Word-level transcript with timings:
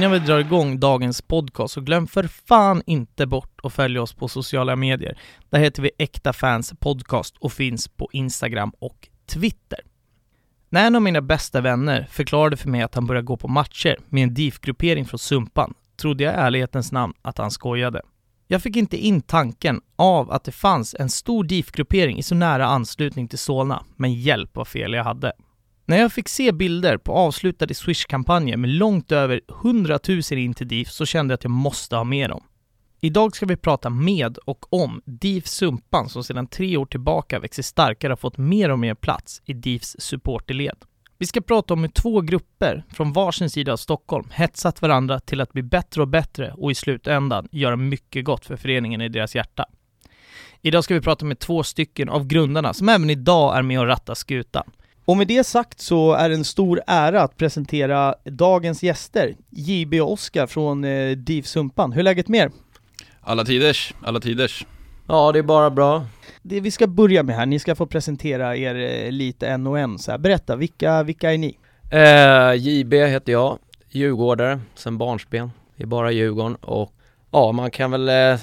Innan 0.00 0.12
vi 0.12 0.18
drar 0.18 0.38
igång 0.38 0.80
dagens 0.80 1.22
podcast 1.22 1.74
så 1.74 1.80
glöm 1.80 2.06
för 2.06 2.22
fan 2.22 2.82
inte 2.86 3.26
bort 3.26 3.60
att 3.62 3.72
följa 3.72 4.02
oss 4.02 4.14
på 4.14 4.28
sociala 4.28 4.76
medier. 4.76 5.18
Där 5.50 5.58
heter 5.58 5.82
vi 5.82 5.90
Äkta 5.98 6.32
Fans 6.32 6.74
Podcast 6.78 7.36
och 7.38 7.52
finns 7.52 7.88
på 7.88 8.08
Instagram 8.12 8.72
och 8.78 9.08
Twitter. 9.26 9.78
När 10.68 10.86
en 10.86 10.96
av 10.96 11.02
mina 11.02 11.20
bästa 11.20 11.60
vänner 11.60 12.06
förklarade 12.10 12.56
för 12.56 12.68
mig 12.68 12.82
att 12.82 12.94
han 12.94 13.06
började 13.06 13.26
gå 13.26 13.36
på 13.36 13.48
matcher 13.48 13.98
med 14.08 14.22
en 14.22 14.34
DIF-gruppering 14.34 15.04
från 15.04 15.18
Sumpan 15.18 15.74
trodde 15.96 16.24
jag 16.24 16.34
i 16.34 16.36
ärlighetens 16.36 16.92
namn 16.92 17.14
att 17.22 17.38
han 17.38 17.50
skojade. 17.50 18.02
Jag 18.48 18.62
fick 18.62 18.76
inte 18.76 18.96
in 18.96 19.20
tanken 19.20 19.80
av 19.96 20.30
att 20.30 20.44
det 20.44 20.52
fanns 20.52 20.96
en 20.98 21.10
stor 21.10 21.44
DIF-gruppering 21.44 22.18
i 22.18 22.22
så 22.22 22.34
nära 22.34 22.66
anslutning 22.66 23.28
till 23.28 23.38
Solna, 23.38 23.84
men 23.96 24.14
hjälp 24.14 24.50
vad 24.52 24.68
fel 24.68 24.92
jag 24.92 25.04
hade. 25.04 25.32
När 25.90 25.98
jag 25.98 26.12
fick 26.12 26.28
se 26.28 26.52
bilder 26.52 26.96
på 26.96 27.12
avslutade 27.12 27.74
Swish-kampanjer 27.74 28.56
med 28.56 28.70
långt 28.70 29.12
över 29.12 29.40
100 29.62 29.98
000 30.08 30.20
in 30.30 30.54
till 30.54 30.68
DIF 30.68 30.90
så 30.90 31.06
kände 31.06 31.32
jag 31.32 31.36
att 31.36 31.44
jag 31.44 31.50
måste 31.50 31.96
ha 31.96 32.04
med 32.04 32.30
dem. 32.30 32.42
Idag 33.00 33.36
ska 33.36 33.46
vi 33.46 33.56
prata 33.56 33.90
med 33.90 34.38
och 34.38 34.72
om 34.72 35.02
DIF 35.04 35.46
Sumpan 35.46 36.08
som 36.08 36.24
sedan 36.24 36.46
tre 36.46 36.76
år 36.76 36.86
tillbaka 36.86 37.38
växer 37.38 37.62
starkare 37.62 38.12
och 38.12 38.20
fått 38.20 38.38
mer 38.38 38.70
och 38.70 38.78
mer 38.78 38.94
plats 38.94 39.42
i 39.44 39.52
DIFs 39.52 39.96
supporterled. 39.98 40.76
Vi 41.18 41.26
ska 41.26 41.40
prata 41.40 41.74
om 41.74 41.80
hur 41.80 41.90
två 41.90 42.20
grupper 42.20 42.84
från 42.92 43.12
varsin 43.12 43.50
sida 43.50 43.72
av 43.72 43.76
Stockholm 43.76 44.28
hetsat 44.32 44.82
varandra 44.82 45.20
till 45.20 45.40
att 45.40 45.52
bli 45.52 45.62
bättre 45.62 46.02
och 46.02 46.08
bättre 46.08 46.52
och 46.56 46.70
i 46.70 46.74
slutändan 46.74 47.48
göra 47.52 47.76
mycket 47.76 48.24
gott 48.24 48.46
för 48.46 48.56
föreningen 48.56 49.00
i 49.00 49.08
deras 49.08 49.34
hjärta. 49.34 49.64
Idag 50.62 50.84
ska 50.84 50.94
vi 50.94 51.00
prata 51.00 51.24
med 51.24 51.38
två 51.38 51.62
stycken 51.62 52.08
av 52.08 52.26
grundarna 52.26 52.74
som 52.74 52.88
även 52.88 53.10
idag 53.10 53.58
är 53.58 53.62
med 53.62 53.80
och 53.80 53.86
rattar 53.86 54.14
skutan. 54.14 54.70
Och 55.10 55.16
med 55.16 55.26
det 55.26 55.44
sagt 55.44 55.80
så 55.80 56.12
är 56.12 56.28
det 56.28 56.34
en 56.34 56.44
stor 56.44 56.80
ära 56.86 57.22
att 57.22 57.36
presentera 57.36 58.14
dagens 58.24 58.82
gäster, 58.82 59.36
JB 59.50 59.94
och 59.94 60.12
Oskar 60.12 60.46
från 60.46 60.84
eh, 60.84 61.10
DIF 61.10 61.46
Sumpan. 61.46 61.92
Hur 61.92 62.00
är 62.00 62.04
läget 62.04 62.28
med 62.28 62.40
er? 62.40 62.50
Alla 63.20 63.44
tiders, 63.44 63.94
alla 64.02 64.20
tiders. 64.20 64.66
Ja, 65.08 65.32
det 65.32 65.38
är 65.38 65.42
bara 65.42 65.70
bra. 65.70 66.06
Det 66.42 66.60
vi 66.60 66.70
ska 66.70 66.86
börja 66.86 67.22
med 67.22 67.36
här, 67.36 67.46
ni 67.46 67.58
ska 67.58 67.74
få 67.74 67.86
presentera 67.86 68.56
er 68.56 68.74
eh, 68.74 69.12
lite 69.12 69.48
en 69.48 69.66
och 69.66 69.78
en 69.78 69.98
så 69.98 70.10
här. 70.10 70.18
Berätta, 70.18 70.56
vilka, 70.56 71.02
vilka 71.02 71.32
är 71.32 71.38
ni? 71.38 71.56
Eh, 71.90 72.54
JB 72.54 72.94
heter 72.94 73.32
jag, 73.32 73.58
djurgårdare 73.88 74.60
sen 74.74 74.98
barnsben 74.98 75.50
i 75.76 75.86
bara 75.86 76.12
Djurgården 76.12 76.54
och 76.54 76.92
ja, 77.30 77.52
man 77.52 77.70
kan 77.70 77.90
väl 77.90 78.08
eh, 78.08 78.40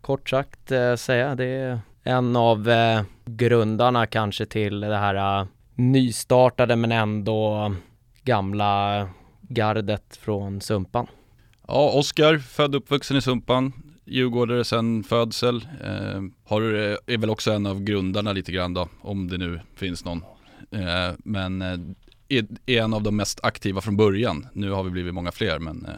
kort 0.00 0.28
sagt 0.28 0.72
eh, 0.72 0.94
säga 0.94 1.34
det 1.34 1.44
är 1.44 1.80
en 2.04 2.36
av 2.36 2.70
eh, 2.70 3.02
grundarna 3.24 4.06
kanske 4.06 4.46
till 4.46 4.80
det 4.80 4.96
här 4.96 5.40
eh, 5.40 5.46
nystartade 5.80 6.76
men 6.76 6.92
ändå 6.92 7.74
gamla 8.24 9.08
gardet 9.40 10.16
från 10.16 10.60
Sumpan. 10.60 11.06
Ja, 11.68 11.92
Oskar, 11.94 12.38
född 12.38 12.74
och 12.74 12.82
uppvuxen 12.82 13.16
i 13.16 13.22
Sumpan, 13.22 13.72
djurgårdare 14.04 14.64
sedan 14.64 15.04
födsel. 15.04 15.56
Eh, 15.84 16.22
har, 16.44 16.62
är 16.62 17.18
väl 17.18 17.30
också 17.30 17.52
en 17.52 17.66
av 17.66 17.80
grundarna 17.80 18.32
lite 18.32 18.52
grann 18.52 18.74
då, 18.74 18.88
om 19.00 19.28
det 19.28 19.38
nu 19.38 19.60
finns 19.74 20.04
någon. 20.04 20.24
Eh, 20.70 21.14
men 21.18 21.62
eh, 21.62 21.78
är, 22.28 22.46
är, 22.66 22.82
en 22.82 22.94
av 22.94 23.02
de 23.02 23.16
mest 23.16 23.40
aktiva 23.42 23.80
från 23.80 23.96
början. 23.96 24.46
Nu 24.52 24.70
har 24.70 24.82
vi 24.82 24.90
blivit 24.90 25.14
många 25.14 25.32
fler, 25.32 25.58
men 25.58 25.86
eh, 25.86 25.94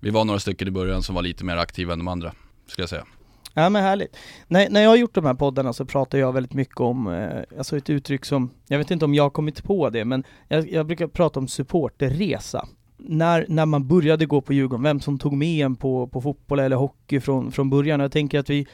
vi 0.00 0.10
var 0.10 0.24
några 0.24 0.40
stycken 0.40 0.68
i 0.68 0.70
början 0.70 1.02
som 1.02 1.14
var 1.14 1.22
lite 1.22 1.44
mer 1.44 1.56
aktiva 1.56 1.92
än 1.92 1.98
de 1.98 2.08
andra, 2.08 2.32
ska 2.66 2.82
jag 2.82 2.88
säga. 2.88 3.04
Ja 3.54 3.68
men 3.68 3.82
härligt. 3.82 4.16
När, 4.48 4.70
när 4.70 4.82
jag 4.82 4.90
har 4.90 4.96
gjort 4.96 5.14
de 5.14 5.24
här 5.24 5.34
poddarna 5.34 5.72
så 5.72 5.84
pratar 5.84 6.18
jag 6.18 6.32
väldigt 6.32 6.54
mycket 6.54 6.80
om, 6.80 7.06
eh, 7.08 7.58
alltså 7.58 7.76
ett 7.76 7.90
uttryck 7.90 8.24
som, 8.24 8.50
jag 8.68 8.78
vet 8.78 8.90
inte 8.90 9.04
om 9.04 9.14
jag 9.14 9.22
har 9.22 9.30
kommit 9.30 9.64
på 9.64 9.90
det, 9.90 10.04
men 10.04 10.24
jag, 10.48 10.70
jag 10.70 10.86
brukar 10.86 11.06
prata 11.06 11.40
om 11.40 11.48
supporterresa. 11.48 12.68
När, 12.96 13.46
när 13.48 13.66
man 13.66 13.88
började 13.88 14.26
gå 14.26 14.40
på 14.40 14.52
Djurgården, 14.52 14.82
vem 14.82 15.00
som 15.00 15.18
tog 15.18 15.32
med 15.32 15.66
en 15.66 15.76
på, 15.76 16.06
på 16.06 16.20
fotboll 16.20 16.58
eller 16.58 16.76
hockey 16.76 17.20
från, 17.20 17.52
från 17.52 17.70
början. 17.70 18.00
Jag 18.00 18.12
tänker 18.12 18.38
att 18.38 18.50
vi, 18.50 18.66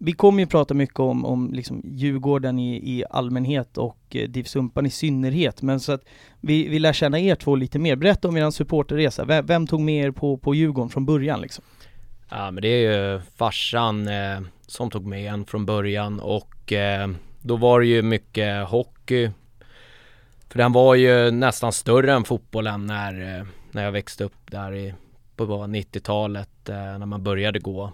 vi 0.00 0.12
kommer 0.12 0.40
ju 0.40 0.46
prata 0.46 0.74
mycket 0.74 1.00
om, 1.00 1.24
om 1.24 1.52
liksom 1.52 1.82
Djurgården 1.84 2.58
i, 2.58 2.76
i 2.76 3.04
allmänhet 3.10 3.78
och 3.78 3.98
eh, 4.10 4.28
DIF 4.28 4.48
Sumpan 4.48 4.86
i 4.86 4.90
synnerhet, 4.90 5.62
men 5.62 5.80
så 5.80 5.92
att 5.92 6.04
vi, 6.40 6.68
vi 6.68 6.78
lär 6.78 6.92
känna 6.92 7.20
er 7.20 7.34
två 7.34 7.56
lite 7.56 7.78
mer. 7.78 7.96
Berätta 7.96 8.28
om 8.28 8.36
er 8.36 8.50
supporterresa, 8.50 9.24
vem, 9.24 9.46
vem 9.46 9.66
tog 9.66 9.80
med 9.80 10.04
er 10.04 10.10
på, 10.10 10.36
på 10.36 10.54
Djurgården 10.54 10.90
från 10.90 11.06
början 11.06 11.40
liksom? 11.40 11.64
Ja 12.28 12.50
men 12.50 12.62
det 12.62 12.68
är 12.68 12.92
ju 12.92 13.20
farsan 13.36 14.08
eh, 14.08 14.40
som 14.66 14.90
tog 14.90 15.06
med 15.06 15.32
en 15.32 15.44
från 15.44 15.66
början 15.66 16.20
och 16.20 16.72
eh, 16.72 17.08
då 17.40 17.56
var 17.56 17.80
det 17.80 17.86
ju 17.86 18.02
mycket 18.02 18.68
hockey. 18.68 19.30
För 20.48 20.58
den 20.58 20.72
var 20.72 20.94
ju 20.94 21.30
nästan 21.30 21.72
större 21.72 22.12
än 22.12 22.24
fotbollen 22.24 22.86
när, 22.86 23.38
eh, 23.38 23.46
när 23.70 23.84
jag 23.84 23.92
växte 23.92 24.24
upp 24.24 24.50
där 24.50 24.74
i, 24.74 24.94
på 25.36 25.44
90-talet 25.44 26.68
eh, 26.68 26.98
när 26.98 27.06
man 27.06 27.22
började 27.22 27.58
gå. 27.58 27.92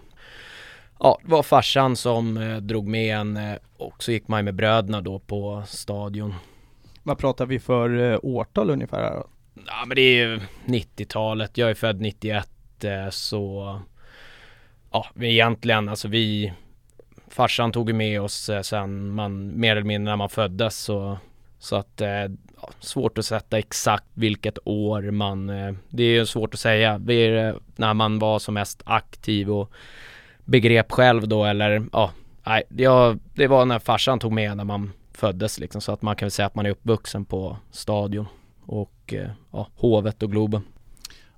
Ja, 0.99 1.19
det 1.23 1.31
var 1.31 1.43
farsan 1.43 1.95
som 1.95 2.37
eh, 2.37 2.57
drog 2.57 2.87
med 2.87 3.15
en 3.17 3.37
eh, 3.37 3.57
och 3.77 4.03
så 4.03 4.11
gick 4.11 4.27
man 4.27 4.45
med 4.45 4.55
bröderna 4.55 5.01
då 5.01 5.19
på 5.19 5.63
stadion. 5.67 6.35
Vad 7.03 7.17
pratar 7.17 7.45
vi 7.45 7.59
för 7.59 8.19
årtal 8.25 8.69
ungefär? 8.69 9.11
Då? 9.11 9.27
Ja 9.67 9.85
men 9.87 9.95
det 9.95 10.01
är 10.01 10.27
ju 10.27 10.39
90-talet, 10.65 11.57
jag 11.57 11.69
är 11.69 11.73
född 11.73 12.01
91 12.01 12.49
så 13.09 13.79
ja, 14.93 15.05
egentligen, 15.19 15.89
alltså 15.89 16.07
vi 16.07 16.53
Farsan 17.27 17.71
tog 17.71 17.89
ju 17.89 17.93
med 17.93 18.21
oss 18.21 18.49
eh, 18.49 18.61
sen 18.61 19.09
man, 19.09 19.59
mer 19.59 19.71
eller 19.75 19.87
mindre 19.87 20.11
när 20.11 20.17
man 20.17 20.29
föddes 20.29 20.77
så 20.77 21.17
Så 21.59 21.75
att, 21.75 22.01
eh, 22.01 22.09
ja, 22.61 22.69
svårt 22.79 23.17
att 23.17 23.25
sätta 23.25 23.57
exakt 23.57 24.05
vilket 24.13 24.57
år 24.65 25.01
man 25.01 25.49
eh, 25.49 25.73
Det 25.89 26.03
är 26.03 26.07
ju 26.13 26.25
svårt 26.25 26.53
att 26.53 26.59
säga, 26.59 26.97
vi, 26.97 27.53
när 27.75 27.93
man 27.93 28.19
var 28.19 28.39
som 28.39 28.53
mest 28.53 28.81
aktiv 28.85 29.51
och 29.51 29.71
Begrep 30.45 30.91
själv 30.91 31.27
då 31.27 31.45
eller 31.45 31.85
ja 31.91 32.11
Nej, 32.45 32.63
jag, 32.69 33.19
det 33.33 33.47
var 33.47 33.65
när 33.65 33.79
farsan 33.79 34.19
tog 34.19 34.31
med 34.31 34.57
när 34.57 34.63
man 34.63 34.91
föddes 35.13 35.59
liksom 35.59 35.81
så 35.81 35.91
att 35.91 36.01
man 36.01 36.15
kan 36.15 36.25
väl 36.25 36.31
säga 36.31 36.45
att 36.45 36.55
man 36.55 36.65
är 36.65 36.69
uppvuxen 36.69 37.25
på 37.25 37.57
stadion 37.71 38.25
och 38.65 39.13
ja, 39.51 39.67
Hovet 39.75 40.23
och 40.23 40.31
Globen. 40.31 40.63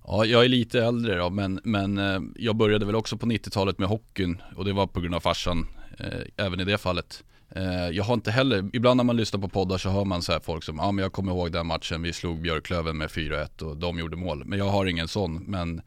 Ja, 0.08 0.26
jag 0.26 0.46
är 0.46 0.50
lite 0.50 0.84
äldre 0.84 1.16
då, 1.16 1.30
men, 1.30 1.60
men 1.64 1.98
eh, 1.98 2.20
jag 2.36 2.56
började 2.56 2.86
väl 2.86 2.96
också 2.96 3.18
på 3.18 3.26
90-talet 3.26 3.80
med 3.80 3.88
hockeyn 3.88 4.42
och 4.56 4.66
det 4.66 4.74
var 4.74 4.88
på 4.88 5.00
grund 5.00 5.16
av 5.16 5.20
farsan, 5.20 5.68
eh, 6.00 6.46
även 6.46 6.60
i 6.60 6.64
det 6.64 6.78
fallet. 6.78 7.24
Eh, 7.50 7.90
jag 7.90 8.04
har 8.04 8.14
inte 8.14 8.32
heller, 8.32 8.70
ibland 8.74 8.98
när 8.98 9.04
man 9.04 9.18
lyssnar 9.18 9.40
på 9.40 9.50
poddar 9.50 9.78
så 9.78 9.90
hör 9.90 10.06
man 10.06 10.22
så 10.22 10.32
här 10.32 10.40
folk 10.40 10.64
som, 10.64 10.78
ja 10.78 10.92
men 10.92 11.04
jag 11.04 11.14
kommer 11.14 11.32
ihåg 11.32 11.52
den 11.52 11.68
matchen, 11.68 12.02
vi 12.02 12.14
slog 12.14 12.42
Björklöven 12.42 12.98
med 12.98 13.10
4-1 13.10 13.62
och 13.62 13.78
de 13.78 14.00
gjorde 14.00 14.18
mål. 14.18 14.46
Men 14.46 14.60
jag 14.60 14.70
har 14.70 14.86
ingen 14.86 15.08
sån, 15.08 15.36
men 15.36 15.82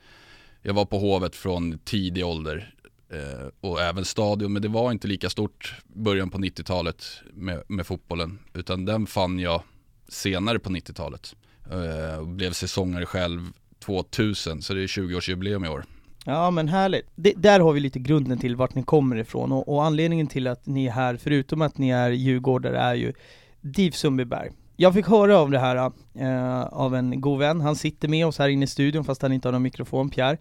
jag 0.62 0.74
var 0.74 0.84
på 0.84 0.98
Hovet 0.98 1.36
från 1.36 1.78
tidig 1.78 2.26
ålder 2.26 2.74
eh, 3.10 3.48
och 3.60 3.80
även 3.80 4.04
stadion, 4.04 4.52
men 4.52 4.62
det 4.62 4.68
var 4.68 4.92
inte 4.92 5.08
lika 5.08 5.30
stort 5.30 5.74
början 5.86 6.30
på 6.30 6.38
90-talet 6.38 7.04
med, 7.32 7.62
med 7.68 7.86
fotbollen, 7.86 8.38
utan 8.54 8.84
den 8.84 9.06
fann 9.06 9.38
jag 9.38 9.62
senare 10.08 10.58
på 10.58 10.70
90-talet. 10.70 11.36
Eh, 11.70 12.24
blev 12.24 12.52
säsongare 12.52 13.06
själv 13.06 13.52
2000, 13.78 14.62
så 14.62 14.74
det 14.74 14.82
är 14.82 14.86
20-årsjubileum 14.86 15.66
i 15.66 15.68
år. 15.68 15.84
Ja 16.24 16.50
men 16.50 16.68
härligt. 16.68 17.06
Det, 17.14 17.32
där 17.36 17.60
har 17.60 17.72
vi 17.72 17.80
lite 17.80 17.98
grunden 17.98 18.38
till 18.38 18.56
vart 18.56 18.74
ni 18.74 18.82
kommer 18.82 19.16
ifrån 19.16 19.52
och, 19.52 19.68
och, 19.68 19.84
anledningen 19.84 20.26
till 20.26 20.46
att 20.46 20.66
ni 20.66 20.86
är 20.86 20.90
här, 20.90 21.16
förutom 21.16 21.62
att 21.62 21.78
ni 21.78 21.90
är 21.90 22.10
djurgårdare, 22.10 22.78
är 22.78 22.94
ju 22.94 23.12
DIF 23.60 23.94
Sundbyberg. 23.94 24.50
Jag 24.76 24.94
fick 24.94 25.06
höra 25.06 25.38
av 25.38 25.50
det 25.50 25.58
här 25.58 25.92
äh, 26.14 26.62
av 26.62 26.94
en 26.94 27.20
god 27.20 27.38
vän, 27.38 27.60
han 27.60 27.76
sitter 27.76 28.08
med 28.08 28.26
oss 28.26 28.38
här 28.38 28.48
inne 28.48 28.64
i 28.64 28.66
studion 28.66 29.04
fast 29.04 29.22
han 29.22 29.32
inte 29.32 29.48
har 29.48 29.52
någon 29.52 29.62
mikrofon, 29.62 30.10
Pierre. 30.10 30.38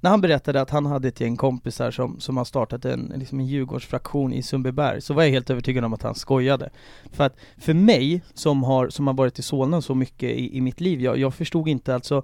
När 0.00 0.10
han 0.10 0.20
berättade 0.20 0.60
att 0.60 0.70
han 0.70 0.86
hade 0.86 1.08
ett 1.08 1.20
gäng 1.20 1.36
kompisar 1.36 1.90
som, 1.90 2.20
som 2.20 2.36
har 2.36 2.44
startat 2.44 2.84
en, 2.84 3.12
liksom 3.16 3.40
en 3.40 3.46
Djurgårdsfraktion 3.46 4.32
i 4.32 4.42
Sundbyberg, 4.42 5.00
så 5.00 5.14
var 5.14 5.22
jag 5.22 5.30
helt 5.30 5.50
övertygad 5.50 5.84
om 5.84 5.92
att 5.92 6.02
han 6.02 6.14
skojade. 6.14 6.70
För 7.12 7.24
att 7.24 7.36
för 7.58 7.74
mig, 7.74 8.22
som 8.34 8.62
har, 8.62 8.88
som 8.88 9.06
har 9.06 9.14
varit 9.14 9.38
i 9.38 9.42
Solna 9.42 9.82
så 9.82 9.94
mycket 9.94 10.30
i, 10.30 10.56
i 10.56 10.60
mitt 10.60 10.80
liv, 10.80 11.00
jag, 11.00 11.18
jag 11.18 11.34
förstod 11.34 11.68
inte 11.68 11.94
alltså 11.94 12.22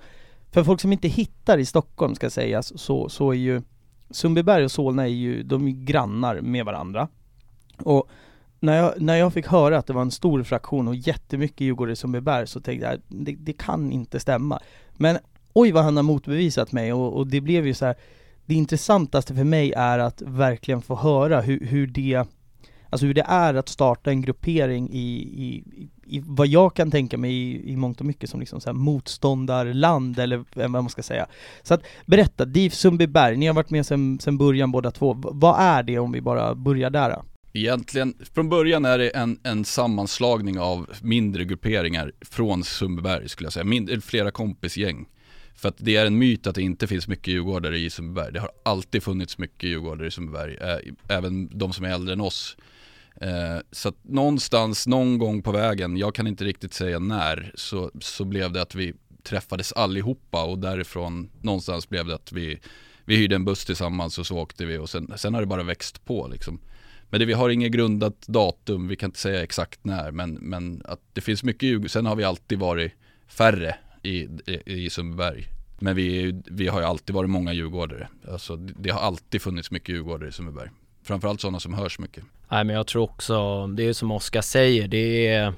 för 0.53 0.65
folk 0.65 0.81
som 0.81 0.93
inte 0.93 1.09
hittar 1.09 1.59
i 1.59 1.65
Stockholm 1.65 2.15
ska 2.15 2.31
sägas, 2.31 2.79
så, 2.81 3.09
så 3.09 3.31
är 3.31 3.37
ju 3.37 3.63
Sundbyberg 4.11 4.65
och 4.65 4.73
Solna 4.73 5.03
är 5.03 5.13
ju, 5.13 5.43
de 5.43 5.69
är 5.69 5.73
grannar 5.73 6.41
med 6.41 6.65
varandra. 6.65 7.09
Och 7.79 8.09
när 8.61 8.77
jag, 8.77 9.01
när 9.01 9.17
jag 9.17 9.33
fick 9.33 9.47
höra 9.47 9.79
att 9.79 9.87
det 9.87 9.93
var 9.93 10.03
en 10.03 10.11
stor 10.11 10.43
fraktion 10.43 10.89
och 10.89 10.95
jättemycket 10.95 11.61
djurgårdare 11.61 11.93
i 11.93 11.97
Sundbyberg 11.97 12.47
så 12.47 12.61
tänkte 12.61 12.87
jag, 12.87 12.95
äh, 12.95 13.01
det, 13.09 13.37
det 13.39 13.53
kan 13.53 13.93
inte 13.93 14.21
stämma. 14.21 14.61
Men 14.93 15.19
oj 15.53 15.73
vad 15.73 15.85
han 15.85 15.97
har 15.97 16.03
motbevisat 16.03 16.73
mig 16.73 16.93
och, 16.93 17.17
och 17.17 17.27
det 17.27 17.41
blev 17.41 17.67
ju 17.67 17.75
så 17.75 17.87
här, 17.87 17.97
det 18.47 18.55
intressantaste 18.55 19.35
för 19.35 19.45
mig 19.45 19.73
är 19.73 19.99
att 19.99 20.23
verkligen 20.23 20.83
få 20.83 20.97
höra 20.97 21.41
hur, 21.41 21.67
hur 21.67 21.87
det 21.87 22.27
Alltså 22.91 23.07
hur 23.07 23.15
det 23.15 23.25
är 23.29 23.55
att 23.55 23.69
starta 23.69 24.11
en 24.11 24.23
gruppering 24.23 24.91
i, 24.93 25.17
i, 25.23 25.65
i 26.07 26.23
vad 26.27 26.47
jag 26.47 26.75
kan 26.75 26.91
tänka 26.91 27.19
mig 27.19 27.33
i, 27.33 27.73
i 27.73 27.77
mångt 27.77 28.01
och 28.01 28.07
mycket 28.07 28.31
som 28.31 28.41
liksom 28.41 28.61
så 28.61 28.69
här 28.69 28.75
motståndarland 28.75 30.19
eller 30.19 30.45
vad 30.55 30.71
man 30.71 30.89
ska 30.89 31.03
säga. 31.03 31.27
Så 31.63 31.75
att 31.75 31.83
berätta, 32.07 32.45
DIF 32.45 32.75
Sundbyberg, 32.75 33.37
ni 33.37 33.47
har 33.47 33.55
varit 33.55 33.71
med 33.71 33.87
sedan, 33.87 34.19
sen 34.21 34.39
början 34.39 34.73
båda 34.73 34.91
två. 34.91 35.17
Vad 35.23 35.61
är 35.61 35.83
det 35.83 35.99
om 35.99 36.13
vi 36.13 36.21
bara 36.21 36.55
börjar 36.55 36.91
där? 36.91 37.11
Då? 37.11 37.25
Egentligen, 37.53 38.15
från 38.35 38.49
början 38.49 38.85
är 38.85 38.99
det 38.99 39.11
en, 39.11 39.39
en 39.43 39.65
sammanslagning 39.65 40.59
av 40.59 40.91
mindre 41.03 41.45
grupperingar 41.45 42.13
från 42.21 42.65
Sundbyberg 42.65 43.29
skulle 43.29 43.47
jag 43.47 43.53
säga, 43.53 43.65
mindre, 43.65 44.01
flera 44.01 44.31
kompisgäng. 44.31 45.07
För 45.55 45.69
att 45.69 45.77
det 45.79 45.97
är 45.97 46.07
en 46.07 46.19
myt 46.19 46.47
att 46.47 46.55
det 46.55 46.63
inte 46.63 46.87
finns 46.87 47.09
mycket 47.09 47.29
djurgårdare 47.29 47.79
i 47.79 47.91
Sundbyberg. 47.91 48.33
Det 48.33 48.41
har 48.41 48.51
alltid 48.63 49.03
funnits 49.03 49.39
mycket 49.39 49.71
djurgårdare 49.71 50.09
i 50.09 50.11
Sundbyberg, 50.11 50.57
även 51.09 51.59
de 51.59 51.73
som 51.73 51.85
är 51.85 51.91
äldre 51.91 52.13
än 52.13 52.21
oss. 52.21 52.57
Eh, 53.21 53.59
så 53.73 53.89
att 53.89 53.97
någonstans, 54.03 54.87
någon 54.87 55.19
gång 55.19 55.43
på 55.43 55.53
vägen, 55.53 55.97
jag 55.97 56.15
kan 56.15 56.27
inte 56.27 56.45
riktigt 56.45 56.75
säga 56.75 56.99
när, 56.99 57.53
så, 57.55 57.91
så 58.01 58.25
blev 58.25 58.53
det 58.53 58.63
att 58.63 58.75
vi 58.75 58.95
träffades 59.23 59.73
allihopa 59.73 60.45
och 60.45 60.59
därifrån 60.59 61.31
någonstans 61.41 61.89
blev 61.89 62.07
det 62.07 62.15
att 62.15 62.33
vi, 62.33 62.61
vi 63.05 63.17
hyrde 63.17 63.35
en 63.35 63.45
buss 63.45 63.65
tillsammans 63.65 64.19
och 64.19 64.27
så 64.27 64.39
åkte 64.39 64.65
vi 64.65 64.79
och 64.79 64.91
sen, 64.91 65.13
sen 65.17 65.35
har 65.35 65.41
det 65.41 65.47
bara 65.47 65.63
växt 65.63 66.05
på 66.05 66.29
liksom. 66.29 66.61
Men 67.11 67.21
det, 67.21 67.27
vi 67.27 67.33
har 67.33 67.51
inget 67.51 67.73
grundat 67.73 68.27
datum, 68.27 68.89
vi 68.89 68.97
kan 68.97 69.09
inte 69.09 69.19
säga 69.19 69.43
exakt 69.43 69.85
när, 69.85 70.11
men, 70.11 70.35
men 70.35 70.83
att 70.85 71.01
det 71.13 71.21
finns 71.21 71.43
mycket 71.43 71.63
ljug. 71.63 71.91
Sen 71.91 72.07
har 72.07 72.17
vi 72.17 72.25
alltid 72.25 72.59
varit 72.59 72.93
färre 73.27 73.77
i, 74.03 74.19
i, 74.47 74.63
i 74.65 74.91
Sundbyberg. 74.91 75.47
Men 75.79 75.97
vi, 75.97 76.41
vi 76.47 76.69
har 76.69 76.81
ju 76.81 76.87
alltid 76.87 77.15
varit 77.15 77.31
många 77.31 77.53
djurgårdare. 77.53 78.09
Alltså, 78.29 78.57
det 78.57 78.91
har 78.91 79.01
alltid 79.01 79.43
funnits 79.43 79.71
mycket 79.71 79.89
djurgårdare 79.89 80.29
i 80.29 80.33
Sundbyberg. 80.33 80.71
Framförallt 81.03 81.41
sådana 81.41 81.61
som 81.61 81.75
hörs 81.75 81.99
mycket. 81.99 82.25
Nej 82.53 82.65
men 82.65 82.77
jag 82.77 82.87
tror 82.87 83.03
också, 83.03 83.67
det 83.67 83.83
är 83.83 83.93
som 83.93 84.11
Oskar 84.11 84.41
säger, 84.41 84.89
det 84.89 85.27
är 85.27 85.55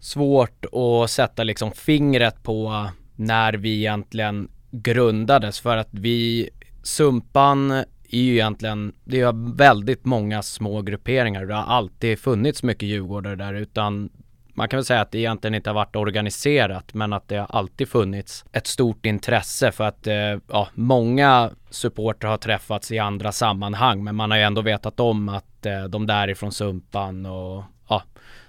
svårt 0.00 0.64
att 0.64 1.10
sätta 1.10 1.44
liksom 1.44 1.72
fingret 1.72 2.42
på 2.42 2.88
när 3.16 3.52
vi 3.52 3.78
egentligen 3.78 4.48
grundades 4.70 5.60
för 5.60 5.76
att 5.76 5.88
vi, 5.90 6.50
Sumpan 6.82 7.70
är 7.70 7.84
ju 8.18 8.32
egentligen, 8.32 8.92
det 9.04 9.20
är 9.20 9.56
väldigt 9.56 10.04
många 10.04 10.42
små 10.42 10.82
grupperingar. 10.82 11.46
Det 11.46 11.54
har 11.54 11.76
alltid 11.76 12.18
funnits 12.18 12.62
mycket 12.62 12.88
djurgårdare 12.88 13.36
där 13.36 13.54
utan 13.54 14.10
man 14.54 14.68
kan 14.68 14.76
väl 14.76 14.84
säga 14.84 15.00
att 15.00 15.10
det 15.10 15.18
egentligen 15.18 15.54
inte 15.54 15.70
har 15.70 15.74
varit 15.74 15.96
organiserat 15.96 16.94
men 16.94 17.12
att 17.12 17.28
det 17.28 17.36
har 17.36 17.46
alltid 17.50 17.88
funnits 17.88 18.44
ett 18.52 18.66
stort 18.66 19.06
intresse 19.06 19.72
för 19.72 19.84
att 19.84 20.06
eh, 20.06 20.38
ja, 20.48 20.68
många 20.74 21.50
supporter 21.70 22.28
har 22.28 22.36
träffats 22.36 22.92
i 22.92 22.98
andra 22.98 23.32
sammanhang 23.32 24.04
men 24.04 24.14
man 24.14 24.30
har 24.30 24.38
ju 24.38 24.44
ändå 24.44 24.62
vetat 24.62 25.00
om 25.00 25.28
att 25.28 25.66
eh, 25.66 25.84
de 25.84 26.06
där 26.06 26.28
är 26.28 26.34
från 26.34 26.52
Sumpan 26.52 27.26
och 27.26 27.64
ja, 27.88 28.02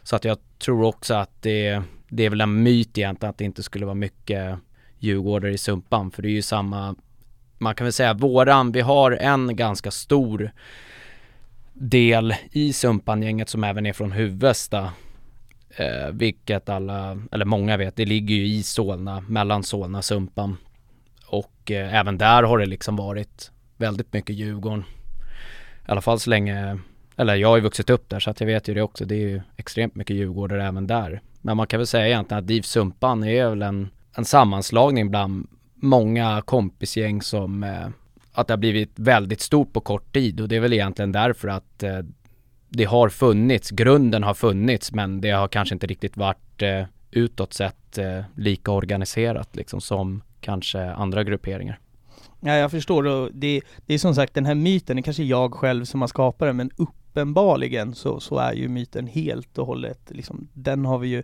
så 0.04 0.16
att 0.16 0.26
jag 0.26 0.38
tror 0.60 0.84
också 0.84 1.14
att 1.14 1.42
det, 1.42 1.82
det 2.10 2.24
är 2.24 2.30
väl 2.30 2.42
en 2.42 2.64
myt 2.64 2.98
egentligen 2.98 3.30
att 3.30 3.38
det 3.38 3.46
inte 3.46 3.64
skulle 3.64 3.86
vara 3.86 3.96
mycket 3.96 4.58
djurgårdare 5.00 5.52
i 5.52 5.58
Sumpan 5.58 6.12
för 6.12 6.22
det 6.22 6.28
är 6.28 6.32
ju 6.32 6.42
samma, 6.42 6.96
man 7.58 7.76
kan 7.76 7.86
väl 7.86 7.94
säga 7.94 8.14
våran, 8.14 8.72
vi 8.72 8.82
har 8.82 9.12
en 9.12 9.56
ganska 9.56 9.92
stor 9.92 10.52
del 11.74 12.36
i 12.52 12.74
Sumpan-gänget 12.74 13.50
som 13.50 13.64
även 13.64 13.86
är 13.86 13.94
från 13.94 14.12
Huvudsta. 14.12 14.92
Eh, 15.76 16.12
vilket 16.12 16.70
alla, 16.70 17.18
eller 17.32 17.46
många 17.46 17.78
vet, 17.78 17.96
det 17.96 18.06
ligger 18.06 18.36
ju 18.36 18.46
i 18.46 18.64
Solna, 18.64 19.22
mellan 19.22 19.64
Solna 19.64 19.98
och 19.98 20.06
Sumpan. 20.06 20.58
Och 21.28 21.72
eh, 21.72 21.96
även 21.96 22.18
där 22.18 22.44
har 22.44 22.58
det 22.58 22.66
liksom 22.66 22.96
varit 22.96 23.52
väldigt 23.78 24.14
mycket 24.14 24.36
Djurgården. 24.36 24.84
I 25.88 25.92
alla 25.92 26.02
fall 26.02 26.20
så 26.20 26.30
länge, 26.30 26.80
eller 27.18 27.36
jag 27.36 27.48
har 27.48 27.56
ju 27.56 27.64
vuxit 27.64 27.90
upp 27.90 28.10
där 28.10 28.20
så 28.20 28.30
att 28.30 28.40
jag 28.40 28.48
vet 28.48 28.68
ju 28.68 28.74
det 28.74 28.82
också. 28.82 29.06
Det 29.06 29.16
är 29.16 29.28
ju 29.30 29.42
extremt 29.58 29.96
mycket 29.96 30.16
Djurgårdare 30.16 30.68
även 30.68 30.88
där. 30.88 31.22
Men 31.42 31.58
man 31.58 31.68
kan 31.68 31.80
väl 31.80 31.88
säga 31.88 32.08
egentligen 32.08 32.44
att 32.44 32.50
DIV-Sumpan 32.50 33.28
är 33.28 33.50
väl 33.50 33.62
en, 33.62 33.90
en 34.18 34.26
sammanslagning 34.26 35.10
bland 35.10 35.48
många 35.76 36.42
kompisgäng 36.46 37.22
som 37.22 37.64
eh, 37.64 37.88
att 38.34 38.48
det 38.48 38.54
har 38.54 38.58
blivit 38.58 38.92
väldigt 38.96 39.42
stort 39.42 39.74
på 39.74 39.82
kort 39.82 40.14
tid 40.14 40.42
och 40.42 40.48
det 40.48 40.56
är 40.56 40.60
väl 40.60 40.74
egentligen 40.74 41.12
därför 41.12 41.48
att 41.48 41.84
eh, 41.84 42.00
det 42.76 42.84
har 42.84 43.10
funnits, 43.10 43.72
grunden 43.72 44.24
har 44.24 44.34
funnits 44.34 44.92
men 44.92 45.22
det 45.22 45.32
har 45.32 45.48
kanske 45.48 45.76
inte 45.76 45.88
riktigt 45.88 46.18
varit 46.18 46.62
eh, 46.62 46.84
utåt 47.12 47.54
sett 47.54 47.98
eh, 47.98 48.22
lika 48.36 48.72
organiserat 48.72 49.56
liksom 49.56 49.82
som 49.82 50.22
kanske 50.42 50.92
andra 50.92 51.24
grupperingar. 51.24 51.80
Ja, 52.40 52.56
jag 52.56 52.72
förstår 52.72 53.08
och 53.08 53.30
det, 53.34 53.62
det 53.86 53.94
är 53.94 53.98
som 53.98 54.16
sagt 54.16 54.34
den 54.34 54.46
här 54.46 54.56
myten, 54.56 54.96
det 54.96 55.02
kanske 55.02 55.24
är 55.24 55.28
jag 55.28 55.54
själv 55.54 55.86
som 55.86 56.02
har 56.02 56.08
skapat 56.08 56.48
den 56.48 56.58
men 56.58 56.72
uppenbarligen 56.78 57.96
så, 57.96 58.20
så 58.20 58.38
är 58.38 58.54
ju 58.54 58.68
myten 58.68 59.08
helt 59.08 59.58
och 59.58 59.68
hållet 59.68 60.00
liksom, 60.08 60.48
den 60.54 60.86
har 60.86 61.00
vi 61.00 61.08
ju 61.08 61.24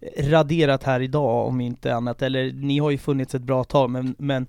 eh, 0.00 0.30
raderat 0.30 0.82
här 0.82 1.00
idag 1.00 1.46
om 1.46 1.60
inte 1.60 1.94
annat, 1.94 2.22
eller 2.22 2.52
ni 2.52 2.78
har 2.78 2.90
ju 2.90 2.98
funnits 2.98 3.34
ett 3.34 3.42
bra 3.42 3.64
tag 3.64 3.90
men, 3.90 4.14
men 4.18 4.46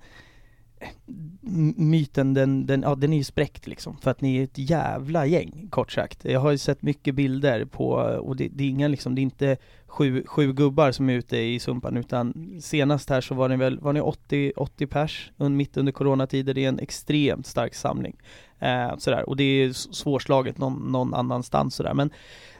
myten 1.75 2.33
den, 2.33 2.65
den, 2.65 2.81
ja, 2.81 2.95
den 2.95 3.13
är 3.13 3.17
ju 3.17 3.23
spräckt 3.23 3.67
liksom, 3.67 3.97
för 3.97 4.11
att 4.11 4.21
ni 4.21 4.37
är 4.37 4.43
ett 4.43 4.57
jävla 4.57 5.25
gäng, 5.25 5.67
kort 5.69 5.91
sagt. 5.91 6.25
Jag 6.25 6.39
har 6.39 6.51
ju 6.51 6.57
sett 6.57 6.81
mycket 6.81 7.15
bilder 7.15 7.65
på, 7.65 7.87
och 8.21 8.35
det, 8.35 8.47
det 8.47 8.63
är 8.63 8.69
inga 8.69 8.87
liksom, 8.87 9.15
det 9.15 9.21
är 9.21 9.23
inte 9.23 9.57
sju, 9.87 10.23
sju 10.25 10.53
gubbar 10.53 10.91
som 10.91 11.09
är 11.09 11.13
ute 11.13 11.37
i 11.37 11.59
Sumpan, 11.59 11.97
utan 11.97 12.57
senast 12.61 13.09
här 13.09 13.21
så 13.21 13.35
var 13.35 13.49
ni 13.49 13.55
väl, 13.55 13.79
var 13.79 13.93
ni 13.93 14.01
80, 14.01 14.53
80 14.55 14.87
pers, 14.87 15.31
mitt 15.37 15.77
under 15.77 15.91
coronatider, 15.91 16.53
det 16.53 16.65
är 16.65 16.69
en 16.69 16.79
extremt 16.79 17.47
stark 17.47 17.75
samling. 17.75 18.17
Eh, 18.59 18.97
sådär, 18.97 19.29
och 19.29 19.35
det 19.35 19.43
är 19.43 19.73
svårslaget 19.73 20.57
någon, 20.57 20.91
någon 20.91 21.13
annanstans 21.13 21.75
sådär, 21.75 21.93
men 21.93 22.09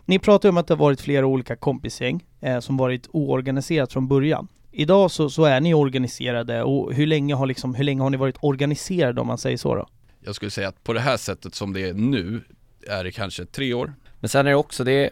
ni 0.06 0.20
pratar 0.20 0.50
ju 0.50 0.52
om 0.52 0.58
att 0.58 0.68
det 0.68 0.74
har 0.74 0.80
varit 0.80 1.02
flera 1.02 1.26
olika 1.26 1.56
kompisgäng 1.56 2.24
eh, 2.42 2.60
som 2.60 2.78
varit 2.78 3.10
oorganiserat 3.12 3.94
från 3.94 4.08
början. 4.08 4.48
Idag 4.80 5.12
så, 5.12 5.30
så 5.30 5.46
är 5.46 5.62
ni 5.62 5.74
organiserade 5.74 6.64
och 6.64 6.94
hur 6.94 7.08
länge, 7.08 7.36
har 7.36 7.46
liksom, 7.46 7.76
hur 7.76 7.84
länge 7.84 8.02
har 8.02 8.10
ni 8.10 8.18
varit 8.18 8.38
organiserade 8.40 9.22
om 9.22 9.28
man 9.28 9.38
säger 9.38 9.58
så 9.58 9.76
då? 9.76 9.88
Jag 10.20 10.36
skulle 10.36 10.52
säga 10.52 10.68
att 10.68 10.84
på 10.84 10.94
det 10.94 11.00
här 11.00 11.18
sättet 11.18 11.56
som 11.56 11.74
det 11.74 11.90
är 11.90 11.94
nu 11.94 12.42
är 12.88 13.04
det 13.04 13.12
kanske 13.12 13.46
tre 13.46 13.74
år. 13.74 13.94
Men 14.20 14.30
sen 14.30 14.46
är 14.46 14.50
det 14.50 14.56
också 14.56 14.84
det, 14.84 15.10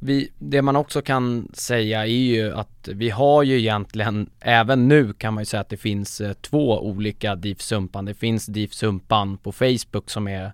vi, 0.00 0.30
det 0.38 0.62
man 0.62 0.76
också 0.76 1.02
kan 1.02 1.48
säga 1.52 2.00
är 2.00 2.06
ju 2.06 2.52
att 2.54 2.88
vi 2.88 3.10
har 3.10 3.42
ju 3.42 3.58
egentligen, 3.58 4.30
även 4.40 4.88
nu 4.88 5.12
kan 5.12 5.34
man 5.34 5.40
ju 5.42 5.46
säga 5.46 5.60
att 5.60 5.68
det 5.68 5.76
finns 5.76 6.20
eh, 6.20 6.32
två 6.32 6.86
olika 6.86 7.34
DIF 7.34 7.60
Sumpan. 7.60 8.04
Det 8.04 8.14
finns 8.14 8.46
DIF 8.46 8.72
Sumpan 8.72 9.36
på 9.36 9.52
Facebook 9.52 10.10
som 10.10 10.28
är 10.28 10.52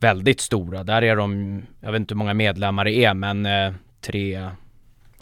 väldigt 0.00 0.40
stora. 0.40 0.84
Där 0.84 1.02
är 1.02 1.16
de, 1.16 1.62
jag 1.80 1.92
vet 1.92 2.00
inte 2.00 2.14
hur 2.14 2.18
många 2.18 2.34
medlemmar 2.34 2.84
det 2.84 3.04
är 3.04 3.14
men 3.14 3.46
eh, 3.46 3.72
tre 4.00 4.50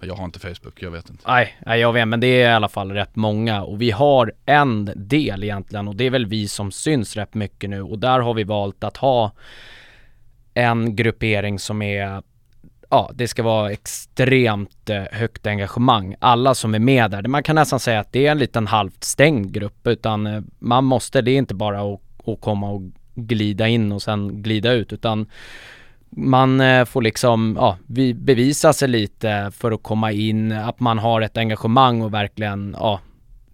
jag 0.06 0.14
har 0.14 0.25
inte 0.25 0.38
Facebook, 0.38 0.82
jag 0.82 0.90
vet 0.90 1.11
inte. 1.11 1.25
Nej, 1.26 1.56
nej, 1.66 1.80
jag 1.80 1.92
vet, 1.92 2.08
men 2.08 2.20
det 2.20 2.26
är 2.26 2.50
i 2.50 2.54
alla 2.54 2.68
fall 2.68 2.92
rätt 2.92 3.16
många 3.16 3.62
och 3.62 3.80
vi 3.80 3.90
har 3.90 4.32
en 4.46 4.90
del 4.96 5.44
egentligen 5.44 5.88
och 5.88 5.96
det 5.96 6.04
är 6.04 6.11
väl 6.11 6.26
vi 6.26 6.49
som 6.49 6.73
syns 6.73 7.16
rätt 7.16 7.34
mycket 7.34 7.70
nu 7.70 7.82
och 7.82 7.99
där 7.99 8.20
har 8.20 8.34
vi 8.34 8.44
valt 8.44 8.84
att 8.84 8.96
ha 8.96 9.32
en 10.54 10.96
gruppering 10.96 11.58
som 11.58 11.82
är 11.82 12.23
Ja, 12.90 13.11
det 13.14 13.28
ska 13.28 13.42
vara 13.42 13.73
extremt 13.73 14.90
eh, 14.90 15.02
högt 15.12 15.46
engagemang. 15.46 16.16
Alla 16.18 16.54
som 16.54 16.75
är 16.75 16.78
med 16.78 17.11
där, 17.11 17.23
man 17.23 17.42
kan 17.42 17.56
nästan 17.56 17.80
säga 17.80 18.00
att 18.00 18.12
det 18.12 18.26
är 18.26 18.30
en 18.30 18.38
liten 18.38 18.66
halvt 18.66 19.04
stängd 19.04 19.52
grupp 19.52 19.87
utan 19.87 20.26
eh, 20.26 20.42
man 20.58 20.84
måste, 20.84 21.23
det 21.23 21.30
är 21.30 21.38
inte 21.38 21.54
bara 21.54 21.94
att, 21.94 22.00
att 22.28 22.40
komma 22.40 22.70
och 22.70 22.82
glida 23.14 23.68
in 23.68 23.92
och 23.92 24.02
sen 24.02 24.42
glida 24.42 24.73
ut 24.73 24.92
utan 24.92 25.26
man 26.16 26.61
eh, 26.61 26.85
får 26.85 27.02
liksom, 27.02 27.56
ja, 27.61 27.78
bevisa 28.14 28.73
sig 28.73 28.88
lite 28.88 29.50
för 29.54 29.73
att 29.73 29.83
komma 29.83 30.12
in, 30.12 30.52
att 30.52 30.80
man 30.80 30.99
har 30.99 31.21
ett 31.21 31.37
engagemang 31.37 32.02
och 32.02 32.14
verkligen, 32.14 32.76
ja, 32.78 33.00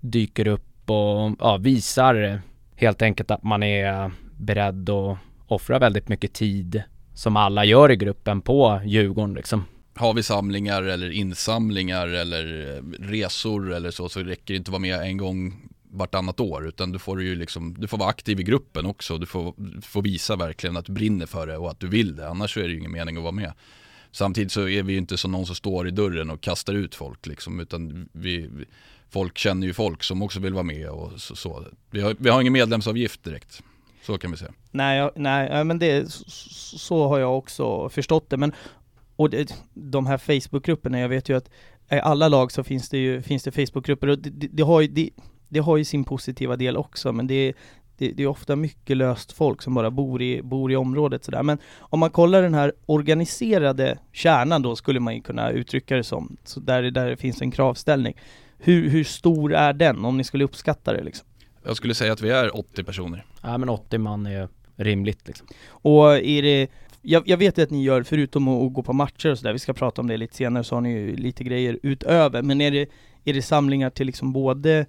dyker 0.01 0.49
upp 0.49 0.91
och 0.91 1.37
ja, 1.39 1.57
visar 1.57 2.43
helt 2.77 3.03
enkelt 3.03 3.31
att 3.31 3.43
man 3.43 3.63
är 3.63 4.11
beredd 4.37 4.91
att 4.91 5.19
offra 5.49 5.79
väldigt 5.79 6.09
mycket 6.09 6.33
tid 6.33 6.83
som 7.15 7.37
alla 7.37 7.65
gör 7.65 7.91
i 7.91 7.97
gruppen 7.97 8.41
på 8.41 8.81
Djurgården 8.85 9.35
liksom. 9.35 9.65
Har 9.95 10.15
vi 10.15 10.23
samlingar 10.23 10.83
eller 10.83 11.11
insamlingar 11.11 12.09
eller 12.09 12.77
eh, 12.77 12.83
resor 13.09 13.73
eller 13.73 13.91
så 13.91 14.09
så 14.09 14.21
räcker 14.21 14.55
det 14.55 14.57
inte 14.57 14.69
att 14.69 14.73
vara 14.73 14.81
med 14.81 15.01
en 15.01 15.17
gång 15.17 15.69
vartannat 15.93 16.41
år 16.41 16.69
utan 16.69 16.93
du 16.93 16.99
får 16.99 17.23
ju 17.23 17.35
liksom, 17.35 17.75
du 17.79 17.89
får 17.89 17.99
vara 17.99 18.09
aktiv 18.09 18.41
i 18.41 18.43
gruppen 18.43 18.87
också. 18.87 19.19
Du 19.19 19.27
får, 19.27 19.55
du 19.57 19.81
får 19.81 20.03
visa 20.03 20.37
verkligen 20.37 20.77
att 20.77 20.85
du 20.85 20.93
brinner 20.93 21.27
för 21.27 21.47
det 21.47 21.57
och 21.57 21.71
att 21.71 21.81
du 21.81 21.89
vill 21.89 22.17
det. 22.17 22.29
Annars 22.29 22.55
så 22.55 22.61
är 22.61 22.65
det 22.65 22.71
ju 22.71 22.79
ingen 22.79 22.93
mening 22.93 23.17
att 23.17 23.23
vara 23.23 23.33
med. 23.33 23.53
Samtidigt 24.13 24.53
så 24.53 24.69
är 24.69 24.83
vi 24.83 24.93
ju 24.93 24.99
inte 24.99 25.17
som 25.17 25.33
någon 25.33 25.47
som 25.47 25.55
står 25.55 25.89
i 25.89 25.91
dörren 25.91 26.31
och 26.31 26.41
kastar 26.41 26.75
ut 26.75 26.95
folk 26.95 27.27
liksom 27.27 27.61
utan 27.61 28.09
vi, 28.13 28.51
folk 29.11 29.39
känner 29.39 29.67
ju 29.67 29.73
folk 29.73 30.03
som 30.03 30.23
också 30.23 30.41
vill 30.41 30.55
vara 30.55 30.65
med 30.65 30.89
och 30.89 31.21
så. 31.21 31.37
så. 31.37 31.65
Vi, 31.91 32.01
har, 32.01 32.17
vi 32.19 32.31
har 32.31 32.41
ingen 32.41 32.53
medlemsavgift 32.53 33.25
direkt. 33.25 33.63
Så 34.03 34.19
kan 34.19 34.31
vi 34.31 34.37
säga. 34.37 34.53
Nej, 34.71 35.11
nej 35.17 35.65
men 35.65 35.79
det, 35.79 36.13
så 36.13 37.09
har 37.09 37.19
jag 37.19 37.39
också 37.39 37.89
förstått 37.89 38.31
det. 38.31 38.37
Men, 38.37 38.53
och 39.17 39.31
det, 39.31 39.55
de 39.75 40.07
här 40.07 40.19
Facebookgrupperna, 40.19 41.01
jag 41.01 41.09
vet 41.09 41.29
ju 41.29 41.37
att 41.37 41.51
i 41.91 41.95
alla 41.95 42.29
lag 42.29 42.53
så 42.53 42.65
finns 42.65 42.89
det 42.89 42.99
ju 42.99 43.23
finns 43.23 43.43
det 43.43 43.51
Facebookgrupper 43.51 44.09
och 44.09 44.19
det, 44.19 44.31
det, 44.31 44.49
det 44.53 44.63
har 44.63 44.81
ju, 44.81 45.11
det, 45.51 45.61
har 45.61 45.77
ju 45.77 45.85
sin 45.85 46.05
positiva 46.05 46.57
del 46.57 46.77
också, 46.77 47.13
men 47.13 47.27
det 47.27 47.35
är, 47.35 47.55
det, 47.99 48.13
det, 48.13 48.23
är 48.23 48.27
ofta 48.27 48.57
mycket 48.57 48.97
löst 48.97 49.33
folk 49.33 49.63
som 49.63 49.75
bara 49.75 49.91
bor 49.91 50.23
i, 50.23 50.43
bor 50.43 50.73
i 50.73 50.77
området 50.77 51.25
sådär. 51.25 51.43
Men 51.43 51.59
om 51.79 52.01
man 52.01 52.11
kollar 52.11 52.43
den 52.43 52.55
här 52.55 52.73
organiserade 52.87 53.99
kärnan 54.13 54.63
då, 54.63 54.77
skulle 54.77 55.01
man 55.01 55.15
ju 55.15 55.21
kunna 55.21 55.51
uttrycka 55.51 55.97
det 55.97 56.05
som, 56.05 56.37
så 56.45 56.61
där, 56.61 56.83
där 56.83 57.11
det 57.11 57.17
finns 57.17 57.43
en 57.43 57.51
kravställning. 57.51 58.15
Hur, 58.59 58.91
hur 58.91 59.05
stor 59.05 59.55
är 59.55 59.73
den, 59.73 60.05
om 60.05 60.17
ni 60.17 60.25
skulle 60.25 60.45
uppskatta 60.45 60.93
det 60.93 61.03
liksom? 61.03 61.27
Jag 61.65 61.77
skulle 61.77 61.95
säga 61.95 62.13
att 62.13 62.21
vi 62.21 62.31
är 62.31 62.57
80 62.57 62.85
personer. 62.85 63.25
Ja 63.43 63.59
men 63.59 63.69
80 63.69 63.99
man 63.99 64.27
är 64.27 64.49
rimligt 64.77 65.27
liksom. 65.27 65.47
Och 65.69 66.17
är 66.17 66.43
det, 66.43 66.69
jag, 67.03 67.29
jag 67.29 67.37
vet 67.37 67.59
ju 67.59 67.63
att 67.63 67.71
ni 67.71 67.85
gör, 67.85 68.03
förutom 68.03 68.49
att, 68.49 68.63
att 68.63 68.73
gå 68.73 68.83
på 68.83 68.93
matcher 68.93 69.31
och 69.31 69.39
sådär, 69.39 69.53
vi 69.53 69.59
ska 69.59 69.73
prata 69.73 70.01
om 70.01 70.07
det 70.07 70.17
lite 70.17 70.37
senare, 70.37 70.65
så 70.65 70.77
har 70.77 70.81
ni 70.81 70.93
ju 70.93 71.17
lite 71.17 71.45
grejer 71.45 71.79
utöver, 71.83 72.43
men 72.43 72.61
är 72.61 72.71
det, 72.71 72.87
är 73.25 73.35
det 73.35 73.43
samlingar 73.43 73.91
till 73.91 74.07
liksom 74.07 74.33
både 74.33 74.87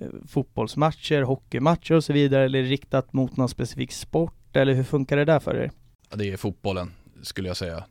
Eh, 0.00 0.06
fotbollsmatcher, 0.28 1.22
hockeymatcher 1.22 1.94
och 1.94 2.04
så 2.04 2.12
vidare 2.12 2.44
eller 2.44 2.62
riktat 2.62 3.12
mot 3.12 3.36
någon 3.36 3.48
specifik 3.48 3.92
sport 3.92 4.56
eller 4.56 4.74
hur 4.74 4.84
funkar 4.84 5.16
det 5.16 5.24
där 5.24 5.40
för 5.40 5.54
er? 5.54 5.70
Ja, 6.10 6.16
det 6.16 6.30
är 6.30 6.36
fotbollen 6.36 6.90
skulle 7.22 7.48
jag 7.48 7.56
säga. 7.56 7.84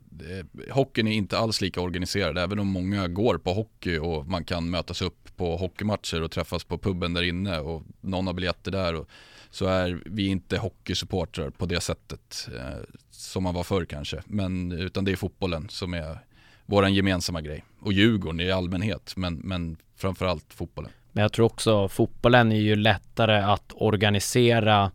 Hockeyn 0.70 1.06
är 1.06 1.12
inte 1.12 1.38
alls 1.38 1.60
lika 1.60 1.80
organiserad, 1.80 2.38
även 2.38 2.58
om 2.58 2.66
många 2.66 3.08
går 3.08 3.38
på 3.38 3.52
hockey 3.52 3.98
och 3.98 4.26
man 4.26 4.44
kan 4.44 4.70
mötas 4.70 5.02
upp 5.02 5.36
på 5.36 5.56
hockeymatcher 5.56 6.22
och 6.22 6.30
träffas 6.30 6.64
på 6.64 6.78
puben 6.78 7.14
där 7.14 7.22
inne 7.22 7.58
och 7.58 7.82
någon 8.00 8.26
har 8.26 8.34
biljetter 8.34 8.70
där. 8.70 8.94
Och, 8.94 9.08
så 9.50 9.66
är 9.66 10.02
vi 10.06 10.26
inte 10.26 10.58
hockeysupportrar 10.58 11.50
på 11.50 11.66
det 11.66 11.80
sättet 11.80 12.48
eh, 12.56 12.84
som 13.10 13.42
man 13.42 13.54
var 13.54 13.64
förr 13.64 13.84
kanske. 13.84 14.22
Men, 14.26 14.72
utan 14.72 15.04
det 15.04 15.12
är 15.12 15.16
fotbollen 15.16 15.68
som 15.68 15.94
är 15.94 16.18
vår 16.66 16.88
gemensamma 16.88 17.40
grej. 17.40 17.64
Och 17.80 17.92
Djurgården 17.92 18.40
i 18.40 18.50
allmänhet, 18.50 19.12
men, 19.16 19.34
men 19.34 19.76
framförallt 19.96 20.54
fotbollen. 20.54 20.90
Men 21.12 21.22
jag 21.22 21.32
tror 21.32 21.46
också 21.46 21.88
fotbollen 21.88 22.52
är 22.52 22.60
ju 22.60 22.76
lättare 22.76 23.40
att 23.40 23.72
organisera 23.74 24.90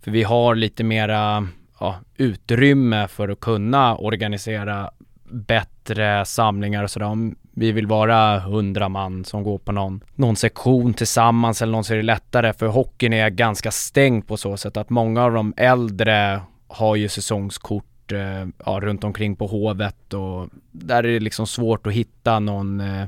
för 0.00 0.10
vi 0.10 0.22
har 0.22 0.54
lite 0.54 0.84
mera 0.84 1.48
ja, 1.80 1.96
utrymme 2.16 3.08
för 3.08 3.28
att 3.28 3.40
kunna 3.40 3.96
organisera 3.96 4.90
bättre 5.24 6.24
samlingar 6.24 6.84
och 6.84 6.90
sådär. 6.90 7.06
Om 7.06 7.36
vi 7.54 7.72
vill 7.72 7.86
vara 7.86 8.38
hundra 8.38 8.88
man 8.88 9.24
som 9.24 9.42
går 9.42 9.58
på 9.58 9.72
någon, 9.72 10.04
någon 10.14 10.36
sektion 10.36 10.94
tillsammans 10.94 11.62
eller 11.62 11.72
någon 11.72 11.84
så 11.84 11.92
är 11.92 11.96
det 11.96 12.02
lättare 12.02 12.52
för 12.52 12.66
hockeyn 12.66 13.12
är 13.12 13.30
ganska 13.30 13.70
stängd 13.70 14.26
på 14.26 14.36
så 14.36 14.56
sätt 14.56 14.76
att 14.76 14.90
många 14.90 15.24
av 15.24 15.32
de 15.32 15.54
äldre 15.56 16.40
har 16.68 16.96
ju 16.96 17.08
säsongskort 17.08 18.12
eh, 18.12 18.48
ja, 18.66 18.78
runt 18.82 19.04
omkring 19.04 19.36
på 19.36 19.46
Hovet 19.46 20.14
och 20.14 20.48
där 20.70 21.04
är 21.04 21.12
det 21.12 21.20
liksom 21.20 21.46
svårt 21.46 21.86
att 21.86 21.92
hitta 21.92 22.38
någon 22.38 22.80
eh, 22.80 23.06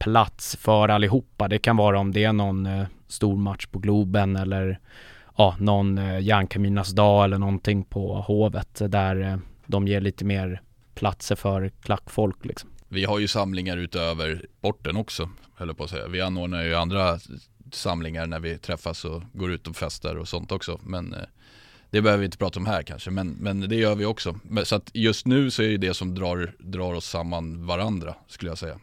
plats 0.00 0.56
för 0.56 0.88
allihopa. 0.88 1.48
Det 1.48 1.58
kan 1.58 1.76
vara 1.76 1.98
om 1.98 2.12
det 2.12 2.24
är 2.24 2.32
någon 2.32 2.66
eh, 2.66 2.86
stor 3.08 3.36
match 3.36 3.66
på 3.66 3.78
Globen 3.78 4.36
eller 4.36 4.78
ja, 5.36 5.56
någon 5.58 5.98
eh, 5.98 6.20
Järnkaminernas 6.20 6.90
dag 6.90 7.24
eller 7.24 7.38
någonting 7.38 7.84
på 7.84 8.14
Hovet 8.20 8.82
där 8.88 9.20
eh, 9.20 9.38
de 9.66 9.88
ger 9.88 10.00
lite 10.00 10.24
mer 10.24 10.62
platser 10.94 11.36
för 11.36 11.68
klackfolk 11.82 12.44
liksom. 12.44 12.70
Vi 12.88 13.04
har 13.04 13.18
ju 13.18 13.28
samlingar 13.28 13.76
utöver 13.76 14.46
sporten 14.58 14.96
också, 14.96 15.30
höll 15.54 15.74
på 15.74 15.84
att 15.84 15.90
säga. 15.90 16.08
Vi 16.08 16.20
anordnar 16.20 16.62
ju 16.62 16.74
andra 16.74 17.18
samlingar 17.72 18.26
när 18.26 18.40
vi 18.40 18.58
träffas 18.58 19.04
och 19.04 19.22
går 19.32 19.52
ut 19.52 19.66
och 19.66 19.76
festar 19.76 20.16
och 20.16 20.28
sånt 20.28 20.52
också. 20.52 20.80
Men 20.82 21.12
eh, 21.12 21.20
det 21.90 22.00
behöver 22.00 22.20
vi 22.20 22.24
inte 22.24 22.38
prata 22.38 22.58
om 22.58 22.66
här 22.66 22.82
kanske, 22.82 23.10
men, 23.10 23.28
men 23.30 23.60
det 23.60 23.76
gör 23.76 23.94
vi 23.94 24.04
också. 24.04 24.34
Så 24.64 24.76
att 24.76 24.90
just 24.94 25.26
nu 25.26 25.50
så 25.50 25.62
är 25.62 25.68
det 25.68 25.76
det 25.76 25.94
som 25.94 26.14
drar, 26.14 26.54
drar 26.58 26.94
oss 26.94 27.06
samman 27.06 27.66
varandra, 27.66 28.14
skulle 28.28 28.50
jag 28.50 28.58
säga. 28.58 28.78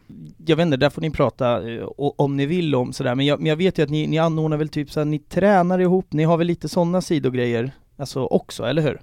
Jag 0.46 0.56
vet 0.56 0.64
inte, 0.64 0.76
där 0.76 0.90
får 0.90 1.00
ni 1.00 1.10
prata 1.10 1.72
eh, 1.72 1.88
om 1.96 2.36
ni 2.36 2.46
vill 2.46 2.74
om 2.74 2.92
sådär, 2.92 3.14
men 3.14 3.26
jag, 3.26 3.40
men 3.40 3.46
jag 3.46 3.56
vet 3.56 3.78
ju 3.78 3.82
att 3.82 3.90
ni, 3.90 4.06
ni 4.06 4.18
anordnar 4.18 4.56
väl 4.56 4.68
typ 4.68 4.90
såhär, 4.90 5.04
ni 5.04 5.18
tränar 5.18 5.78
ihop, 5.78 6.12
ni 6.12 6.24
har 6.24 6.36
väl 6.36 6.46
lite 6.46 6.68
sådana 6.68 7.00
sidogrejer, 7.00 7.70
alltså 7.96 8.24
också, 8.24 8.64
eller 8.64 8.82
hur? 8.82 9.00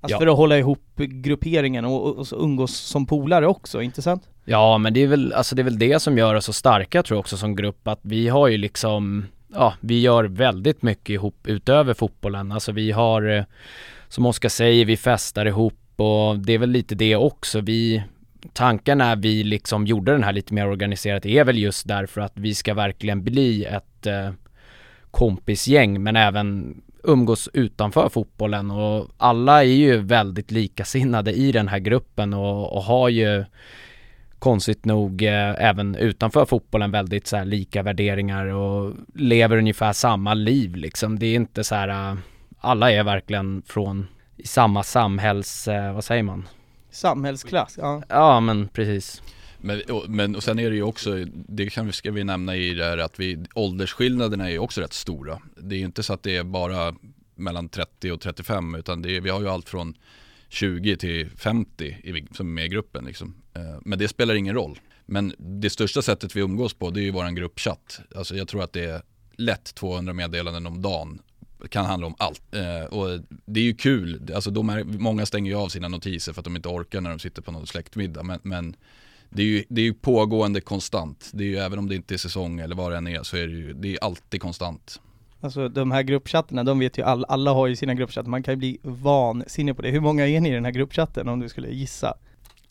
Alltså 0.00 0.14
ja. 0.14 0.18
för 0.18 0.26
att 0.26 0.36
hålla 0.36 0.58
ihop 0.58 0.96
grupperingen 0.96 1.84
och, 1.84 2.06
och, 2.06 2.18
och 2.18 2.26
umgås 2.32 2.76
som 2.76 3.06
polare 3.06 3.46
också, 3.46 3.82
inte 3.82 4.02
sant? 4.02 4.28
Ja 4.44 4.78
men 4.78 4.94
det 4.94 5.02
är 5.02 5.06
väl, 5.06 5.32
alltså 5.32 5.54
det 5.54 5.62
är 5.62 5.64
väl 5.64 5.78
det 5.78 6.02
som 6.02 6.18
gör 6.18 6.34
oss 6.34 6.44
så 6.44 6.52
starka 6.52 7.02
tror 7.02 7.16
jag 7.16 7.20
också 7.20 7.36
som 7.36 7.56
grupp, 7.56 7.88
att 7.88 8.00
vi 8.02 8.28
har 8.28 8.48
ju 8.48 8.56
liksom 8.56 9.26
ja, 9.56 9.74
vi 9.80 10.00
gör 10.00 10.24
väldigt 10.24 10.82
mycket 10.82 11.10
ihop 11.10 11.46
utöver 11.46 11.94
fotbollen. 11.94 12.52
Alltså 12.52 12.72
vi 12.72 12.92
har, 12.92 13.22
eh, 13.22 13.44
som 14.08 14.26
Oskar 14.26 14.48
säger, 14.48 14.84
vi 14.84 14.96
festar 14.96 15.46
ihop 15.46 15.74
och 15.96 16.38
det 16.38 16.52
är 16.52 16.58
väl 16.58 16.70
lite 16.70 16.94
det 16.94 17.16
också. 17.16 17.60
Vi, 17.60 18.02
tanken 18.52 18.98
när 18.98 19.16
vi 19.16 19.44
liksom 19.44 19.86
gjorde 19.86 20.12
den 20.12 20.24
här 20.24 20.32
lite 20.32 20.54
mer 20.54 20.68
organiserat 20.68 21.26
är 21.26 21.44
väl 21.44 21.58
just 21.58 21.88
därför 21.88 22.20
att 22.20 22.32
vi 22.34 22.54
ska 22.54 22.74
verkligen 22.74 23.24
bli 23.24 23.64
ett 23.64 24.06
eh, 24.06 24.30
kompisgäng 25.10 26.02
men 26.02 26.16
även 26.16 26.76
umgås 27.02 27.48
utanför 27.52 28.08
fotbollen 28.08 28.70
och 28.70 29.08
alla 29.16 29.64
är 29.64 29.68
ju 29.68 29.96
väldigt 29.96 30.50
likasinnade 30.50 31.32
i 31.32 31.52
den 31.52 31.68
här 31.68 31.78
gruppen 31.78 32.34
och, 32.34 32.76
och 32.76 32.82
har 32.82 33.08
ju 33.08 33.44
konstigt 34.46 34.84
nog 34.84 35.22
eh, 35.22 35.64
även 35.64 35.94
utanför 35.94 36.44
fotbollen 36.44 36.90
väldigt 36.90 37.26
så 37.26 37.36
här 37.36 37.44
lika 37.44 37.82
värderingar 37.82 38.46
och 38.46 38.94
lever 39.14 39.56
ungefär 39.56 39.92
samma 39.92 40.34
liv 40.34 40.76
liksom. 40.76 41.18
Det 41.18 41.26
är 41.26 41.34
inte 41.34 41.64
så 41.64 41.74
här, 41.74 42.12
uh, 42.12 42.18
alla 42.58 42.92
är 42.92 43.04
verkligen 43.04 43.62
från 43.66 44.06
samma 44.44 44.82
samhälls, 44.82 45.68
uh, 45.68 45.92
vad 45.92 46.04
säger 46.04 46.22
man? 46.22 46.48
Samhällsklass, 46.90 47.78
ja. 47.78 48.02
Ja 48.08 48.40
men 48.40 48.68
precis. 48.68 49.22
Men 49.58 49.80
och, 49.90 50.04
men, 50.08 50.36
och 50.36 50.42
sen 50.42 50.58
är 50.58 50.70
det 50.70 50.76
ju 50.76 50.82
också, 50.82 51.24
det 51.32 51.70
kan 51.70 51.86
vi, 51.86 51.92
ska 51.92 52.10
vi 52.10 52.24
nämna 52.24 52.56
i 52.56 52.74
det 52.74 52.84
här 52.84 52.98
att 52.98 53.20
vi, 53.20 53.44
åldersskillnaderna 53.54 54.46
är 54.46 54.50
ju 54.50 54.58
också 54.58 54.80
rätt 54.80 54.92
stora. 54.92 55.38
Det 55.56 55.74
är 55.74 55.78
ju 55.78 55.84
inte 55.84 56.02
så 56.02 56.12
att 56.12 56.22
det 56.22 56.36
är 56.36 56.44
bara 56.44 56.94
mellan 57.34 57.68
30 57.68 58.12
och 58.12 58.20
35 58.20 58.74
utan 58.74 59.02
det 59.02 59.16
är, 59.16 59.20
vi 59.20 59.30
har 59.30 59.40
ju 59.40 59.48
allt 59.48 59.68
från 59.68 59.94
20 60.48 60.96
till 60.96 61.30
50 61.30 61.84
i, 61.84 62.26
som 62.34 62.46
är 62.46 62.52
med 62.52 62.64
i 62.64 62.68
gruppen 62.68 63.04
liksom. 63.04 63.34
Eh, 63.54 63.78
men 63.84 63.98
det 63.98 64.08
spelar 64.08 64.34
ingen 64.34 64.54
roll. 64.54 64.78
Men 65.06 65.34
det 65.38 65.70
största 65.70 66.02
sättet 66.02 66.36
vi 66.36 66.40
umgås 66.40 66.74
på 66.74 66.90
det 66.90 67.00
är 67.00 67.04
ju 67.04 67.10
vår 67.10 67.30
gruppchatt. 67.30 68.00
Alltså 68.16 68.36
jag 68.36 68.48
tror 68.48 68.62
att 68.62 68.72
det 68.72 68.84
är 68.84 69.02
lätt 69.36 69.74
200 69.74 70.12
meddelanden 70.12 70.66
om 70.66 70.82
dagen. 70.82 71.18
Det 71.62 71.68
kan 71.68 71.86
handla 71.86 72.06
om 72.06 72.14
allt. 72.18 72.54
Eh, 72.54 72.84
och 72.84 73.20
det 73.44 73.60
är 73.60 73.64
ju 73.64 73.74
kul, 73.74 74.32
alltså 74.34 74.50
de 74.50 74.68
är, 74.68 74.84
många 74.84 75.26
stänger 75.26 75.50
ju 75.50 75.56
av 75.56 75.68
sina 75.68 75.88
notiser 75.88 76.32
för 76.32 76.40
att 76.40 76.44
de 76.44 76.56
inte 76.56 76.68
orkar 76.68 77.00
när 77.00 77.10
de 77.10 77.18
sitter 77.18 77.42
på 77.42 77.52
någon 77.52 77.66
släktmiddag. 77.66 78.22
Men, 78.22 78.40
men 78.42 78.76
det 79.30 79.42
är 79.42 79.46
ju 79.46 79.64
det 79.68 79.80
är 79.80 79.84
ju 79.84 79.94
pågående 79.94 80.60
konstant. 80.60 81.30
Det 81.32 81.44
är 81.44 81.48
ju 81.48 81.56
även 81.56 81.78
om 81.78 81.88
det 81.88 81.94
inte 81.94 82.14
är 82.14 82.18
säsong 82.18 82.60
eller 82.60 82.76
vad 82.76 82.92
det 82.92 82.96
än 82.96 83.06
är 83.06 83.22
så 83.22 83.36
är 83.36 83.46
det 83.46 83.54
ju 83.54 83.72
det 83.72 83.94
är 83.94 84.04
alltid 84.04 84.40
konstant. 84.40 85.00
Alltså 85.46 85.68
de 85.68 85.90
här 85.90 86.02
gruppchattarna, 86.02 86.64
de 86.64 86.78
vet 86.78 86.98
ju 86.98 87.02
alla, 87.02 87.26
alla 87.26 87.52
har 87.52 87.66
ju 87.66 87.76
sina 87.76 87.94
gruppchatter, 87.94 88.30
man 88.30 88.42
kan 88.42 88.54
ju 88.54 88.58
bli 88.58 88.78
vansinnig 88.82 89.76
på 89.76 89.82
det. 89.82 89.90
Hur 89.90 90.00
många 90.00 90.26
är 90.26 90.40
ni 90.40 90.48
i 90.48 90.52
den 90.52 90.64
här 90.64 90.72
gruppchatten 90.72 91.28
om 91.28 91.40
du 91.40 91.48
skulle 91.48 91.68
gissa? 91.68 92.14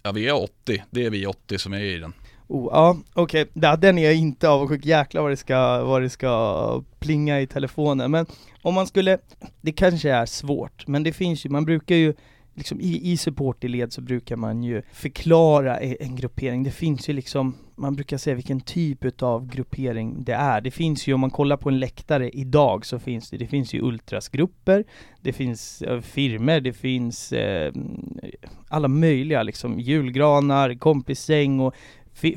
Ja 0.03 0.11
vi 0.11 0.27
är 0.27 0.43
80, 0.43 0.83
det 0.89 1.05
är 1.05 1.09
vi 1.09 1.25
80 1.25 1.57
som 1.57 1.73
är 1.73 1.79
i 1.79 1.97
den. 1.97 2.13
Oh, 2.47 2.69
ja, 2.71 2.97
okej, 3.13 3.45
okay. 3.53 3.75
den 3.77 3.97
är 3.97 4.03
jag 4.03 4.15
inte 4.15 4.49
avundsjuk, 4.49 4.85
jäklar 4.85 5.21
vad 5.21 5.31
det 5.31 5.37
ska, 5.37 5.83
vad 5.83 6.01
det 6.01 6.09
ska 6.09 6.83
plinga 6.99 7.41
i 7.41 7.47
telefonen. 7.47 8.11
Men 8.11 8.25
om 8.61 8.73
man 8.73 8.87
skulle, 8.87 9.17
det 9.61 9.71
kanske 9.71 10.11
är 10.11 10.25
svårt, 10.25 10.87
men 10.87 11.03
det 11.03 11.13
finns 11.13 11.45
ju, 11.45 11.49
man 11.49 11.65
brukar 11.65 11.95
ju 11.95 12.13
liksom 12.55 12.81
i, 12.81 13.11
i 13.11 13.17
supporterled 13.17 13.93
så 13.93 14.01
brukar 14.01 14.35
man 14.35 14.63
ju 14.63 14.81
förklara 14.91 15.79
e, 15.79 15.97
en 15.99 16.15
gruppering. 16.15 16.63
Det 16.63 16.71
finns 16.71 17.09
ju 17.09 17.13
liksom, 17.13 17.55
man 17.75 17.95
brukar 17.95 18.17
säga 18.17 18.35
vilken 18.35 18.61
typ 18.61 19.21
av 19.23 19.47
gruppering 19.47 20.23
det 20.23 20.33
är. 20.33 20.61
Det 20.61 20.71
finns 20.71 21.07
ju, 21.07 21.13
om 21.13 21.19
man 21.19 21.29
kollar 21.29 21.57
på 21.57 21.69
en 21.69 21.79
läktare 21.79 22.29
idag 22.29 22.85
så 22.85 22.99
finns 22.99 23.29
det, 23.29 23.37
det 23.37 23.47
finns 23.47 23.73
ju 23.73 23.81
ultrasgrupper, 23.81 24.83
det 25.21 25.33
finns 25.33 25.81
eh, 25.81 26.01
firmer, 26.01 26.61
det 26.61 26.73
finns 26.73 27.31
eh, 27.31 27.73
alla 28.67 28.87
möjliga 28.87 29.43
liksom, 29.43 29.79
julgranar, 29.79 30.73
kompissäng 30.73 31.59
och 31.59 31.75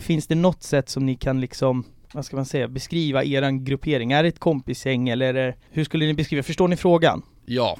finns 0.00 0.26
det 0.26 0.34
något 0.34 0.62
sätt 0.62 0.88
som 0.88 1.06
ni 1.06 1.14
kan 1.14 1.40
liksom 1.40 1.84
vad 2.12 2.24
ska 2.24 2.36
man 2.36 2.44
säga, 2.44 2.68
beskriva 2.68 3.24
eran 3.24 3.64
gruppering? 3.64 4.12
Är 4.12 4.22
det 4.22 4.28
ett 4.28 4.38
kompisgäng 4.38 5.08
eller 5.08 5.48
eh, 5.48 5.54
hur 5.70 5.84
skulle 5.84 6.06
ni 6.06 6.14
beskriva, 6.14 6.42
förstår 6.42 6.68
ni 6.68 6.76
frågan? 6.76 7.22
Ja, 7.50 7.78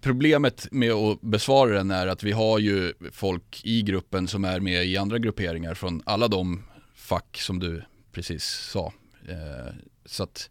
problemet 0.00 0.68
med 0.70 0.92
att 0.92 1.20
besvara 1.20 1.70
den 1.70 1.90
är 1.90 2.06
att 2.06 2.22
vi 2.22 2.32
har 2.32 2.58
ju 2.58 2.92
folk 3.12 3.60
i 3.64 3.82
gruppen 3.82 4.28
som 4.28 4.44
är 4.44 4.60
med 4.60 4.86
i 4.86 4.96
andra 4.96 5.18
grupperingar 5.18 5.74
från 5.74 6.02
alla 6.06 6.28
de 6.28 6.64
fack 6.94 7.38
som 7.40 7.58
du 7.58 7.82
precis 8.12 8.44
sa. 8.44 8.92
Eh, 9.28 9.74
så 10.04 10.22
att, 10.22 10.50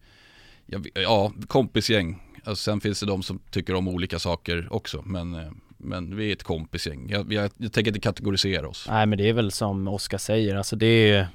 ja, 0.93 1.33
kompisgäng. 1.47 2.23
Alltså, 2.43 2.71
sen 2.71 2.81
finns 2.81 2.99
det 2.99 3.05
de 3.05 3.23
som 3.23 3.39
tycker 3.51 3.75
om 3.75 3.87
olika 3.87 4.19
saker 4.19 4.67
också, 4.71 5.01
men, 5.05 5.35
eh, 5.35 5.51
men 5.77 6.15
vi 6.15 6.29
är 6.29 6.33
ett 6.33 6.43
kompisgäng. 6.43 7.09
Jag, 7.09 7.33
jag, 7.33 7.51
jag 7.57 7.73
tänker 7.73 7.91
inte 7.91 7.99
kategorisera 7.99 8.67
oss. 8.67 8.87
Nej 8.89 9.05
men 9.05 9.17
det 9.17 9.29
är 9.29 9.33
väl 9.33 9.51
som 9.51 9.87
Oskar 9.87 10.17
säger, 10.17 10.55
alltså 10.55 10.75
det 10.75 10.85
är 10.85 11.17
ju, 11.17 11.25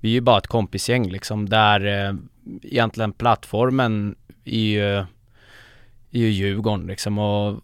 vi 0.00 0.08
är 0.08 0.12
ju 0.12 0.20
bara 0.20 0.38
ett 0.38 0.46
kompisgäng 0.46 1.10
liksom 1.10 1.48
där 1.48 2.06
eh, 2.08 2.14
egentligen 2.62 3.12
plattformen 3.12 4.14
är 4.44 4.58
ju 4.58 5.04
är 6.16 6.20
ju 6.20 6.30
Djurgården 6.30 6.86
liksom 6.86 7.18
och 7.18 7.60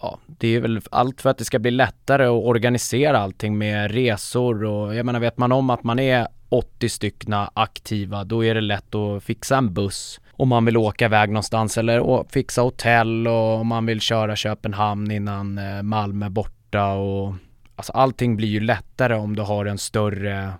ja, 0.00 0.18
det 0.26 0.48
är 0.48 0.60
väl 0.60 0.80
allt 0.90 1.20
för 1.20 1.30
att 1.30 1.38
det 1.38 1.44
ska 1.44 1.58
bli 1.58 1.70
lättare 1.70 2.24
att 2.24 2.44
organisera 2.44 3.18
allting 3.18 3.58
med 3.58 3.90
resor 3.90 4.64
och 4.64 4.94
jag 4.94 5.06
menar 5.06 5.20
vet 5.20 5.38
man 5.38 5.52
om 5.52 5.70
att 5.70 5.84
man 5.84 5.98
är 5.98 6.28
80 6.48 6.88
styckna 6.88 7.50
aktiva 7.54 8.24
då 8.24 8.44
är 8.44 8.54
det 8.54 8.60
lätt 8.60 8.94
att 8.94 9.22
fixa 9.22 9.56
en 9.56 9.74
buss 9.74 10.20
om 10.32 10.48
man 10.48 10.64
vill 10.64 10.76
åka 10.76 11.04
iväg 11.04 11.30
någonstans 11.30 11.78
eller 11.78 12.24
fixa 12.32 12.62
hotell 12.62 13.28
och 13.28 13.60
om 13.60 13.66
man 13.66 13.86
vill 13.86 14.00
köra 14.00 14.36
Köpenhamn 14.36 15.10
innan 15.10 15.58
eh, 15.58 15.82
Malmö 15.82 16.28
borta 16.28 16.92
och 16.92 17.34
alltså 17.76 17.92
allting 17.92 18.36
blir 18.36 18.48
ju 18.48 18.60
lättare 18.60 19.14
om 19.14 19.36
du 19.36 19.42
har 19.42 19.66
en 19.66 19.78
större 19.78 20.52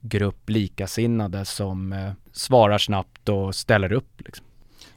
grupp 0.00 0.50
likasinnade 0.50 1.44
som 1.44 1.92
eh, 1.92 2.12
svarar 2.32 2.78
snabbt 2.78 3.28
och 3.28 3.54
ställer 3.54 3.92
upp 3.92 4.20
liksom. 4.20 4.46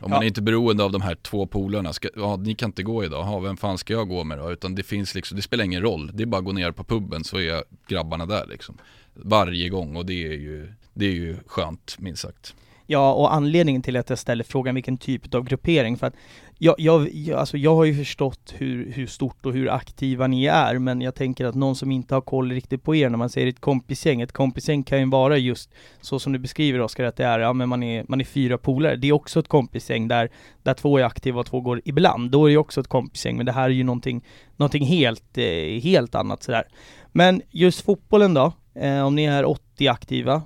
Om 0.05 0.11
man 0.11 0.23
är 0.23 0.27
inte 0.27 0.41
beroende 0.41 0.83
av 0.83 0.91
de 0.91 1.01
här 1.01 1.15
två 1.15 1.45
polarna, 1.45 1.93
ska, 1.93 2.09
ja, 2.15 2.35
ni 2.35 2.55
kan 2.55 2.69
inte 2.69 2.83
gå 2.83 3.03
idag, 3.03 3.23
ha, 3.23 3.39
vem 3.39 3.57
fan 3.57 3.77
ska 3.77 3.93
jag 3.93 4.07
gå 4.07 4.23
med 4.23 4.37
då? 4.37 4.51
Utan 4.51 4.75
det 4.75 4.83
finns 4.83 5.15
liksom, 5.15 5.35
det 5.35 5.41
spelar 5.41 5.63
ingen 5.63 5.81
roll, 5.81 6.11
det 6.13 6.23
är 6.23 6.27
bara 6.27 6.37
att 6.37 6.45
gå 6.45 6.51
ner 6.51 6.71
på 6.71 6.83
puben 6.83 7.23
så 7.23 7.39
är 7.39 7.63
grabbarna 7.87 8.25
där 8.25 8.45
liksom. 8.49 8.77
Varje 9.13 9.69
gång 9.69 9.95
och 9.95 10.05
det 10.05 10.27
är 10.27 10.33
ju, 10.33 10.73
det 10.93 11.05
är 11.05 11.11
ju 11.11 11.37
skönt 11.47 11.95
minst 11.99 12.21
sagt. 12.21 12.55
Ja, 12.87 13.13
och 13.13 13.33
anledningen 13.33 13.81
till 13.81 13.97
att 13.97 14.09
jag 14.09 14.19
ställer 14.19 14.43
frågan 14.43 14.75
vilken 14.75 14.97
typ 14.97 15.33
av 15.33 15.43
gruppering, 15.43 15.97
för 15.97 16.07
att 16.07 16.15
jag, 16.57 16.75
jag, 16.77 17.13
jag, 17.13 17.39
alltså 17.39 17.57
jag 17.57 17.75
har 17.75 17.85
ju 17.85 17.97
förstått 17.97 18.53
hur, 18.57 18.91
hur 18.91 19.07
stort 19.07 19.45
och 19.45 19.53
hur 19.53 19.69
aktiva 19.69 20.27
ni 20.27 20.45
är, 20.45 20.79
men 20.79 21.01
jag 21.01 21.15
tänker 21.15 21.45
att 21.45 21.55
någon 21.55 21.75
som 21.75 21.91
inte 21.91 22.13
har 22.13 22.21
koll 22.21 22.51
riktigt 22.51 22.83
på 22.83 22.95
er 22.95 23.09
när 23.09 23.17
man 23.17 23.29
säger 23.29 23.47
ett 23.47 23.59
kompisgäng, 23.59 24.21
ett 24.21 24.31
kompisgäng 24.31 24.83
kan 24.83 24.99
ju 24.99 25.09
vara 25.09 25.37
just 25.37 25.69
så 26.01 26.19
som 26.19 26.33
du 26.33 26.39
beskriver 26.39 26.81
Oskar, 26.81 27.03
att 27.03 27.15
det 27.15 27.25
är, 27.25 27.39
ja 27.39 27.53
men 27.53 27.69
man 27.69 27.83
är, 27.83 28.05
man 28.07 28.21
är 28.21 28.25
fyra 28.25 28.57
polare, 28.57 28.95
det 28.95 29.07
är 29.07 29.11
också 29.11 29.39
ett 29.39 29.47
kompisgäng 29.47 30.07
där, 30.07 30.29
där 30.63 30.73
två 30.73 30.97
är 30.97 31.03
aktiva 31.03 31.39
och 31.39 31.45
två 31.45 31.61
går 31.61 31.81
ibland, 31.85 32.31
då 32.31 32.45
är 32.45 32.51
det 32.51 32.57
också 32.57 32.81
ett 32.81 32.87
kompisgäng, 32.87 33.37
men 33.37 33.45
det 33.45 33.51
här 33.51 33.65
är 33.65 33.73
ju 33.73 33.83
någonting, 33.83 34.25
någonting 34.55 34.85
helt, 34.85 35.37
eh, 35.37 35.81
helt 35.81 36.15
annat 36.15 36.43
sådär. 36.43 36.63
Men 37.11 37.41
just 37.51 37.81
fotbollen 37.81 38.33
då, 38.33 38.53
eh, 38.75 39.05
om 39.05 39.15
ni 39.15 39.23
är 39.23 39.45
80 39.45 39.87
aktiva, 39.87 40.41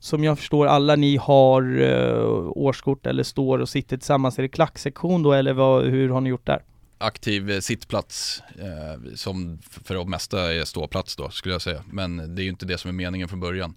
som 0.00 0.24
jag 0.24 0.38
förstår 0.38 0.66
alla 0.66 0.96
ni 0.96 1.16
har 1.16 1.80
eh, 1.80 2.48
årskort 2.48 3.06
eller 3.06 3.22
står 3.22 3.58
och 3.58 3.68
sitter 3.68 3.96
tillsammans, 3.96 4.38
är 4.38 4.42
det 4.42 4.48
klacksektion 4.48 5.22
då 5.22 5.32
eller 5.32 5.52
vad, 5.52 5.84
hur 5.84 6.08
har 6.08 6.20
ni 6.20 6.30
gjort 6.30 6.46
där? 6.46 6.62
Aktiv 6.98 7.50
eh, 7.50 7.60
sittplats 7.60 8.42
eh, 8.58 9.14
som 9.14 9.58
för 9.62 9.94
det 9.94 10.04
mesta 10.04 10.54
är 10.54 10.64
ståplats 10.64 11.16
då 11.16 11.30
skulle 11.30 11.54
jag 11.54 11.62
säga. 11.62 11.82
Men 11.92 12.34
det 12.34 12.42
är 12.42 12.44
ju 12.44 12.50
inte 12.50 12.66
det 12.66 12.78
som 12.78 12.88
är 12.88 12.92
meningen 12.92 13.28
från 13.28 13.40
början. 13.40 13.74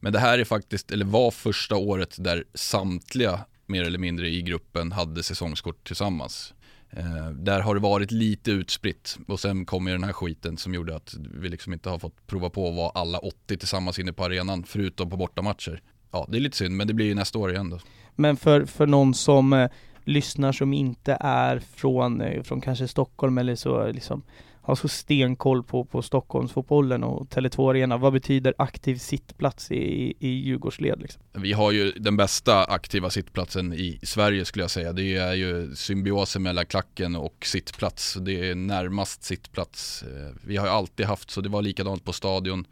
Men 0.00 0.12
det 0.12 0.18
här 0.18 0.38
är 0.38 0.44
faktiskt, 0.44 0.90
eller 0.90 1.04
var 1.04 1.30
första 1.30 1.76
året 1.76 2.16
där 2.18 2.44
samtliga 2.54 3.40
mer 3.66 3.84
eller 3.84 3.98
mindre 3.98 4.28
i 4.28 4.42
gruppen 4.42 4.92
hade 4.92 5.22
säsongskort 5.22 5.86
tillsammans. 5.86 6.54
Eh, 6.90 7.30
där 7.30 7.60
har 7.60 7.74
det 7.74 7.80
varit 7.80 8.10
lite 8.10 8.50
utspritt 8.50 9.18
och 9.28 9.40
sen 9.40 9.66
kom 9.66 9.86
ju 9.86 9.92
den 9.92 10.04
här 10.04 10.12
skiten 10.12 10.56
som 10.56 10.74
gjorde 10.74 10.96
att 10.96 11.14
vi 11.34 11.48
liksom 11.48 11.72
inte 11.72 11.90
har 11.90 11.98
fått 11.98 12.26
prova 12.26 12.50
på 12.50 12.68
att 12.68 12.76
vara 12.76 12.90
alla 12.90 13.18
80 13.18 13.56
tillsammans 13.56 13.98
inne 13.98 14.12
på 14.12 14.24
arenan 14.24 14.64
förutom 14.64 15.10
på 15.10 15.16
bortamatcher. 15.16 15.82
Ja, 16.10 16.26
det 16.28 16.36
är 16.36 16.40
lite 16.40 16.56
synd 16.56 16.76
men 16.76 16.86
det 16.86 16.94
blir 16.94 17.06
ju 17.06 17.14
nästa 17.14 17.38
år 17.38 17.50
igen 17.52 17.70
då. 17.70 17.78
Men 18.14 18.36
för, 18.36 18.64
för 18.64 18.86
någon 18.86 19.14
som 19.14 19.52
eh, 19.52 19.70
lyssnar 20.04 20.52
som 20.52 20.72
inte 20.72 21.16
är 21.20 21.58
från, 21.58 22.20
eh, 22.20 22.42
från 22.42 22.60
kanske 22.60 22.88
Stockholm 22.88 23.38
eller 23.38 23.54
så 23.54 23.92
liksom 23.92 24.22
har 24.66 24.74
så 24.74 24.88
stenkoll 24.88 25.62
på, 25.62 25.84
på 25.84 26.02
Stockholmsfotbollen 26.02 27.04
och 27.04 27.28
Tele2 27.28 27.70
Arena. 27.70 27.96
Vad 27.96 28.12
betyder 28.12 28.54
aktiv 28.58 28.96
sittplats 28.96 29.70
i, 29.70 30.14
i 30.18 30.28
Djurgårdsled? 30.28 31.00
Liksom? 31.00 31.22
Vi 31.32 31.52
har 31.52 31.72
ju 31.72 31.92
den 31.92 32.16
bästa 32.16 32.64
aktiva 32.64 33.10
sittplatsen 33.10 33.72
i 33.72 33.98
Sverige 34.02 34.44
skulle 34.44 34.62
jag 34.62 34.70
säga. 34.70 34.92
Det 34.92 35.16
är 35.16 35.34
ju 35.34 35.74
symbiosen 35.74 36.42
mellan 36.42 36.66
klacken 36.66 37.16
och 37.16 37.46
sittplats. 37.46 38.14
Det 38.14 38.50
är 38.50 38.54
närmast 38.54 39.24
sittplats. 39.24 40.02
Eh, 40.02 40.34
vi 40.46 40.56
har 40.56 40.66
ju 40.66 40.72
alltid 40.72 41.06
haft 41.06 41.30
så, 41.30 41.40
det 41.40 41.48
var 41.48 41.62
likadant 41.62 42.04
på 42.04 42.12
stadion. 42.12 42.66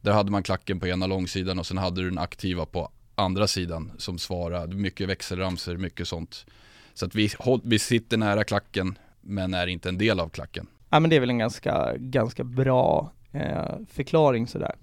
Där 0.00 0.12
hade 0.12 0.30
man 0.30 0.42
klacken 0.42 0.80
på 0.80 0.86
ena 0.86 1.06
långsidan 1.06 1.58
och 1.58 1.66
sen 1.66 1.78
hade 1.78 2.02
du 2.02 2.08
den 2.08 2.18
aktiva 2.18 2.66
på 2.66 2.90
andra 3.14 3.46
sidan 3.46 3.92
som 3.98 4.18
svarade. 4.18 4.76
Mycket 4.76 5.08
växelramser, 5.08 5.76
mycket 5.76 6.08
sånt. 6.08 6.46
Så 6.94 7.06
att 7.06 7.14
vi, 7.14 7.30
vi 7.62 7.78
sitter 7.78 8.16
nära 8.16 8.44
klacken 8.44 8.98
men 9.20 9.54
är 9.54 9.66
inte 9.66 9.88
en 9.88 9.98
del 9.98 10.20
av 10.20 10.28
klacken. 10.28 10.66
Ja 10.90 11.00
men 11.00 11.10
det 11.10 11.16
är 11.16 11.20
väl 11.20 11.30
en 11.30 11.38
ganska, 11.38 11.96
ganska 11.96 12.44
bra 12.44 13.12
eh, 13.32 13.76
förklaring 13.88 14.46
sådär. 14.46 14.74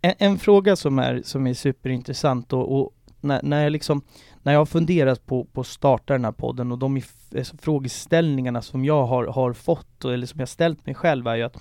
En, 0.00 0.14
en, 0.18 0.38
fråga 0.38 0.76
som 0.76 0.98
är, 0.98 1.22
som 1.24 1.46
är 1.46 1.54
superintressant 1.54 2.52
och, 2.52 2.80
och 2.80 2.94
när, 3.20 3.40
när 3.42 3.62
jag 3.62 3.72
liksom, 3.72 4.02
när 4.42 4.52
jag 4.52 4.60
har 4.60 4.66
funderat 4.66 5.26
på, 5.26 5.44
på 5.44 5.60
att 5.60 5.66
starta 5.66 6.12
den 6.12 6.24
här 6.24 6.32
podden 6.32 6.72
och 6.72 6.78
de 6.78 6.96
eh, 6.96 7.44
frågeställningarna 7.58 8.62
som 8.62 8.84
jag 8.84 9.06
har, 9.06 9.26
har 9.26 9.52
fått, 9.52 10.04
eller 10.04 10.26
som 10.26 10.40
jag 10.40 10.48
ställt 10.48 10.86
mig 10.86 10.94
själv 10.94 11.26
är 11.26 11.36
ju 11.36 11.42
att 11.42 11.56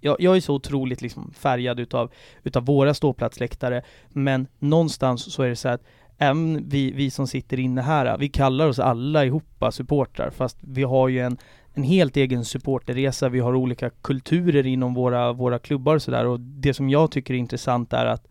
jag, 0.00 0.16
jag 0.20 0.36
är 0.36 0.40
så 0.40 0.54
otroligt 0.54 1.02
liksom 1.02 1.32
färgad 1.36 1.80
utav, 1.80 2.12
utav 2.42 2.64
våra 2.64 2.94
ståplatsläktare, 2.94 3.82
men 4.08 4.46
någonstans 4.58 5.32
så 5.32 5.42
är 5.42 5.48
det 5.48 5.56
så 5.56 5.68
att 5.68 5.82
även 6.18 6.68
vi, 6.68 6.92
vi 6.92 7.10
som 7.10 7.26
sitter 7.26 7.58
inne 7.58 7.82
här, 7.82 8.18
vi 8.18 8.28
kallar 8.28 8.66
oss 8.66 8.78
alla 8.78 9.24
ihopa 9.24 9.72
supportrar, 9.72 10.30
fast 10.30 10.58
vi 10.60 10.82
har 10.82 11.08
ju 11.08 11.20
en, 11.20 11.38
en 11.74 11.82
helt 11.82 12.16
egen 12.16 12.44
supporterresa, 12.44 13.28
vi 13.28 13.40
har 13.40 13.54
olika 13.54 13.90
kulturer 13.90 14.66
inom 14.66 14.94
våra, 14.94 15.32
våra 15.32 15.58
klubbar 15.58 15.94
och 15.94 16.02
sådär 16.02 16.26
och 16.26 16.40
det 16.40 16.74
som 16.74 16.90
jag 16.90 17.10
tycker 17.10 17.34
är 17.34 17.38
intressant 17.38 17.92
är 17.92 18.06
att 18.06 18.28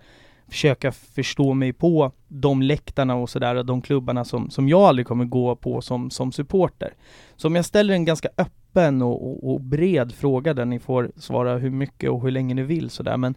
försöka 0.47 0.91
förstå 0.91 1.54
mig 1.54 1.73
på 1.73 2.12
de 2.27 2.62
läktarna 2.62 3.15
och 3.15 3.30
sådär, 3.30 3.63
de 3.63 3.82
klubbarna 3.82 4.25
som, 4.25 4.49
som 4.49 4.69
jag 4.69 4.82
aldrig 4.82 5.08
kommer 5.08 5.25
gå 5.25 5.56
på 5.56 5.82
som, 5.82 6.10
som 6.10 6.32
supporter. 6.32 6.93
Så 7.36 7.47
om 7.47 7.56
jag 7.56 7.65
ställer 7.65 7.93
en 7.93 8.06
ganska 8.06 8.30
öppen 8.38 9.01
och, 9.01 9.32
och, 9.32 9.54
och 9.54 9.62
bred 9.62 10.12
fråga 10.12 10.54
där 10.54 10.65
ni 10.65 10.80
får 10.80 11.12
svara 11.17 11.58
hur 11.58 11.69
mycket 11.69 12.10
och 12.10 12.21
hur 12.21 12.32
länge 12.32 12.54
ni 12.54 12.63
vill 12.63 12.89
sådär, 12.89 13.17
men 13.17 13.36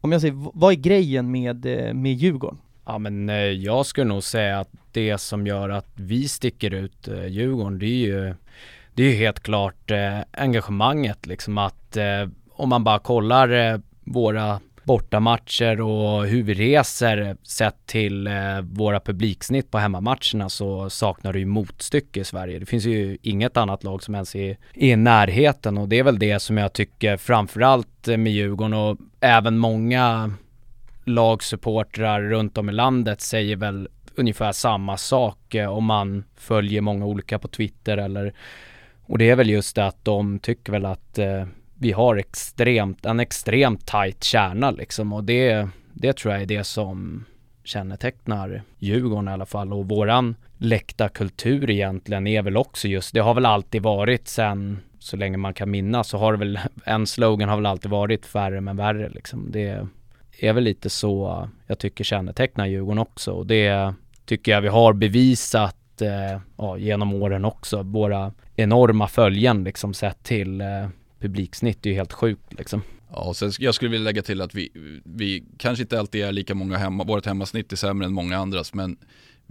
om 0.00 0.12
jag 0.12 0.20
säger, 0.20 0.50
vad 0.54 0.72
är 0.72 0.76
grejen 0.76 1.30
med, 1.30 1.66
eh, 1.66 1.94
med 1.94 2.12
Djurgården? 2.12 2.58
Ja 2.86 2.98
men 2.98 3.28
eh, 3.28 3.36
jag 3.36 3.86
skulle 3.86 4.06
nog 4.06 4.22
säga 4.22 4.60
att 4.60 4.70
det 4.92 5.18
som 5.18 5.46
gör 5.46 5.68
att 5.68 5.88
vi 5.94 6.28
sticker 6.28 6.74
ut 6.74 7.08
eh, 7.08 7.26
Djurgården, 7.26 7.78
det 7.78 7.86
är 7.86 8.06
ju 8.06 8.34
det 8.98 9.04
är 9.04 9.10
ju 9.10 9.16
helt 9.16 9.40
klart 9.40 9.90
eh, 9.90 10.18
engagemanget 10.32 11.26
liksom 11.26 11.58
att 11.58 11.96
eh, 11.96 12.28
om 12.52 12.68
man 12.68 12.84
bara 12.84 12.98
kollar 12.98 13.48
eh, 13.48 13.78
våra 14.04 14.60
bortamatcher 14.84 15.80
och 15.80 16.26
hur 16.26 16.42
vi 16.42 16.54
reser 16.54 17.36
sett 17.42 17.86
till 17.86 18.26
eh, 18.26 18.60
våra 18.62 19.00
publiksnitt 19.00 19.70
på 19.70 19.78
hemmamatcherna 19.78 20.48
så 20.48 20.90
saknar 20.90 21.32
det 21.32 21.38
ju 21.38 21.46
motstycke 21.46 22.20
i 22.20 22.24
Sverige. 22.24 22.58
Det 22.58 22.66
finns 22.66 22.84
ju 22.84 23.18
inget 23.22 23.56
annat 23.56 23.84
lag 23.84 24.02
som 24.02 24.14
ens 24.14 24.36
är, 24.36 24.56
i 24.74 24.96
närheten 24.96 25.78
och 25.78 25.88
det 25.88 25.98
är 25.98 26.02
väl 26.02 26.18
det 26.18 26.40
som 26.40 26.58
jag 26.58 26.72
tycker 26.72 27.16
framförallt 27.16 28.08
eh, 28.08 28.16
med 28.16 28.32
Djurgården 28.32 28.74
och 28.74 28.98
även 29.20 29.58
många 29.58 30.32
lagsupportrar 31.04 32.22
runt 32.22 32.58
om 32.58 32.68
i 32.68 32.72
landet 32.72 33.20
säger 33.20 33.56
väl 33.56 33.88
ungefär 34.14 34.52
samma 34.52 34.96
sak 34.96 35.54
eh, 35.54 35.68
om 35.72 35.84
man 35.84 36.24
följer 36.36 36.80
många 36.80 37.06
olika 37.06 37.38
på 37.38 37.48
Twitter 37.48 37.96
eller 37.96 38.34
och 39.08 39.18
det 39.18 39.30
är 39.30 39.36
väl 39.36 39.50
just 39.50 39.76
det 39.76 39.86
att 39.86 40.04
de 40.04 40.38
tycker 40.38 40.72
väl 40.72 40.86
att 40.86 41.18
eh, 41.18 41.46
vi 41.74 41.92
har 41.92 42.16
extremt, 42.16 43.06
en 43.06 43.20
extremt 43.20 43.86
tight 43.86 44.24
kärna 44.24 44.70
liksom 44.70 45.12
och 45.12 45.24
det, 45.24 45.68
det 45.92 46.16
tror 46.16 46.34
jag 46.34 46.42
är 46.42 46.46
det 46.46 46.64
som 46.64 47.24
kännetecknar 47.64 48.62
Djurgården 48.78 49.28
i 49.28 49.32
alla 49.32 49.46
fall 49.46 49.72
och 49.72 49.88
våran 49.88 50.36
läktarkultur 50.58 51.70
egentligen 51.70 52.26
är 52.26 52.42
väl 52.42 52.56
också 52.56 52.88
just, 52.88 53.14
det 53.14 53.20
har 53.20 53.34
väl 53.34 53.46
alltid 53.46 53.82
varit 53.82 54.28
sen 54.28 54.78
så 54.98 55.16
länge 55.16 55.36
man 55.36 55.54
kan 55.54 55.70
minnas 55.70 56.08
så 56.08 56.18
har 56.18 56.32
det 56.32 56.38
väl, 56.38 56.58
en 56.84 57.06
slogan 57.06 57.48
har 57.48 57.56
väl 57.56 57.66
alltid 57.66 57.90
varit 57.90 58.26
färre 58.26 58.60
men 58.60 58.76
värre 58.76 59.08
liksom. 59.08 59.50
Det 59.50 59.86
är 60.40 60.52
väl 60.52 60.64
lite 60.64 60.90
så 60.90 61.48
jag 61.66 61.78
tycker 61.78 62.04
kännetecknar 62.04 62.66
Djurgården 62.66 62.98
också 62.98 63.32
och 63.32 63.46
det 63.46 63.94
tycker 64.24 64.52
jag 64.52 64.60
vi 64.60 64.68
har 64.68 64.92
bevisat 64.92 66.02
eh, 66.02 66.40
ja, 66.56 66.78
genom 66.78 67.12
åren 67.12 67.44
också. 67.44 67.82
Våra 67.82 68.32
enorma 68.58 69.08
följen 69.08 69.64
liksom 69.64 69.94
sett 69.94 70.22
till 70.22 70.60
eh, 70.60 70.88
publiksnitt 71.20 71.86
är 71.86 71.90
ju 71.90 71.96
helt 71.96 72.12
sjukt 72.12 72.54
liksom. 72.58 72.82
Ja, 73.10 73.24
och 73.28 73.36
sen, 73.36 73.52
jag 73.58 73.74
skulle 73.74 73.90
vilja 73.90 74.04
lägga 74.04 74.22
till 74.22 74.40
att 74.40 74.54
vi, 74.54 74.70
vi 75.04 75.44
kanske 75.58 75.82
inte 75.82 76.00
alltid 76.00 76.24
är 76.24 76.32
lika 76.32 76.54
många 76.54 76.76
hemma, 76.76 77.04
vårt 77.04 77.26
hemmasnitt 77.26 77.72
är 77.72 77.76
sämre 77.76 78.06
än 78.06 78.12
många 78.12 78.38
andras, 78.38 78.74
men 78.74 78.96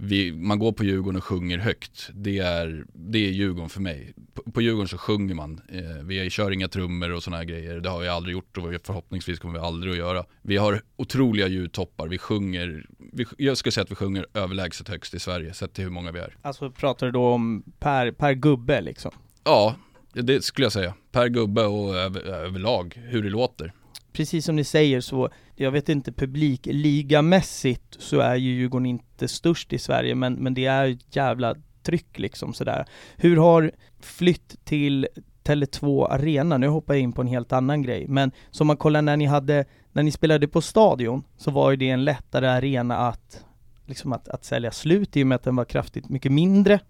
vi, 0.00 0.32
man 0.32 0.58
går 0.58 0.72
på 0.72 0.84
Djurgården 0.84 1.16
och 1.16 1.24
sjunger 1.24 1.58
högt. 1.58 2.10
Det 2.14 2.38
är, 2.38 2.84
det 2.92 3.18
är 3.18 3.30
Djurgården 3.30 3.68
för 3.68 3.80
mig. 3.80 4.14
På, 4.34 4.50
på 4.50 4.62
Djurgården 4.62 4.88
så 4.88 4.98
sjunger 4.98 5.34
man. 5.34 5.60
Eh, 5.68 6.04
vi 6.04 6.30
kör 6.30 6.50
inga 6.50 6.68
trummor 6.68 7.12
och 7.12 7.22
sådana 7.22 7.36
här 7.36 7.44
grejer. 7.44 7.80
Det 7.80 7.88
har 7.88 8.00
vi 8.00 8.08
aldrig 8.08 8.32
gjort 8.32 8.58
och 8.58 8.64
förhoppningsvis 8.82 9.38
kommer 9.38 9.54
vi 9.54 9.60
aldrig 9.60 9.92
att 9.92 9.98
göra. 9.98 10.24
Vi 10.42 10.56
har 10.56 10.82
otroliga 10.96 11.46
ljudtoppar. 11.46 12.08
Vi 12.08 12.18
sjunger, 12.18 12.86
vi, 13.12 13.26
jag 13.38 13.56
skulle 13.56 13.72
säga 13.72 13.84
att 13.84 13.90
vi 13.90 13.94
sjunger 13.94 14.26
överlägset 14.34 14.88
högst 14.88 15.14
i 15.14 15.18
Sverige, 15.18 15.54
sett 15.54 15.72
till 15.72 15.84
hur 15.84 15.90
många 15.90 16.12
vi 16.12 16.18
är. 16.18 16.36
Alltså 16.42 16.70
pratar 16.70 17.06
du 17.06 17.12
då 17.12 17.26
om 17.26 17.62
per, 17.78 18.10
per 18.10 18.32
gubbe 18.32 18.80
liksom? 18.80 19.12
Ja, 19.44 19.74
det 20.12 20.44
skulle 20.44 20.64
jag 20.64 20.72
säga. 20.72 20.94
Per 21.12 21.28
gubbe 21.28 21.64
och 21.64 21.96
över, 21.96 22.20
överlag 22.20 23.00
hur 23.04 23.22
det 23.22 23.30
låter 23.30 23.72
precis 24.18 24.44
som 24.44 24.56
ni 24.56 24.64
säger 24.64 25.00
så, 25.00 25.28
jag 25.54 25.70
vet 25.70 25.88
inte 25.88 26.12
publikligamässigt 26.12 27.96
så 27.98 28.20
är 28.20 28.36
ju 28.36 28.50
Djurgården 28.50 28.86
inte 28.86 29.28
störst 29.28 29.72
i 29.72 29.78
Sverige 29.78 30.14
men, 30.14 30.34
men 30.34 30.54
det 30.54 30.66
är 30.66 30.88
ett 30.88 31.16
jävla 31.16 31.54
tryck 31.82 32.18
liksom 32.18 32.54
sådär. 32.54 32.86
Hur 33.16 33.36
har 33.36 33.72
flytt 34.00 34.64
till 34.64 35.08
Tele2 35.44 36.06
Arena, 36.10 36.58
nu 36.58 36.68
hoppar 36.68 36.94
jag 36.94 37.00
in 37.00 37.12
på 37.12 37.20
en 37.20 37.26
helt 37.26 37.52
annan 37.52 37.82
grej, 37.82 38.06
men 38.08 38.30
som 38.50 38.66
man 38.66 38.76
kollar 38.76 39.02
när 39.02 39.16
ni 39.16 39.24
hade, 39.24 39.64
när 39.92 40.02
ni 40.02 40.10
spelade 40.10 40.48
på 40.48 40.60
Stadion 40.60 41.24
så 41.36 41.50
var 41.50 41.70
ju 41.70 41.76
det 41.76 41.90
en 41.90 42.04
lättare 42.04 42.46
arena 42.46 42.96
att 42.96 43.44
liksom 43.86 44.12
att, 44.12 44.28
att 44.28 44.44
sälja 44.44 44.70
slut 44.70 45.16
i 45.16 45.22
och 45.22 45.26
med 45.26 45.36
att 45.36 45.42
den 45.42 45.56
var 45.56 45.64
kraftigt 45.64 46.08
mycket 46.08 46.32
mindre 46.32 46.80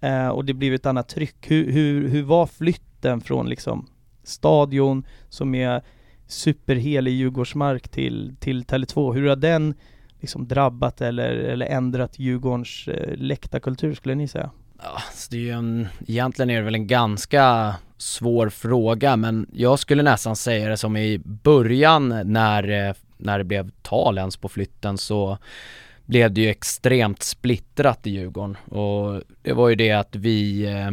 eh, 0.00 0.28
och 0.28 0.44
det 0.44 0.54
blev 0.54 0.74
ett 0.74 0.86
annat 0.86 1.08
tryck. 1.08 1.50
Hur, 1.50 1.72
hur, 1.72 2.08
hur 2.08 2.22
var 2.22 2.46
flytten 2.46 3.20
från 3.20 3.48
liksom 3.48 3.86
Stadion 4.22 5.06
som 5.28 5.54
är 5.54 5.82
superhelig 6.28 7.12
Djurgårdsmark 7.12 7.88
till, 7.88 8.34
till 8.40 8.64
Tele2. 8.64 9.14
Hur 9.14 9.28
har 9.28 9.36
den 9.36 9.74
liksom 10.20 10.48
drabbat 10.48 11.00
eller, 11.00 11.30
eller 11.30 11.66
ändrat 11.66 12.18
Djurgårdens 12.18 12.88
eh, 12.88 13.16
läktarkultur 13.16 13.94
skulle 13.94 14.14
ni 14.14 14.28
säga? 14.28 14.50
Ja, 14.82 15.02
alltså 15.06 15.28
det 15.30 15.36
är 15.36 15.40
ju 15.40 15.50
en, 15.50 15.88
egentligen 16.06 16.50
är 16.50 16.56
det 16.56 16.62
väl 16.62 16.74
en 16.74 16.86
ganska 16.86 17.74
svår 17.96 18.48
fråga 18.48 19.16
men 19.16 19.46
jag 19.52 19.78
skulle 19.78 20.02
nästan 20.02 20.36
säga 20.36 20.68
det 20.68 20.76
som 20.76 20.96
i 20.96 21.18
början 21.18 22.20
när, 22.24 22.88
eh, 22.88 22.94
när 23.16 23.38
det 23.38 23.44
blev 23.44 23.70
tal 23.82 24.18
ens 24.18 24.36
på 24.36 24.48
flytten 24.48 24.98
så 24.98 25.38
blev 26.04 26.32
det 26.32 26.40
ju 26.40 26.48
extremt 26.48 27.22
splittrat 27.22 28.06
i 28.06 28.10
Djurgården 28.10 28.56
och 28.56 29.22
det 29.42 29.52
var 29.52 29.68
ju 29.68 29.74
det 29.74 29.92
att 29.92 30.16
vi, 30.16 30.66
eh, 30.66 30.90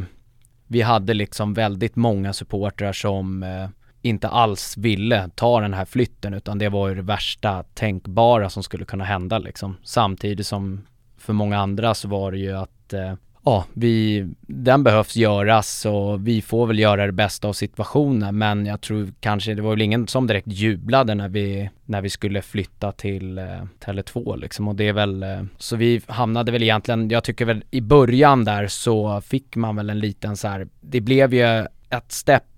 vi 0.68 0.82
hade 0.82 1.14
liksom 1.14 1.54
väldigt 1.54 1.96
många 1.96 2.34
supportrar 2.34 2.94
som 2.94 3.44
eh, 3.44 3.70
inte 4.06 4.28
alls 4.28 4.78
ville 4.78 5.30
ta 5.36 5.60
den 5.60 5.74
här 5.74 5.86
flytten 5.86 6.34
utan 6.34 6.58
det 6.58 6.70
var 6.70 6.90
ju 6.90 6.96
det 6.96 7.02
värsta 7.02 7.64
tänkbara 7.64 8.50
som 8.50 8.64
skulle 8.64 8.86
kunna 8.86 9.04
hända 9.04 9.38
liksom. 9.38 9.78
Samtidigt 9.84 10.48
som 10.48 10.86
för 11.18 11.34
många 11.34 11.58
andra 11.60 11.94
så 11.94 12.08
var 12.08 12.32
det 12.32 12.38
ju 12.38 12.58
att 12.58 12.94
eh, 12.94 13.14
ja, 13.46 13.66
vi, 13.74 14.28
den 14.42 14.84
behövs 14.84 15.16
göras 15.16 15.86
och 15.86 16.28
vi 16.28 16.42
får 16.42 16.68
väl 16.68 16.80
göra 16.80 17.06
det 17.06 17.12
bästa 17.12 17.48
av 17.48 17.54
situationen 17.54 18.38
men 18.38 18.66
jag 18.66 18.82
tror 18.82 19.14
kanske, 19.20 19.54
det 19.54 19.62
var 19.62 19.70
väl 19.70 19.82
ingen 19.82 20.08
som 20.08 20.28
direkt 20.28 20.48
jublade 20.48 21.16
när 21.16 21.30
vi, 21.30 21.70
när 21.86 22.02
vi 22.02 22.10
skulle 22.10 22.42
flytta 22.42 22.92
till 22.92 23.38
eh, 23.38 23.44
Tele2 23.86 24.38
liksom 24.38 24.68
och 24.68 24.76
det 24.76 24.88
är 24.88 24.94
väl, 24.94 25.24
eh, 25.24 25.44
så 25.58 25.76
vi 25.76 26.02
hamnade 26.08 26.52
väl 26.52 26.64
egentligen, 26.64 27.10
jag 27.10 27.24
tycker 27.24 27.46
väl 27.46 27.64
i 27.72 27.82
början 27.82 28.46
där 28.46 28.68
så 28.68 29.22
fick 29.22 29.56
man 29.56 29.76
väl 29.76 29.90
en 29.90 30.00
liten 30.00 30.38
så 30.38 30.48
här, 30.48 30.68
det 30.82 31.02
blev 31.02 31.34
ju 31.34 31.66
ett 31.90 32.12
stepp 32.12 32.55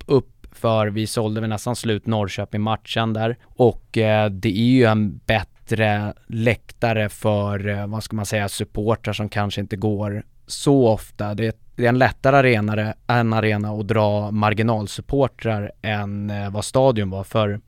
för 0.52 0.86
vi 0.86 1.06
sålde 1.06 1.40
väl 1.40 1.50
nästan 1.50 1.76
slut 1.76 2.06
Norrköping-matchen 2.06 3.12
där 3.12 3.36
och 3.44 3.98
eh, 3.98 4.30
det 4.30 4.48
är 4.48 4.70
ju 4.70 4.84
en 4.84 5.20
bättre 5.26 6.14
läktare 6.26 7.08
för, 7.08 7.68
eh, 7.68 7.86
vad 7.86 8.04
ska 8.04 8.16
man 8.16 8.26
säga, 8.26 8.48
supportrar 8.48 9.12
som 9.12 9.28
kanske 9.28 9.60
inte 9.60 9.76
går 9.76 10.22
så 10.46 10.88
ofta. 10.88 11.34
Det 11.34 11.46
är, 11.46 11.52
det 11.76 11.84
är 11.84 11.88
en 11.88 11.98
lättare 11.98 12.36
arena, 12.36 12.94
en 13.06 13.32
arena 13.32 13.70
att 13.70 13.88
dra 13.88 14.30
marginalsupportrar 14.30 15.72
än 15.82 16.30
eh, 16.30 16.50
vad 16.50 16.64
stadion 16.64 17.10
var. 17.10 17.24
För 17.24 17.60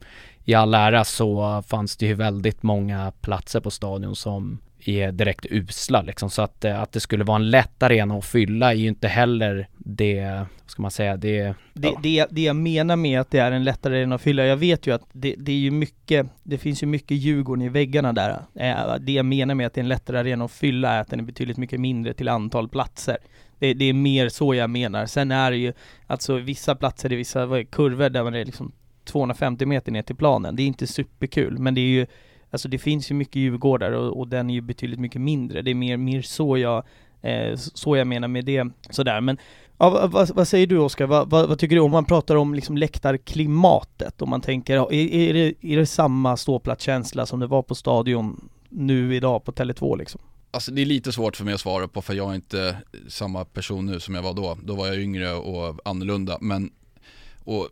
i 0.44 0.54
all 0.54 0.74
ära 0.74 1.04
så 1.04 1.62
fanns 1.66 1.96
det 1.96 2.06
ju 2.06 2.14
väldigt 2.14 2.62
många 2.62 3.12
platser 3.20 3.60
på 3.60 3.70
stadion 3.70 4.16
som 4.16 4.58
är 4.88 5.12
direkt 5.12 5.46
usla 5.50 6.02
liksom. 6.02 6.30
Så 6.30 6.42
att, 6.42 6.64
eh, 6.64 6.82
att 6.82 6.92
det 6.92 7.00
skulle 7.00 7.24
vara 7.24 7.36
en 7.36 7.50
lätt 7.50 7.82
arena 7.82 8.18
att 8.18 8.24
fylla 8.24 8.72
är 8.72 8.76
ju 8.76 8.88
inte 8.88 9.08
heller 9.08 9.68
det, 9.78 10.46
vad 10.62 10.70
ska 10.70 10.82
man 10.82 10.90
säga, 10.90 11.16
det... 11.16 11.54
Det, 11.72 11.88
ja. 11.88 12.00
det, 12.02 12.26
det 12.30 12.42
jag 12.42 12.56
menar 12.56 12.96
med 12.96 13.20
att 13.20 13.30
det 13.30 13.38
är 13.38 13.52
en 13.52 13.64
lättare 13.64 13.96
arena 13.96 14.14
att 14.14 14.22
fylla, 14.22 14.44
jag 14.44 14.56
vet 14.56 14.86
ju 14.86 14.94
att 14.94 15.02
det, 15.12 15.34
det 15.38 15.52
är 15.52 15.56
ju 15.56 15.70
mycket, 15.70 16.26
det 16.42 16.58
finns 16.58 16.82
ju 16.82 16.86
mycket 16.86 17.16
Djurgården 17.16 17.62
i 17.62 17.68
väggarna 17.68 18.12
där. 18.12 18.30
Eh, 18.54 18.94
det 19.00 19.12
jag 19.12 19.26
menar 19.26 19.54
med 19.54 19.66
att 19.66 19.74
det 19.74 19.78
är 19.78 19.82
en 19.82 19.88
lättare 19.88 20.18
arena 20.18 20.44
att 20.44 20.52
fylla 20.52 20.90
är 20.92 21.00
att 21.00 21.08
den 21.08 21.20
är 21.20 21.24
betydligt 21.24 21.56
mycket 21.56 21.80
mindre 21.80 22.12
till 22.12 22.28
antal 22.28 22.68
platser. 22.68 23.16
Det, 23.58 23.74
det 23.74 23.84
är 23.84 23.92
mer 23.92 24.28
så 24.28 24.54
jag 24.54 24.70
menar. 24.70 25.06
Sen 25.06 25.30
är 25.30 25.50
det 25.50 25.56
ju, 25.56 25.72
alltså 26.06 26.36
vissa 26.36 26.74
platser 26.74 27.12
i 27.12 27.16
vissa 27.16 27.64
kurvor 27.64 28.08
där 28.08 28.22
man 28.22 28.34
är 28.34 28.44
liksom 28.44 28.72
250 29.04 29.66
meter 29.66 29.92
ner 29.92 30.02
till 30.02 30.16
planen. 30.16 30.56
Det 30.56 30.62
är 30.62 30.66
inte 30.66 30.86
superkul, 30.86 31.58
men 31.58 31.74
det 31.74 31.80
är 31.80 31.86
ju 31.86 32.06
Alltså 32.50 32.68
det 32.68 32.78
finns 32.78 33.10
ju 33.10 33.14
mycket 33.14 33.36
Djurgårdar 33.36 33.92
och, 33.92 34.18
och 34.18 34.28
den 34.28 34.50
är 34.50 34.54
ju 34.54 34.60
betydligt 34.60 35.00
mycket 35.00 35.20
mindre. 35.20 35.62
Det 35.62 35.70
är 35.70 35.74
mer, 35.74 35.96
mer 35.96 36.22
så 36.22 36.58
jag, 36.58 36.84
eh, 37.22 37.56
så 37.56 37.96
jag 37.96 38.06
menar 38.06 38.28
med 38.28 38.44
det. 38.44 38.66
Sådär, 38.90 39.20
men 39.20 39.38
ja, 39.78 40.08
vad, 40.12 40.30
vad, 40.30 40.48
säger 40.48 40.66
du 40.66 40.78
Oskar? 40.78 41.06
Vad, 41.06 41.30
vad, 41.30 41.48
vad, 41.48 41.58
tycker 41.58 41.76
du 41.76 41.82
om 41.82 41.90
man 41.90 42.04
pratar 42.04 42.36
om 42.36 42.54
liksom 42.54 42.76
läktarklimatet? 42.76 44.22
Om 44.22 44.30
man 44.30 44.40
tänker, 44.40 44.76
är, 44.76 44.92
är, 44.94 45.34
det, 45.34 45.54
är 45.60 45.76
det 45.76 45.86
samma 45.86 46.36
ståplatskänsla 46.36 47.26
som 47.26 47.40
det 47.40 47.46
var 47.46 47.62
på 47.62 47.74
stadion 47.74 48.48
nu 48.68 49.16
idag 49.16 49.44
på 49.44 49.52
Tele2 49.52 49.98
liksom? 49.98 50.20
Alltså 50.50 50.72
det 50.72 50.82
är 50.82 50.86
lite 50.86 51.12
svårt 51.12 51.36
för 51.36 51.44
mig 51.44 51.54
att 51.54 51.60
svara 51.60 51.88
på 51.88 52.02
för 52.02 52.14
jag 52.14 52.30
är 52.30 52.34
inte 52.34 52.68
eh, 52.68 52.98
samma 53.08 53.44
person 53.44 53.86
nu 53.86 54.00
som 54.00 54.14
jag 54.14 54.22
var 54.22 54.34
då. 54.34 54.58
Då 54.62 54.74
var 54.74 54.86
jag 54.86 54.98
yngre 54.98 55.32
och 55.32 55.80
annorlunda. 55.84 56.38
Men, 56.40 56.70
och, 57.44 57.68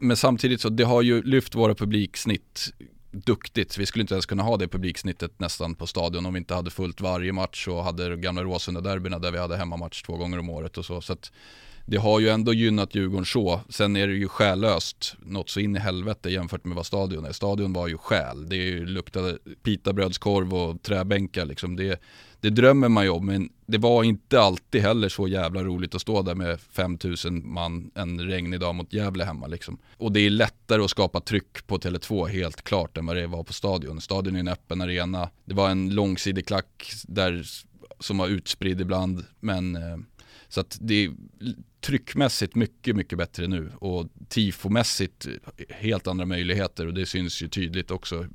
men 0.00 0.16
samtidigt 0.16 0.60
så 0.60 0.68
det 0.68 0.84
har 0.84 1.02
ju 1.02 1.22
lyft 1.22 1.54
våra 1.54 1.74
publiksnitt 1.74 2.72
duktigt. 3.10 3.78
Vi 3.78 3.86
skulle 3.86 4.00
inte 4.00 4.14
ens 4.14 4.26
kunna 4.26 4.42
ha 4.42 4.56
det 4.56 4.68
publiksnittet 4.68 5.40
nästan 5.40 5.74
på 5.74 5.86
stadion 5.86 6.26
om 6.26 6.34
vi 6.34 6.38
inte 6.38 6.54
hade 6.54 6.70
fullt 6.70 7.00
varje 7.00 7.32
match 7.32 7.68
och 7.68 7.84
hade 7.84 8.16
gamla 8.16 8.42
Råsunda-derbyna 8.42 9.18
där 9.18 9.30
vi 9.30 9.38
hade 9.38 9.56
hemmamatch 9.56 10.02
två 10.02 10.16
gånger 10.16 10.38
om 10.38 10.50
året 10.50 10.78
och 10.78 10.84
så. 10.84 11.00
så 11.00 11.12
att 11.12 11.32
det 11.90 11.96
har 11.96 12.20
ju 12.20 12.28
ändå 12.28 12.52
gynnat 12.52 12.94
Djurgården 12.94 13.26
så. 13.26 13.60
Sen 13.68 13.96
är 13.96 14.06
det 14.06 14.14
ju 14.14 14.28
själlöst 14.28 15.16
något 15.18 15.50
så 15.50 15.60
in 15.60 15.76
i 15.76 15.78
helvete 15.78 16.30
jämfört 16.30 16.64
med 16.64 16.76
vad 16.76 16.86
stadion 16.86 17.24
är. 17.24 17.32
Stadion 17.32 17.72
var 17.72 17.88
ju 17.88 17.98
själ. 17.98 18.48
Det 18.48 18.78
luktade 18.78 19.38
pitabrödskorv 19.62 20.54
och 20.54 20.82
träbänkar 20.82 21.44
liksom. 21.44 21.76
Det, 21.76 22.00
det 22.40 22.50
drömmer 22.50 22.88
man 22.88 23.04
ju 23.04 23.10
om, 23.10 23.26
men 23.26 23.48
det 23.66 23.78
var 23.78 24.04
inte 24.04 24.40
alltid 24.40 24.82
heller 24.82 25.08
så 25.08 25.28
jävla 25.28 25.64
roligt 25.64 25.94
att 25.94 26.00
stå 26.00 26.22
där 26.22 26.34
med 26.34 26.60
5000 26.60 27.52
man 27.52 27.90
en 27.94 28.20
regnig 28.20 28.60
dag 28.60 28.74
mot 28.74 28.92
Gävle 28.92 29.24
hemma 29.24 29.46
liksom. 29.46 29.78
Och 29.96 30.12
det 30.12 30.20
är 30.20 30.30
lättare 30.30 30.82
att 30.82 30.90
skapa 30.90 31.20
tryck 31.20 31.66
på 31.66 31.78
Tele2 31.78 32.28
helt 32.28 32.62
klart 32.62 32.96
än 32.96 33.06
vad 33.06 33.16
det 33.16 33.26
var 33.26 33.44
på 33.44 33.52
stadion. 33.52 34.00
Stadion 34.00 34.36
är 34.36 34.40
en 34.40 34.48
öppen 34.48 34.80
arena. 34.80 35.30
Det 35.44 35.54
var 35.54 35.70
en 35.70 35.94
långsidig 35.94 36.46
klack 36.46 36.92
där 37.02 37.46
som 38.00 38.18
var 38.18 38.28
utspridd 38.28 38.80
ibland, 38.80 39.24
men 39.40 39.76
eh, 39.76 39.98
så 40.48 40.60
att 40.60 40.78
det 40.80 41.04
är 41.04 41.12
tryckmässigt 41.88 42.54
mycket, 42.54 42.96
mycket 42.96 43.18
bättre 43.18 43.46
nu 43.46 43.70
och 43.78 44.06
tifomässigt 44.28 45.26
helt 45.68 46.06
andra 46.06 46.26
möjligheter 46.26 46.86
och 46.86 46.94
det 46.94 47.06
syns 47.06 47.42
ju 47.42 47.48
tydligt 47.48 47.90
också 47.90 48.26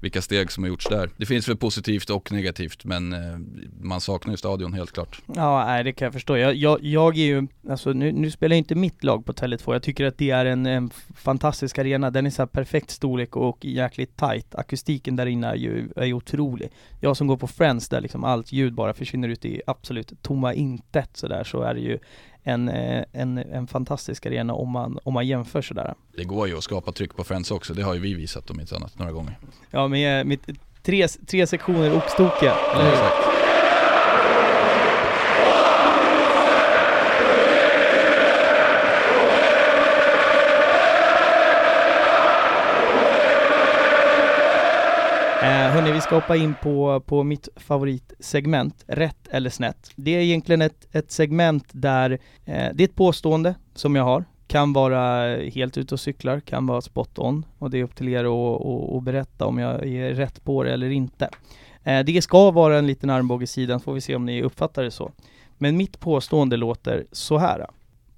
vilka 0.00 0.22
steg 0.22 0.52
som 0.52 0.64
har 0.64 0.68
gjorts 0.68 0.88
där. 0.88 1.10
Det 1.16 1.26
finns 1.26 1.48
väl 1.48 1.56
positivt 1.56 2.10
och 2.10 2.32
negativt 2.32 2.84
men 2.84 3.12
eh, 3.12 3.38
man 3.80 4.00
saknar 4.00 4.32
ju 4.32 4.36
stadion 4.36 4.72
helt 4.72 4.92
klart. 4.92 5.22
Ja, 5.26 5.64
nej, 5.66 5.84
det 5.84 5.92
kan 5.92 6.06
jag 6.06 6.12
förstå. 6.12 6.36
Jag, 6.36 6.54
jag, 6.54 6.84
jag 6.84 7.18
är 7.18 7.24
ju, 7.24 7.46
alltså 7.68 7.92
nu, 7.92 8.12
nu 8.12 8.30
spelar 8.30 8.56
inte 8.56 8.74
mitt 8.74 9.04
lag 9.04 9.26
på 9.26 9.32
Tele2. 9.32 9.72
Jag 9.72 9.82
tycker 9.82 10.04
att 10.04 10.18
det 10.18 10.30
är 10.30 10.46
en, 10.46 10.66
en 10.66 10.90
fantastisk 11.16 11.78
arena. 11.78 12.10
Den 12.10 12.26
är 12.26 12.30
så 12.30 12.46
perfekt 12.46 12.90
storlek 12.90 13.36
och 13.36 13.64
jäkligt 13.64 14.16
tight. 14.16 14.54
Akustiken 14.54 15.16
där 15.16 15.26
inne 15.26 15.46
är 15.46 15.54
ju, 15.54 15.88
är 15.96 16.06
ju 16.06 16.12
otrolig. 16.12 16.70
Jag 17.00 17.16
som 17.16 17.26
går 17.26 17.36
på 17.36 17.46
Friends 17.46 17.88
där 17.88 18.00
liksom 18.00 18.24
allt 18.24 18.52
ljud 18.52 18.74
bara 18.74 18.94
försvinner 18.94 19.28
ut 19.28 19.44
i 19.44 19.62
absolut 19.66 20.22
tomma 20.22 20.54
intet 20.54 21.16
sådär 21.16 21.44
så 21.44 21.62
är 21.62 21.74
det 21.74 21.80
ju 21.80 21.98
en, 22.42 22.68
eh, 22.68 23.04
en, 23.12 23.38
en 23.38 23.66
fantastisk 23.66 24.26
arena 24.26 24.54
om 24.54 24.70
man, 24.70 24.98
om 25.02 25.14
man 25.14 25.26
jämför 25.26 25.62
sådär. 25.62 25.94
Det 26.16 26.24
går 26.24 26.48
ju 26.48 26.58
att 26.58 26.64
skapa 26.64 26.92
tryck 26.92 27.16
på 27.16 27.24
Friends 27.24 27.50
också, 27.50 27.74
det 27.74 27.82
har 27.82 27.94
ju 27.94 28.00
vi 28.00 28.14
visat 28.14 28.50
om 28.50 28.60
inte 28.60 28.76
annat 28.76 28.98
några 28.98 29.12
gånger. 29.12 29.38
Ja, 29.70 29.88
med, 29.88 30.26
med 30.26 30.38
tre, 30.82 31.08
tre 31.08 31.46
sektioner 31.46 31.80
eller 31.80 31.90
hur? 31.90 32.92
Exakt. 32.92 33.40
Eh, 45.42 45.69
hörni, 45.80 45.92
vi 45.92 46.00
ska 46.00 46.14
hoppa 46.14 46.36
in 46.36 46.54
på, 46.62 47.02
på 47.06 47.22
mitt 47.22 47.48
favoritsegment, 47.56 48.84
rätt 48.86 49.28
eller 49.30 49.50
snett. 49.50 49.90
Det 49.96 50.10
är 50.10 50.20
egentligen 50.20 50.62
ett, 50.62 50.86
ett 50.92 51.10
segment 51.10 51.64
där, 51.72 52.10
eh, 52.44 52.68
det 52.74 52.82
är 52.82 52.88
ett 52.88 52.94
påstående 52.94 53.54
som 53.74 53.96
jag 53.96 54.04
har, 54.04 54.24
kan 54.46 54.72
vara 54.72 55.36
helt 55.36 55.78
ute 55.78 55.94
och 55.94 56.00
cyklar, 56.00 56.40
kan 56.40 56.66
vara 56.66 56.80
spot 56.80 57.18
on 57.18 57.46
och 57.58 57.70
det 57.70 57.78
är 57.78 57.84
upp 57.84 57.96
till 57.96 58.08
er 58.08 58.24
att, 58.96 59.02
berätta 59.02 59.46
om 59.46 59.58
jag 59.58 59.86
är 59.86 60.14
rätt 60.14 60.44
på 60.44 60.62
det 60.62 60.72
eller 60.72 60.90
inte. 60.90 61.28
Eh, 61.84 62.04
det 62.04 62.22
ska 62.22 62.50
vara 62.50 62.78
en 62.78 62.86
liten 62.86 63.10
armbåge 63.10 63.44
i 63.44 63.46
sidan, 63.46 63.80
får 63.80 63.92
vi 63.92 64.00
se 64.00 64.14
om 64.14 64.26
ni 64.26 64.42
uppfattar 64.42 64.82
det 64.82 64.90
så. 64.90 65.12
Men 65.58 65.76
mitt 65.76 66.00
påstående 66.00 66.56
låter 66.56 67.06
så 67.12 67.38
här. 67.38 67.66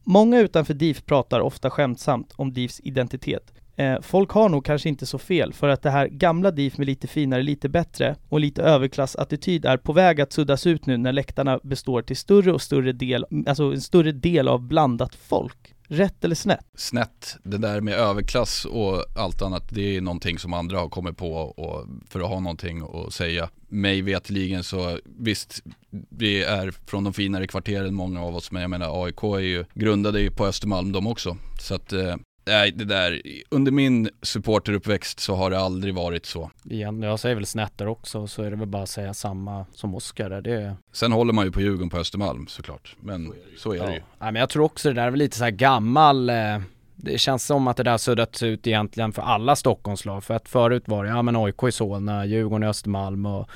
Många 0.04 0.40
utanför 0.40 0.74
DIF 0.74 1.04
pratar 1.04 1.40
ofta 1.40 1.70
skämtsamt 1.70 2.32
om 2.36 2.52
DIFs 2.52 2.80
identitet 2.84 3.52
Eh, 3.76 4.00
folk 4.00 4.30
har 4.30 4.48
nog 4.48 4.64
kanske 4.64 4.88
inte 4.88 5.06
så 5.06 5.18
fel, 5.18 5.52
för 5.52 5.68
att 5.68 5.82
det 5.82 5.90
här 5.90 6.08
gamla 6.08 6.50
DIF 6.50 6.78
med 6.78 6.86
lite 6.86 7.08
finare, 7.08 7.42
lite 7.42 7.68
bättre 7.68 8.16
och 8.28 8.40
lite 8.40 8.62
överklassattityd 8.62 9.64
är 9.64 9.76
på 9.76 9.92
väg 9.92 10.20
att 10.20 10.32
suddas 10.32 10.66
ut 10.66 10.86
nu 10.86 10.96
när 10.96 11.12
läktarna 11.12 11.60
består 11.62 12.02
till 12.02 12.16
större 12.16 12.52
och 12.52 12.62
större 12.62 12.92
del, 12.92 13.26
mm, 13.30 13.44
alltså 13.48 13.64
en 13.64 13.80
större 13.80 14.12
del 14.12 14.48
av 14.48 14.62
blandat 14.62 15.14
folk. 15.14 15.74
Rätt 15.88 16.24
eller 16.24 16.34
snett? 16.34 16.66
Snett. 16.74 17.36
Det 17.42 17.58
där 17.58 17.80
med 17.80 17.94
överklass 17.94 18.64
och 18.64 19.04
allt 19.16 19.42
annat, 19.42 19.68
det 19.68 19.96
är 19.96 20.00
någonting 20.00 20.38
som 20.38 20.52
andra 20.52 20.78
har 20.78 20.88
kommit 20.88 21.16
på 21.16 21.34
och 21.34 21.86
för 22.08 22.20
att 22.20 22.28
ha 22.28 22.40
någonting 22.40 22.82
att 22.82 23.12
säga. 23.12 23.48
Mig 23.68 24.02
vetligen 24.02 24.64
så, 24.64 24.98
visst, 25.04 25.62
vi 26.08 26.44
är 26.44 26.70
från 26.86 27.04
de 27.04 27.12
finare 27.12 27.46
kvarteren 27.46 27.94
många 27.94 28.22
av 28.22 28.36
oss, 28.36 28.50
men 28.52 28.62
jag 28.62 28.70
menar 28.70 29.04
AIK 29.04 29.22
är 29.22 29.38
ju 29.38 29.64
grundade 29.74 30.20
ju 30.20 30.30
på 30.30 30.46
Östermalm 30.46 30.92
de 30.92 31.06
också. 31.06 31.36
Så 31.60 31.74
att 31.74 31.92
eh, 31.92 32.16
Nej, 32.44 32.72
det 32.72 32.84
där, 32.84 33.22
under 33.48 33.72
min 33.72 34.10
supporteruppväxt 34.22 35.20
så 35.20 35.34
har 35.34 35.50
det 35.50 35.58
aldrig 35.58 35.94
varit 35.94 36.26
så. 36.26 36.50
Igen, 36.64 37.02
jag 37.02 37.20
säger 37.20 37.34
väl 37.34 37.46
snätter 37.46 37.86
också, 37.86 38.26
så 38.26 38.42
är 38.42 38.50
det 38.50 38.56
väl 38.56 38.68
bara 38.68 38.82
att 38.82 38.88
säga 38.88 39.14
samma 39.14 39.66
som 39.74 39.94
Oskar 39.94 40.30
där. 40.30 40.40
Det... 40.40 40.76
Sen 40.92 41.12
håller 41.12 41.32
man 41.32 41.44
ju 41.44 41.52
på 41.52 41.60
Djurgården 41.60 41.90
på 41.90 41.98
Östermalm 41.98 42.46
såklart, 42.46 42.96
men 43.00 43.32
så 43.58 43.72
är 43.72 43.86
det, 43.86 43.92
ju. 43.92 44.00
Ja. 44.18 44.24
men 44.24 44.34
jag 44.34 44.48
tror 44.48 44.64
också 44.64 44.88
det 44.88 44.94
där 44.94 45.06
är 45.06 45.10
väl 45.10 45.18
lite 45.18 45.36
så 45.36 45.44
här 45.44 45.50
gammal 45.50 46.30
eh, 46.30 46.58
det 46.96 47.18
känns 47.18 47.46
som 47.46 47.68
att 47.68 47.76
det 47.76 47.82
där 47.82 47.98
suddats 47.98 48.42
ut 48.42 48.66
egentligen 48.66 49.12
för 49.12 49.22
alla 49.22 49.56
Stockholmslag. 49.56 50.24
För 50.24 50.34
att 50.34 50.48
förut 50.48 50.82
var 50.86 51.04
det, 51.04 51.10
ja 51.10 51.22
men 51.22 51.36
AIK 51.36 51.62
i 51.62 51.72
Solna, 51.72 52.26
Djurgården 52.26 52.62
i 52.62 52.66
Östermalm 52.66 53.26
och 53.26 53.50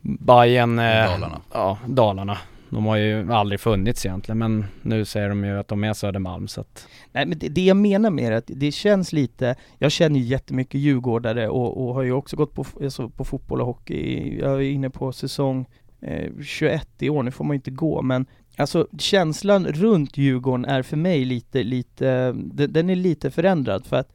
Bayern, 0.00 0.78
eh, 0.78 1.10
Dalarna. 1.10 1.40
Ja, 1.52 1.78
Dalarna 1.86 2.38
de 2.74 2.86
har 2.86 2.96
ju 2.96 3.32
aldrig 3.32 3.60
funnits 3.60 4.06
egentligen 4.06 4.38
men 4.38 4.64
nu 4.82 5.04
säger 5.04 5.28
de 5.28 5.44
ju 5.44 5.58
att 5.58 5.68
de 5.68 5.84
är 5.84 5.92
Södermalm 5.92 6.48
så 6.48 6.60
att 6.60 6.88
Nej 7.12 7.26
men 7.26 7.38
det, 7.38 7.48
det 7.48 7.64
jag 7.64 7.76
menar 7.76 8.10
med 8.10 8.32
det, 8.32 8.38
att 8.38 8.50
det 8.54 8.72
känns 8.72 9.12
lite, 9.12 9.56
jag 9.78 9.92
känner 9.92 10.20
ju 10.20 10.26
jättemycket 10.26 10.80
djurgårdare 10.80 11.48
och, 11.48 11.86
och 11.86 11.94
har 11.94 12.02
ju 12.02 12.12
också 12.12 12.36
gått 12.36 12.54
på, 12.54 12.64
alltså 12.82 13.08
på 13.08 13.24
fotboll 13.24 13.60
och 13.60 13.66
hockey, 13.66 14.38
jag 14.38 14.52
är 14.52 14.60
inne 14.60 14.90
på 14.90 15.12
säsong 15.12 15.66
eh, 16.00 16.30
21 16.42 16.88
i 16.98 17.10
år, 17.10 17.22
nu 17.22 17.30
får 17.30 17.44
man 17.44 17.54
ju 17.54 17.58
inte 17.58 17.70
gå 17.70 18.02
men 18.02 18.26
Alltså 18.56 18.88
känslan 18.98 19.66
runt 19.66 20.16
Djurgården 20.16 20.64
är 20.64 20.82
för 20.82 20.96
mig 20.96 21.24
lite, 21.24 21.62
lite, 21.62 22.32
den, 22.32 22.72
den 22.72 22.90
är 22.90 22.96
lite 22.96 23.30
förändrad 23.30 23.86
för 23.86 23.96
att 23.96 24.12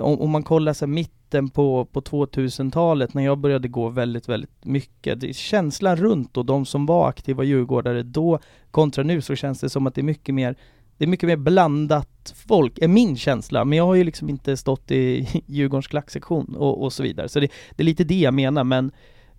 om, 0.00 0.20
om 0.20 0.30
man 0.30 0.42
kollar 0.42 0.72
så 0.72 0.86
mitten 1.34 1.50
på, 1.50 1.84
på 1.84 2.00
2000-talet 2.00 3.14
när 3.14 3.24
jag 3.24 3.38
började 3.38 3.68
gå 3.68 3.88
väldigt, 3.88 4.28
väldigt 4.28 4.64
mycket, 4.64 5.20
det, 5.20 5.36
känslan 5.36 5.96
runt 5.96 6.36
och 6.36 6.44
de 6.44 6.66
som 6.66 6.86
var 6.86 7.08
aktiva 7.08 7.44
djurgårdare 7.44 8.02
då 8.02 8.38
kontra 8.70 9.04
nu 9.04 9.20
så 9.20 9.34
känns 9.34 9.60
det 9.60 9.70
som 9.70 9.86
att 9.86 9.94
det 9.94 10.00
är 10.00 10.04
mycket 10.04 10.34
mer 10.34 10.56
det 10.98 11.04
är 11.04 11.08
mycket 11.08 11.26
mer 11.26 11.36
blandat 11.36 12.34
folk, 12.48 12.78
är 12.78 12.88
min 12.88 13.16
känsla, 13.16 13.64
men 13.64 13.78
jag 13.78 13.86
har 13.86 13.94
ju 13.94 14.04
liksom 14.04 14.28
inte 14.28 14.56
stått 14.56 14.90
i 14.90 15.28
Djurgårdens 15.46 15.86
klacksektion 15.86 16.56
och, 16.56 16.82
och 16.82 16.92
så 16.92 17.02
vidare, 17.02 17.28
så 17.28 17.40
det, 17.40 17.48
det, 17.76 17.82
är 17.82 17.84
lite 17.84 18.04
det 18.04 18.20
jag 18.20 18.34
menar, 18.34 18.64
men 18.64 18.92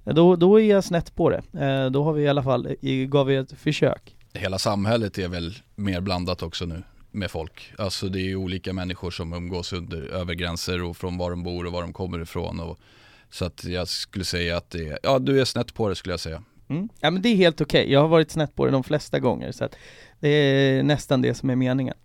då, 0.03 0.35
då 0.35 0.59
är 0.59 0.65
jag 0.65 0.83
snett 0.83 1.15
på 1.15 1.29
det. 1.29 1.41
Eh, 1.53 1.91
då 1.91 2.03
har 2.03 2.13
vi 2.13 2.23
i 2.23 2.27
alla 2.27 2.43
fall, 2.43 2.75
gav 3.07 3.27
vi 3.27 3.35
ett 3.35 3.51
försök. 3.51 4.15
Hela 4.33 4.57
samhället 4.57 5.17
är 5.17 5.27
väl 5.27 5.53
mer 5.75 6.01
blandat 6.01 6.43
också 6.43 6.65
nu 6.65 6.83
med 7.15 7.31
folk. 7.31 7.73
Alltså 7.77 8.09
det 8.09 8.19
är 8.19 8.25
ju 8.25 8.35
olika 8.35 8.73
människor 8.73 9.11
som 9.11 9.33
umgås 9.33 9.73
under, 9.73 10.01
över 10.01 10.33
gränser 10.33 10.83
och 10.83 10.97
från 10.97 11.17
var 11.17 11.29
de 11.29 11.43
bor 11.43 11.65
och 11.65 11.71
var 11.71 11.81
de 11.81 11.93
kommer 11.93 12.21
ifrån. 12.21 12.59
Och, 12.59 12.79
så 13.29 13.45
att 13.45 13.63
jag 13.63 13.87
skulle 13.87 14.25
säga 14.25 14.57
att 14.57 14.69
det 14.69 14.87
är, 14.87 14.99
ja 15.03 15.19
du 15.19 15.41
är 15.41 15.45
snett 15.45 15.73
på 15.73 15.89
det 15.89 15.95
skulle 15.95 16.13
jag 16.13 16.19
säga. 16.19 16.43
Mm. 16.67 16.89
Ja 16.99 17.11
men 17.11 17.21
det 17.21 17.29
är 17.29 17.35
helt 17.35 17.61
okej, 17.61 17.81
okay. 17.81 17.93
jag 17.93 18.01
har 18.01 18.07
varit 18.07 18.31
snett 18.31 18.55
på 18.55 18.65
det 18.65 18.71
de 18.71 18.83
flesta 18.83 19.19
gånger 19.19 19.51
så 19.51 19.65
att 19.65 19.75
det 20.19 20.29
är 20.29 20.83
nästan 20.83 21.21
det 21.21 21.33
som 21.33 21.49
är 21.49 21.55
meningen. 21.55 21.95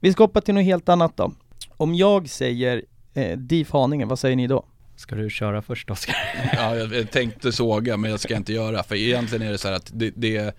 Vi 0.00 0.12
ska 0.12 0.24
hoppa 0.24 0.40
till 0.40 0.54
något 0.54 0.64
helt 0.64 0.88
annat 0.88 1.16
då. 1.16 1.32
Om 1.68 1.94
jag 1.94 2.28
säger 2.28 2.84
eh, 3.14 3.38
DIF 3.38 3.70
Haninge, 3.70 4.04
vad 4.04 4.18
säger 4.18 4.36
ni 4.36 4.46
då? 4.46 4.64
Ska 4.96 5.14
du 5.14 5.30
köra 5.30 5.62
först 5.62 5.90
Oskar? 5.90 6.16
ja, 6.52 6.76
jag 6.76 7.10
tänkte 7.10 7.52
såga 7.52 7.96
men 7.96 8.10
jag 8.10 8.20
ska 8.20 8.36
inte 8.36 8.52
göra 8.52 8.82
för 8.82 8.94
egentligen 8.94 9.46
är 9.46 9.52
det 9.52 9.58
så 9.58 9.68
här 9.68 9.74
att 9.74 9.90
det, 9.94 10.12
det 10.16 10.54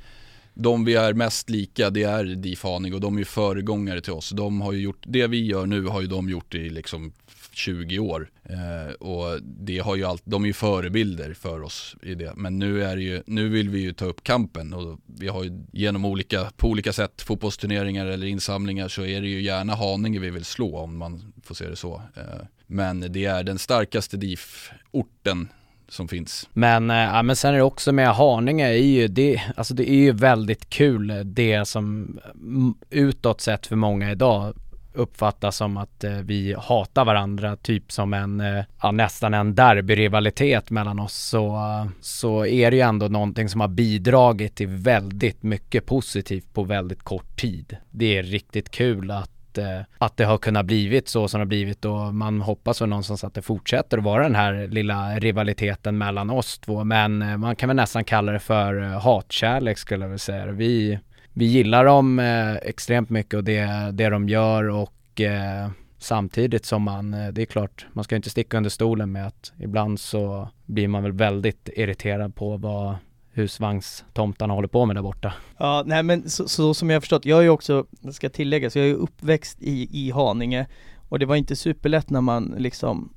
de 0.54 0.86
vi 0.86 0.96
är 0.96 1.14
mest 1.14 1.50
lika 1.50 1.90
det 1.90 2.04
är 2.04 2.24
DIF 2.24 2.64
Haninge 2.64 2.96
och 2.96 3.02
de 3.02 3.16
är 3.16 3.20
ju 3.20 3.26
föregångare 3.26 4.02
till 4.02 4.14
oss. 4.14 4.30
De 4.30 4.62
har 4.62 4.72
ju 4.72 4.82
gjort, 4.82 5.04
det 5.08 5.28
vi 5.28 5.46
gör 5.46 5.66
nu 5.66 5.86
har 5.86 6.02
ju 6.02 6.08
de 6.08 6.30
gjort 6.30 6.56
i 6.56 6.70
liksom 6.70 7.14
20 7.52 8.00
år. 8.00 8.30
Eh, 8.44 8.94
och 8.94 9.42
det 9.42 9.80
har 9.80 9.96
ju 9.96 10.04
allt, 10.04 10.22
de 10.26 10.44
är 10.44 10.48
ju 10.48 10.54
förebilder 10.54 11.34
för 11.34 11.62
oss 11.62 11.96
i 12.02 12.16
det. 12.16 12.34
Men 12.36 12.60
nu, 12.60 12.84
är 12.84 12.98
ju, 12.98 13.24
nu 13.26 13.50
vill 13.50 13.70
vi 13.70 13.80
ju 13.80 13.94
ta 13.94 14.06
upp 14.06 14.24
kampen 14.24 14.74
och 14.74 15.00
vi 15.06 15.28
har 15.28 15.44
ju 15.44 15.64
genom 15.72 16.06
olika, 16.06 16.52
på 16.58 16.68
olika 16.68 16.94
sätt, 16.94 17.22
fotbollsturneringar 17.22 18.06
eller 18.06 18.28
insamlingar 18.28 18.88
så 18.88 19.06
är 19.06 19.22
det 19.22 19.28
ju 19.28 19.42
gärna 19.42 19.76
Haninge 19.76 20.20
vi 20.20 20.30
vill 20.30 20.46
slå 20.46 20.78
om 20.78 20.98
man 20.98 21.34
får 21.44 21.56
se 21.56 21.70
det 21.70 21.76
så. 21.76 22.02
Eh, 22.16 22.46
men 22.68 23.00
det 23.00 23.26
är 23.26 23.44
den 23.44 23.60
starkaste 23.60 24.18
DIF-orten 24.18 25.48
som 25.92 26.08
finns. 26.08 26.50
Men, 26.54 26.90
äh, 26.90 26.98
ja, 26.98 27.24
men 27.24 27.36
sen 27.36 27.54
är 27.54 27.58
det 27.58 27.64
också 27.64 27.92
med 27.92 28.16
Haninge 28.16 28.68
är 28.68 28.74
ju 28.74 29.08
det, 29.08 29.42
alltså 29.56 29.74
det 29.74 29.90
är 29.90 29.96
ju 29.96 30.12
väldigt 30.12 30.70
kul 30.70 31.10
eh, 31.10 31.18
det 31.18 31.66
som 31.66 32.20
mm, 32.34 32.74
utåt 32.90 33.42
sett 33.42 33.68
för 33.68 33.76
många 33.76 34.12
idag 34.12 34.54
uppfattas 34.94 35.56
som 35.56 35.78
att 35.78 36.04
eh, 36.04 36.12
vi 36.12 36.56
hatar 36.60 37.06
varandra, 37.06 37.56
typ 37.56 37.92
som 37.92 38.14
en, 38.14 38.42
eh, 38.42 38.64
ja, 38.82 38.92
nästan 38.92 39.34
en 39.34 39.56
derbyrivalitet 39.56 40.70
mellan 40.70 41.00
oss, 41.00 41.14
så, 41.14 41.48
eh, 41.56 41.86
så 42.02 42.46
är 42.46 42.72
det 42.72 42.78
ju 42.78 42.84
ändå 42.84 43.08
någonting 43.08 43.50
som 43.50 43.62
har 43.62 43.68
bidragit 43.68 44.56
till 44.56 44.68
väldigt 44.68 45.44
mycket 45.44 45.86
positivt 45.86 46.54
på 46.54 46.64
väldigt 46.64 47.04
kort 47.04 47.42
tid. 47.42 47.78
Det 47.90 48.18
är 48.18 48.24
riktigt 48.24 48.72
kul 48.72 49.12
att 49.12 49.41
Eh, 49.58 49.82
att, 49.98 50.18
det 50.18 50.26
har 50.26 50.38
kunnat 50.38 50.66
blivit 50.66 51.08
så 51.08 51.28
som 51.28 51.40
det 51.40 51.42
har 51.42 51.48
blivit 51.48 51.86
och 51.86 52.14
man 52.14 52.42
hoppas 52.42 52.82
väl 52.82 52.90
någonstans 52.90 53.24
att 53.24 53.34
det 53.34 53.42
fortsätter 53.42 53.98
att 53.98 54.04
vara 54.04 54.24
den 54.24 54.36
här 54.36 54.68
lilla 54.68 55.20
rivaliteten 55.20 55.98
mellan 55.98 56.30
oss 56.30 56.60
två. 56.60 56.84
Men 56.84 57.22
eh, 57.22 57.38
man 57.38 57.56
kan 57.56 57.70
väl 57.70 57.76
nästan 57.76 58.04
kalla 58.04 58.32
det 58.32 58.40
för 58.40 58.82
eh, 58.82 59.02
hatkärlek 59.02 59.78
skulle 59.78 60.04
jag 60.04 60.10
vilja 60.10 60.20
säga. 60.20 60.52
Vi, 60.52 61.00
vi 61.34 61.46
gillar 61.46 61.86
dem 61.86 62.20
eh, 62.20 62.56
extremt 62.56 63.10
mycket 63.10 63.34
och 63.34 63.44
det, 63.44 63.92
det 63.92 64.10
de 64.10 64.30
gör 64.30 64.70
och 64.70 65.22
eh, 65.22 65.70
samtidigt 65.98 66.66
som 66.66 66.84
man, 66.84 67.12
det 67.12 67.42
är 67.42 67.46
klart, 67.46 67.86
man 67.94 68.04
ska 68.04 68.16
inte 68.16 68.30
sticka 68.30 68.58
under 68.58 68.70
stolen 68.70 69.12
med 69.12 69.28
att 69.28 69.54
ibland 69.60 70.00
så 70.00 70.50
blir 70.66 70.88
man 70.88 71.04
väl 71.04 71.12
väldigt 71.12 71.70
irriterad 71.76 72.36
på 72.36 72.58
vad 72.58 72.96
husvagnstomtarna 73.34 74.54
håller 74.54 74.68
på 74.68 74.86
med 74.86 74.96
där 74.96 75.04
borta. 75.04 75.34
Ja, 75.58 75.84
nej 75.86 76.04
men 76.04 76.30
så, 76.30 76.48
så 76.48 76.74
som 76.74 76.90
jag 76.90 76.96
har 76.96 77.02
förstått, 77.02 77.26
jag 77.26 77.40
är 77.40 77.44
ju 77.44 77.50
också, 77.50 77.86
ska 78.12 78.30
ska 78.30 78.70
så 78.70 78.80
jag 78.80 78.88
är 78.88 78.94
uppväxt 78.94 79.58
i, 79.62 80.08
i 80.08 80.12
Haninge 80.12 80.68
och 81.10 81.20
det 81.20 81.26
var 81.26 81.36
inte 81.36 81.56
superlätt 81.56 82.10
när 82.10 82.22
man 82.22 82.56
liksom 82.58 83.14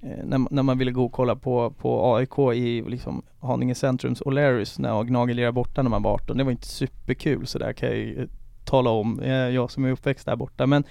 eh, 0.00 0.24
när, 0.24 0.46
när 0.50 0.62
man 0.62 0.78
ville 0.78 0.90
gå 0.90 1.04
och 1.04 1.12
kolla 1.12 1.36
på, 1.36 1.70
på 1.70 2.16
AIK 2.16 2.38
i 2.54 2.82
liksom 2.82 3.22
Haninge 3.40 3.74
centrums 3.74 4.22
O'Learys 4.22 4.80
när 4.80 5.04
Gnagel 5.04 5.36
lirade 5.36 5.52
borta 5.52 5.82
när 5.82 5.90
man 5.90 6.02
var 6.02 6.14
18. 6.14 6.36
Det 6.36 6.44
var 6.44 6.50
inte 6.50 6.66
superkul 6.66 7.46
sådär 7.46 7.72
kan 7.72 7.88
jag 7.88 7.98
ju 7.98 8.28
tala 8.64 8.90
om, 8.90 9.20
eh, 9.20 9.32
jag 9.32 9.70
som 9.70 9.84
är 9.84 9.90
uppväxt 9.90 10.26
där 10.26 10.36
borta. 10.36 10.66
Men 10.66 10.84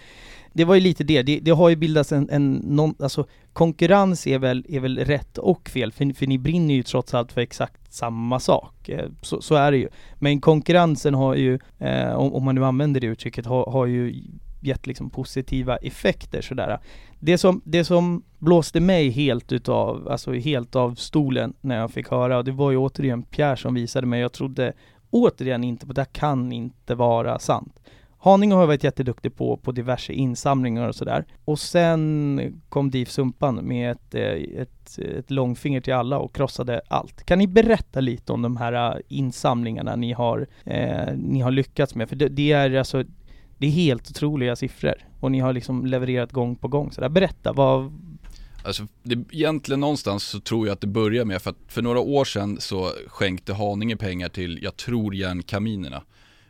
det 0.55 0.65
var 0.65 0.75
ju 0.75 0.81
lite 0.81 1.03
det, 1.03 1.21
det, 1.21 1.39
det 1.39 1.51
har 1.51 1.69
ju 1.69 1.75
bildats 1.75 2.11
en, 2.11 2.29
en 2.29 2.53
någon, 2.53 2.95
alltså 2.99 3.25
konkurrens 3.53 4.27
är 4.27 4.39
väl, 4.39 4.65
är 4.69 4.79
väl 4.79 4.97
rätt 4.97 5.37
och 5.37 5.69
fel, 5.69 5.91
för, 5.91 6.13
för 6.13 6.27
ni 6.27 6.37
brinner 6.37 6.73
ju 6.73 6.83
trots 6.83 7.13
allt 7.13 7.31
för 7.31 7.41
exakt 7.41 7.93
samma 7.93 8.39
sak. 8.39 8.89
Eh, 8.89 9.09
så, 9.21 9.41
så 9.41 9.55
är 9.55 9.71
det 9.71 9.77
ju. 9.77 9.89
Men 10.15 10.41
konkurrensen 10.41 11.13
har 11.13 11.35
ju, 11.35 11.59
eh, 11.79 12.15
om, 12.15 12.33
om, 12.33 12.43
man 12.43 12.55
nu 12.55 12.65
använder 12.65 13.01
det 13.01 13.07
uttrycket, 13.07 13.45
har, 13.45 13.65
har 13.71 13.85
ju 13.85 14.21
gett 14.59 14.87
liksom 14.87 15.09
positiva 15.09 15.77
effekter 15.77 16.41
sådär. 16.41 16.79
Det 17.19 17.37
som, 17.37 17.61
det 17.65 17.85
som 17.85 18.23
blåste 18.39 18.79
mig 18.79 19.09
helt 19.09 19.51
utav, 19.51 20.07
alltså 20.11 20.33
helt 20.33 20.75
av 20.75 20.95
stolen 20.95 21.53
när 21.61 21.77
jag 21.77 21.91
fick 21.91 22.09
höra, 22.09 22.37
och 22.37 22.45
det 22.45 22.51
var 22.51 22.71
ju 22.71 22.77
återigen 22.77 23.23
Pierre 23.23 23.57
som 23.57 23.73
visade 23.73 24.07
mig, 24.07 24.21
jag 24.21 24.33
trodde 24.33 24.73
återigen 25.09 25.63
inte 25.63 25.87
på 25.87 25.93
det 25.93 26.05
kan 26.05 26.51
inte 26.51 26.95
vara 26.95 27.39
sant. 27.39 27.79
Haninge 28.25 28.55
har 28.55 28.67
varit 28.67 28.83
jätteduktig 28.83 29.35
på, 29.35 29.57
på 29.57 29.71
diverse 29.71 30.13
insamlingar 30.13 30.87
och 30.87 30.95
sådär. 30.95 31.25
Och 31.45 31.59
sen 31.59 32.61
kom 32.69 32.91
DIF 32.91 33.09
Sumpan 33.09 33.55
med 33.55 33.91
ett, 33.91 34.15
eh, 34.15 34.61
ett, 34.61 34.99
ett 34.99 35.31
långfinger 35.31 35.81
till 35.81 35.93
alla 35.93 36.19
och 36.19 36.35
krossade 36.35 36.81
allt. 36.87 37.25
Kan 37.25 37.39
ni 37.39 37.47
berätta 37.47 37.99
lite 37.99 38.33
om 38.33 38.41
de 38.41 38.57
här 38.57 38.95
eh, 38.95 39.01
insamlingarna 39.07 39.95
ni 39.95 40.13
har, 40.13 40.47
eh, 40.63 41.13
ni 41.17 41.41
har 41.41 41.51
lyckats 41.51 41.95
med? 41.95 42.09
För 42.09 42.15
det, 42.15 42.27
det, 42.27 42.51
är 42.51 42.75
alltså, 42.75 43.03
det 43.57 43.67
är 43.67 43.71
helt 43.71 44.09
otroliga 44.09 44.55
siffror 44.55 44.95
och 45.19 45.31
ni 45.31 45.39
har 45.39 45.53
liksom 45.53 45.85
levererat 45.85 46.31
gång 46.31 46.55
på 46.55 46.67
gång. 46.67 46.91
Så 46.91 47.01
där. 47.01 47.09
Berätta, 47.09 47.53
vad, 47.53 47.93
Alltså, 48.63 48.87
det, 49.03 49.23
egentligen 49.31 49.79
någonstans 49.79 50.23
så 50.23 50.39
tror 50.39 50.67
jag 50.67 50.73
att 50.73 50.81
det 50.81 50.87
börjar 50.87 51.25
med, 51.25 51.41
för 51.41 51.49
att 51.49 51.57
för 51.67 51.81
några 51.81 51.99
år 51.99 52.25
sedan 52.25 52.57
så 52.59 52.91
skänkte 53.07 53.53
Haninge 53.53 53.97
pengar 53.97 54.29
till, 54.29 54.59
jag 54.63 54.77
tror 54.77 55.15
järnkaminerna 55.15 56.03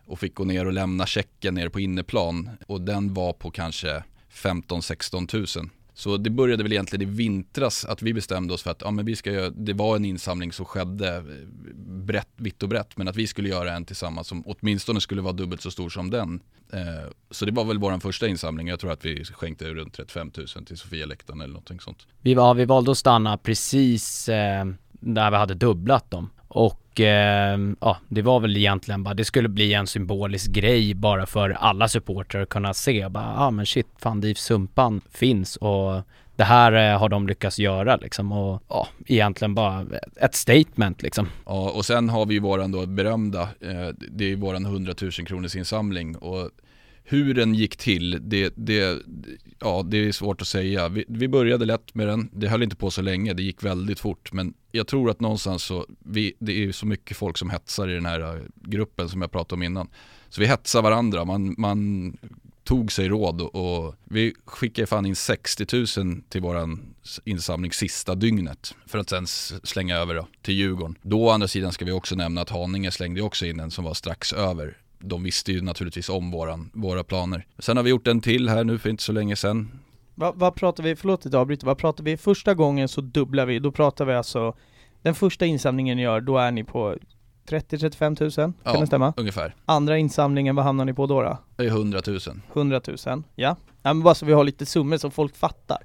och 0.05 0.19
fick 0.19 0.35
gå 0.35 0.43
ner 0.43 0.65
och 0.65 0.73
lämna 0.73 1.05
checken 1.05 1.55
ner 1.55 1.69
på 1.69 1.79
inneplan 1.79 2.49
och 2.67 2.81
den 2.81 3.13
var 3.13 3.33
på 3.33 3.51
kanske 3.51 4.03
15-16 4.31 5.59
000. 5.59 5.69
Så 5.97 6.17
det 6.17 6.29
började 6.29 6.63
väl 6.63 6.71
egentligen 6.71 7.09
i 7.09 7.11
vintras 7.11 7.85
att 7.85 8.01
vi 8.01 8.13
bestämde 8.13 8.53
oss 8.53 8.63
för 8.63 8.71
att 8.71 8.81
ja, 8.81 8.91
men 8.91 9.05
vi 9.05 9.15
ska 9.15 9.31
göra, 9.31 9.49
det 9.49 9.73
var 9.73 9.95
en 9.95 10.05
insamling 10.05 10.51
som 10.51 10.65
skedde 10.65 11.15
eh, 11.15 11.23
brett, 11.85 12.29
vitt 12.35 12.63
och 12.63 12.69
brett 12.69 12.97
men 12.97 13.07
att 13.07 13.15
vi 13.15 13.27
skulle 13.27 13.49
göra 13.49 13.73
en 13.73 13.85
tillsammans 13.85 14.27
som 14.27 14.43
åtminstone 14.45 15.01
skulle 15.01 15.21
vara 15.21 15.33
dubbelt 15.33 15.61
så 15.61 15.71
stor 15.71 15.89
som 15.89 16.09
den. 16.09 16.39
Eh, 16.73 17.11
så 17.31 17.45
det 17.45 17.51
var 17.51 17.65
väl 17.65 17.77
vår 17.77 17.99
första 17.99 18.27
insamling, 18.27 18.67
jag 18.67 18.79
tror 18.79 18.91
att 18.91 19.05
vi 19.05 19.25
skänkte 19.25 19.65
runt 19.65 19.93
35 19.93 20.31
000 20.37 20.65
till 20.65 20.77
Sofialäktaren 20.77 21.41
eller 21.41 21.53
någonting 21.53 21.79
sånt. 21.79 22.07
Vi, 22.21 22.33
var, 22.33 22.53
vi 22.53 22.65
valde 22.65 22.91
att 22.91 22.97
stanna 22.97 23.37
precis 23.37 24.29
eh, 24.29 24.65
där 24.91 25.31
vi 25.31 25.37
hade 25.37 25.53
dubblat 25.53 26.11
dem 26.11 26.29
och 26.55 26.99
eh, 26.99 27.59
ja, 27.79 27.97
det 28.07 28.21
var 28.21 28.39
väl 28.39 28.57
egentligen 28.57 29.03
bara, 29.03 29.13
det 29.13 29.25
skulle 29.25 29.49
bli 29.49 29.73
en 29.73 29.87
symbolisk 29.87 30.51
grej 30.51 30.93
bara 30.93 31.25
för 31.25 31.49
alla 31.49 31.87
supportrar 31.87 32.41
att 32.41 32.49
kunna 32.49 32.73
se 32.73 33.09
bara, 33.09 33.23
ja 33.23 33.45
ah, 33.45 33.51
men 33.51 33.65
shit, 33.65 33.87
fan 33.97 34.21
DIF 34.21 34.37
Sumpan 34.37 35.01
finns 35.11 35.55
och 35.55 36.01
det 36.35 36.43
här 36.43 36.71
eh, 36.93 36.99
har 36.99 37.09
de 37.09 37.27
lyckats 37.27 37.59
göra 37.59 37.95
liksom 37.95 38.31
och 38.31 38.63
ja, 38.69 38.87
egentligen 39.05 39.55
bara 39.55 39.85
ett 40.15 40.35
statement 40.35 41.01
liksom. 41.01 41.29
Ja, 41.45 41.69
och 41.69 41.85
sen 41.85 42.09
har 42.09 42.25
vi 42.25 42.33
ju 42.33 42.39
våran 42.39 42.71
då 42.71 42.85
berömda, 42.85 43.41
eh, 43.41 43.87
det 44.11 44.23
är 44.23 44.29
ju 44.29 44.35
våran 44.35 44.65
100 44.65 44.93
000 45.01 45.11
kronors 45.11 45.55
insamling 45.55 46.15
och 46.15 46.49
hur 47.07 47.33
den 47.33 47.53
gick 47.53 47.77
till, 47.77 48.19
det, 48.21 48.53
det, 48.55 49.01
ja, 49.59 49.83
det 49.85 49.97
är 49.97 50.11
svårt 50.11 50.41
att 50.41 50.47
säga. 50.47 50.89
Vi, 50.89 51.05
vi, 51.07 51.27
började 51.27 51.65
lätt 51.65 51.95
med 51.95 52.07
den, 52.07 52.29
det 52.33 52.47
höll 52.47 52.63
inte 52.63 52.75
på 52.75 52.91
så 52.91 53.01
länge, 53.01 53.33
det 53.33 53.43
gick 53.43 53.63
väldigt 53.63 53.99
fort. 53.99 54.33
Men 54.33 54.53
jag 54.71 54.87
tror 54.87 55.09
att 55.09 55.19
någonstans 55.19 55.63
så, 55.63 55.85
vi, 55.99 56.33
det 56.39 56.63
är 56.63 56.71
så 56.71 56.85
mycket 56.85 57.17
folk 57.17 57.37
som 57.37 57.49
hetsar 57.49 57.87
i 57.87 57.93
den 57.93 58.05
här 58.05 58.19
eh, 58.19 58.41
gruppen 58.55 59.09
som 59.09 59.21
jag 59.21 59.31
pratade 59.31 59.59
om 59.59 59.63
innan. 59.63 59.87
Så 60.29 60.41
vi 60.41 60.47
hetsar 60.47 60.81
varandra, 60.81 61.25
man, 61.25 61.55
man 61.57 62.17
tog 62.63 62.91
sig 62.91 63.07
råd 63.07 63.41
och, 63.41 63.55
och 63.55 63.95
vi 64.03 64.33
skickade 64.45 64.87
fan 64.87 65.05
in 65.05 65.15
60 65.15 65.99
000 66.01 66.21
till 66.29 66.41
våran 66.41 66.95
insamling 67.25 67.71
sista 67.71 68.15
dygnet 68.15 68.75
för 68.85 68.97
att 68.97 69.09
sen 69.09 69.27
slänga 69.63 69.97
över 69.97 70.15
då, 70.15 70.27
till 70.41 70.53
Djurgården. 70.53 70.97
Då 71.01 71.25
å 71.25 71.29
andra 71.29 71.47
sidan 71.47 71.71
ska 71.71 71.85
vi 71.85 71.91
också 71.91 72.15
nämna 72.15 72.41
att 72.41 72.49
Haninge 72.49 72.91
slängde 72.91 73.21
också 73.21 73.45
in 73.45 73.59
en 73.59 73.71
som 73.71 73.83
var 73.83 73.93
strax 73.93 74.33
över. 74.33 74.77
De 74.99 75.23
visste 75.23 75.51
ju 75.51 75.61
naturligtvis 75.61 76.09
om 76.09 76.31
våran, 76.31 76.71
våra 76.73 77.03
planer. 77.03 77.45
Sen 77.59 77.77
har 77.77 77.83
vi 77.83 77.89
gjort 77.89 78.07
en 78.07 78.21
till 78.21 78.49
här 78.49 78.63
nu 78.63 78.77
för 78.77 78.89
inte 78.89 79.03
så 79.03 79.11
länge 79.11 79.35
sedan. 79.35 79.79
Vad, 80.15 80.55
pratar 80.55 80.83
vi, 80.83 80.95
förlåt 80.95 81.25
att 81.25 81.33
jag 81.33 81.41
avbryter, 81.41 81.65
vad 81.67 81.77
pratar 81.77 82.03
vi, 82.03 82.17
första 82.17 82.53
gången 82.53 82.87
så 82.87 83.01
dubblar 83.01 83.45
vi, 83.45 83.59
då 83.59 83.71
pratar 83.71 84.05
vi 84.05 84.13
alltså 84.13 84.55
Den 85.01 85.15
första 85.15 85.45
insamlingen 85.45 85.97
ni 85.97 86.03
gör, 86.03 86.21
då 86.21 86.37
är 86.37 86.51
ni 86.51 86.63
på 86.63 86.95
30-35 87.49 88.15
tusen, 88.15 88.53
kan 88.63 88.73
Ja. 88.73 88.79
det 88.79 88.87
stämma? 88.87 89.13
Ungefär. 89.17 89.55
Andra 89.65 89.97
insamlingen, 89.97 90.55
vad 90.55 90.65
hamnar 90.65 90.85
ni 90.85 90.93
på 90.93 91.05
då? 91.07 91.21
då? 91.21 91.37
Det 91.55 91.63
är 91.63 91.67
100 91.67 92.01
000. 92.07 92.19
100 92.53 92.81
000, 93.05 93.23
ja. 93.35 93.55
Ja 93.85 93.93
men 93.93 94.03
bara 94.03 94.15
så 94.15 94.25
vi 94.25 94.33
har 94.33 94.43
lite 94.43 94.65
summor 94.65 94.97
så 94.97 95.09
folk 95.09 95.35
fattar 95.35 95.77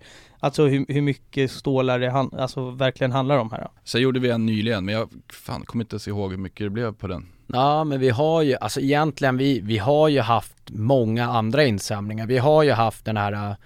Alltså 0.42 0.66
hur, 0.66 0.84
hur 0.88 1.00
mycket 1.00 1.50
stålar 1.50 1.98
det 1.98 2.10
han, 2.10 2.30
alltså 2.38 2.70
verkligen 2.70 3.12
handlar 3.12 3.38
om 3.38 3.50
här 3.50 3.60
då. 3.60 3.70
Sen 3.84 4.00
gjorde 4.00 4.20
vi 4.20 4.30
en 4.30 4.46
nyligen, 4.46 4.84
men 4.84 4.94
jag 4.94 5.08
fan, 5.32 5.62
kommer 5.64 5.84
inte 5.84 5.94
ens 5.94 6.08
ihåg 6.08 6.30
hur 6.30 6.38
mycket 6.38 6.66
det 6.66 6.70
blev 6.70 6.92
på 6.92 7.06
den. 7.06 7.26
Ja 7.46 7.84
men 7.84 8.00
vi 8.00 8.10
har 8.10 8.42
ju, 8.42 8.56
alltså 8.56 8.80
egentligen 8.80 9.36
vi, 9.36 9.60
vi 9.60 9.78
har 9.78 10.08
ju 10.08 10.20
haft 10.20 10.56
många 10.70 11.28
andra 11.28 11.64
insamlingar. 11.64 12.26
Vi 12.26 12.38
har 12.38 12.62
ju 12.62 12.72
haft 12.72 13.04
den 13.04 13.16
här 13.16 13.32
äh, 13.32 13.56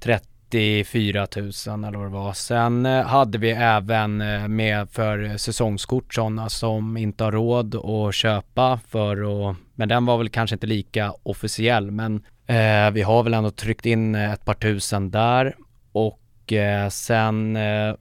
34 0.00 1.26
000 1.36 1.44
eller 1.84 1.98
vad 1.98 2.06
det 2.06 2.12
var. 2.12 2.32
Sen 2.32 2.86
äh, 2.86 3.04
hade 3.04 3.38
vi 3.38 3.50
även 3.50 4.20
äh, 4.20 4.48
med 4.48 4.90
för 4.90 5.36
säsongskort 5.36 6.14
sådana 6.14 6.48
som 6.48 6.96
inte 6.96 7.24
har 7.24 7.32
råd 7.32 7.74
att 7.74 8.14
köpa 8.14 8.80
för 8.88 9.48
att, 9.50 9.56
men 9.74 9.88
den 9.88 10.06
var 10.06 10.18
väl 10.18 10.28
kanske 10.28 10.56
inte 10.56 10.66
lika 10.66 11.14
officiell 11.22 11.90
men 11.90 12.22
eh, 12.46 12.90
vi 12.92 13.02
har 13.02 13.22
väl 13.22 13.34
ändå 13.34 13.50
tryckt 13.50 13.86
in 13.86 14.14
eh, 14.14 14.32
ett 14.32 14.44
par 14.44 14.54
tusen 14.54 15.10
där 15.10 15.56
och 15.92 16.52
eh, 16.52 16.88
sen 16.88 17.56
eh, 17.56 17.94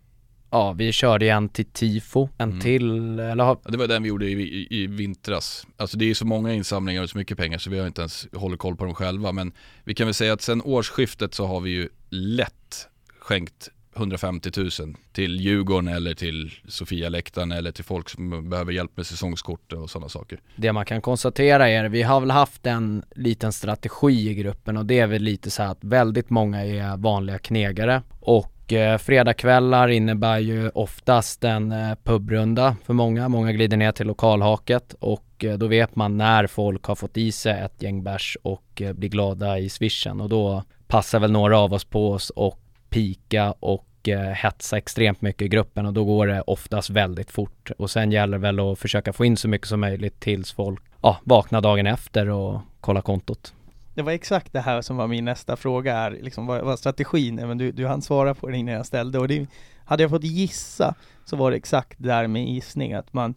Ja, 0.52 0.72
vi 0.74 0.92
körde 0.92 1.30
en 1.30 1.50
till 1.50 1.66
tifo, 1.66 2.30
en 2.38 2.50
Mm. 2.50 2.62
till, 2.62 3.20
eller 3.20 3.44
har, 3.44 3.58
Det 3.66 3.78
var 3.78 3.88
den 3.88 4.04
vi 4.04 4.10
gjorde 4.10 4.26
i, 4.26 4.32
i, 4.32 4.68
i 4.84 4.88
vintras. 4.88 5.68
Alltså 5.78 5.98
det 5.98 6.10
är 6.10 6.14
så 6.14 6.26
många 6.26 6.54
insamlingar 6.54 7.04
och 7.04 7.10
så 7.10 7.18
mycket 7.18 7.38
pengar 7.38 7.58
så 7.58 7.70
vi 7.70 7.80
har 7.80 7.88
inte 7.88 8.02
ens 8.02 8.28
hållit 8.34 8.60
koll 8.60 8.76
på 8.76 8.86
dem 8.86 8.94
själva. 8.96 9.32
Men 9.32 9.52
vi 9.84 9.94
kan 9.94 10.08
väl 10.08 10.14
säga 10.14 10.34
att 10.34 10.42
sen 10.42 10.62
årsskiftet 10.62 11.34
så 11.34 11.46
har 11.46 11.60
vi 11.60 11.70
ju 11.70 11.90
lätt 12.10 12.88
skänkt 13.20 13.70
150 13.96 14.52
000 14.58 14.70
till 15.12 15.40
Djurgården 15.40 15.88
eller 15.88 16.14
till 16.14 16.52
Sofia-läktaren 16.68 17.52
eller 17.52 17.72
till 17.72 17.84
folk 17.84 18.10
som 18.10 18.50
behöver 18.50 18.72
hjälp 18.72 18.92
med 18.98 19.06
säsongskort 19.06 19.74
och 19.74 19.90
sådana 19.90 20.10
saker. 20.10 20.40
Det 20.56 20.74
man 20.74 20.86
kan 20.86 21.02
konstatera 21.02 21.70
är, 21.70 21.90
vi 21.90 22.02
har 22.02 22.20
väl 22.20 22.32
haft 22.32 22.66
en 22.66 23.04
liten 23.16 23.54
strategi 23.54 24.30
i 24.30 24.34
gruppen 24.34 24.78
och 24.78 24.86
det 24.86 25.00
är 25.00 25.08
väl 25.08 25.22
lite 25.22 25.52
så 25.52 25.64
här 25.64 25.70
att 25.70 25.84
väldigt 25.84 26.30
många 26.30 26.66
är 26.66 26.98
vanliga 26.98 27.40
knegare 27.40 28.02
och 28.20 28.74
eh, 28.74 28.98
fredagkvällar 28.98 29.88
innebär 29.88 30.40
ju 30.40 30.70
oftast 30.70 31.44
en 31.44 31.72
eh, 31.72 31.96
pubrunda 32.04 32.76
för 32.86 32.94
många. 32.94 33.30
Många 33.30 33.52
glider 33.52 33.78
ner 33.78 33.92
till 33.92 34.08
lokalhaket 34.08 34.96
och 35.00 35.44
eh, 35.44 35.58
då 35.58 35.68
vet 35.68 35.96
man 35.96 36.18
när 36.18 36.48
folk 36.48 36.84
har 36.86 36.96
fått 36.96 37.18
i 37.18 37.32
sig 37.32 37.62
ett 37.62 37.82
gäng 37.82 38.04
bärs 38.04 38.38
och 38.42 38.82
blir 38.94 39.10
glada 39.10 39.60
i 39.60 39.70
swishen 39.70 40.22
och 40.22 40.30
då 40.30 40.64
passar 40.88 41.20
väl 41.20 41.32
några 41.32 41.60
av 41.60 41.74
oss 41.74 41.86
på 41.86 42.12
oss 42.12 42.30
och 42.30 42.63
pika 42.94 43.52
och 43.60 44.10
eh, 44.10 44.20
hetsa 44.20 44.78
extremt 44.78 45.22
mycket 45.22 45.42
i 45.42 45.48
gruppen 45.48 45.86
och 45.86 45.94
då 45.94 46.06
går 46.06 46.28
det 46.28 46.42
oftast 46.42 46.90
väldigt 46.90 47.32
fort 47.32 47.72
och 47.78 47.92
sen 47.92 48.12
gäller 48.12 48.38
det 48.38 48.42
väl 48.42 48.60
att 48.60 48.80
försöka 48.80 49.14
få 49.14 49.26
in 49.26 49.38
så 49.38 49.48
mycket 49.48 49.68
som 49.68 49.80
möjligt 49.80 50.20
tills 50.20 50.52
folk 50.52 50.82
ja, 51.02 51.18
vaknar 51.24 51.62
dagen 51.62 51.88
efter 51.88 52.30
och 52.30 52.62
kollar 52.82 53.02
kontot. 53.02 53.54
Det 53.94 54.02
var 54.02 54.12
exakt 54.12 54.54
det 54.54 54.60
här 54.60 54.82
som 54.82 54.98
var 54.98 55.08
min 55.08 55.26
nästa 55.26 55.56
fråga 55.56 55.96
är, 55.98 56.12
liksom 56.12 56.48
vad, 56.48 56.62
vad 56.62 56.80
strategin 56.80 57.40
är, 57.40 57.48
men 57.48 57.58
du, 57.58 57.72
du 57.72 57.88
hann 57.88 58.02
svara 58.02 58.34
på 58.34 58.50
det 58.50 58.58
innan 58.58 58.74
jag 58.74 58.86
ställde 58.86 59.20
och 59.20 59.28
det, 59.28 59.48
hade 59.86 60.04
jag 60.04 60.10
fått 60.10 60.24
gissa 60.24 60.96
så 61.26 61.36
var 61.36 61.52
det 61.52 61.58
exakt 61.58 61.96
där 61.98 62.28
med 62.28 62.46
gissning 62.46 62.94
att 62.94 63.14
man 63.14 63.36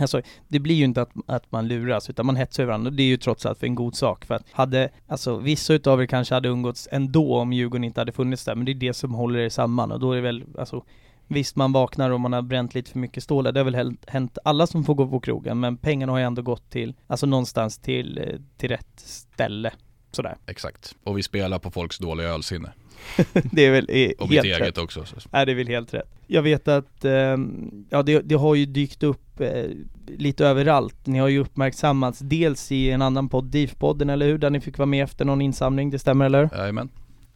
Alltså 0.00 0.22
det 0.48 0.58
blir 0.58 0.74
ju 0.74 0.84
inte 0.84 1.02
att, 1.02 1.10
att 1.26 1.52
man 1.52 1.68
luras 1.68 2.10
utan 2.10 2.26
man 2.26 2.36
hetsar 2.36 2.64
varandra 2.64 2.88
och 2.88 2.96
det 2.96 3.02
är 3.02 3.06
ju 3.06 3.16
trots 3.16 3.46
allt 3.46 3.58
för 3.58 3.66
en 3.66 3.74
god 3.74 3.94
sak 3.94 4.24
för 4.24 4.34
att 4.34 4.44
hade, 4.52 4.88
alltså 5.06 5.36
vissa 5.36 5.74
utav 5.74 6.02
er 6.02 6.06
kanske 6.06 6.34
hade 6.34 6.48
umgåtts 6.48 6.88
ändå 6.92 7.36
om 7.36 7.52
Djurgården 7.52 7.84
inte 7.84 8.00
hade 8.00 8.12
funnits 8.12 8.44
där 8.44 8.54
men 8.54 8.64
det 8.64 8.72
är 8.72 8.74
det 8.74 8.94
som 8.94 9.14
håller 9.14 9.38
er 9.38 9.48
samman 9.48 9.92
och 9.92 10.00
då 10.00 10.12
är 10.12 10.16
det 10.16 10.22
väl, 10.22 10.44
alltså 10.58 10.84
Visst 11.32 11.56
man 11.56 11.72
vaknar 11.72 12.10
och 12.10 12.20
man 12.20 12.32
har 12.32 12.42
bränt 12.42 12.74
lite 12.74 12.90
för 12.90 12.98
mycket 12.98 13.22
stålar, 13.22 13.52
det 13.52 13.60
har 13.60 13.64
väl 13.64 13.74
hänt- 13.74 14.04
hänt 14.06 14.38
alla 14.44 14.66
som 14.66 14.84
får 14.84 14.94
gå 14.94 15.08
på 15.08 15.20
krogen 15.20 15.60
men 15.60 15.76
pengarna 15.76 16.12
har 16.12 16.18
ju 16.18 16.24
ändå 16.24 16.42
gått 16.42 16.70
till, 16.70 16.94
alltså 17.06 17.26
någonstans 17.26 17.78
till, 17.78 18.18
eh, 18.18 18.40
till 18.56 18.68
rätt 18.68 19.00
ställe 19.00 19.72
Sådär. 20.12 20.36
Exakt. 20.46 20.96
Och 21.04 21.18
vi 21.18 21.22
spelar 21.22 21.58
på 21.58 21.70
folks 21.70 21.98
dåliga 21.98 22.28
ölsinne. 22.28 22.72
det 23.52 23.66
är 23.66 23.70
väl 23.70 23.86
eh, 23.88 24.10
Och 24.18 24.30
mitt 24.30 24.44
eget 24.44 24.60
rätt. 24.60 24.78
också. 24.78 25.04
Så. 25.04 25.16
Nej, 25.32 25.46
det 25.46 25.52
är 25.52 25.56
väl 25.56 25.68
helt 25.68 25.94
rätt. 25.94 26.14
Jag 26.26 26.42
vet 26.42 26.68
att, 26.68 27.04
ehm, 27.04 27.70
ja 27.90 28.02
det, 28.02 28.20
det 28.20 28.34
har 28.34 28.54
ju 28.54 28.66
dykt 28.66 29.02
upp 29.02 29.40
eh, 29.40 29.64
lite 30.06 30.46
överallt. 30.46 31.06
Ni 31.06 31.18
har 31.18 31.28
ju 31.28 31.38
uppmärksammats 31.38 32.18
dels 32.18 32.72
i 32.72 32.90
en 32.90 33.02
annan 33.02 33.28
podd, 33.28 33.44
DIF-podden 33.50 34.12
eller 34.12 34.26
hur? 34.26 34.38
Där 34.38 34.50
ni 34.50 34.60
fick 34.60 34.78
vara 34.78 34.86
med 34.86 35.04
efter 35.04 35.24
någon 35.24 35.40
insamling, 35.40 35.90
det 35.90 35.98
stämmer 35.98 36.24
eller? 36.26 36.48
Jajamän. 36.56 36.88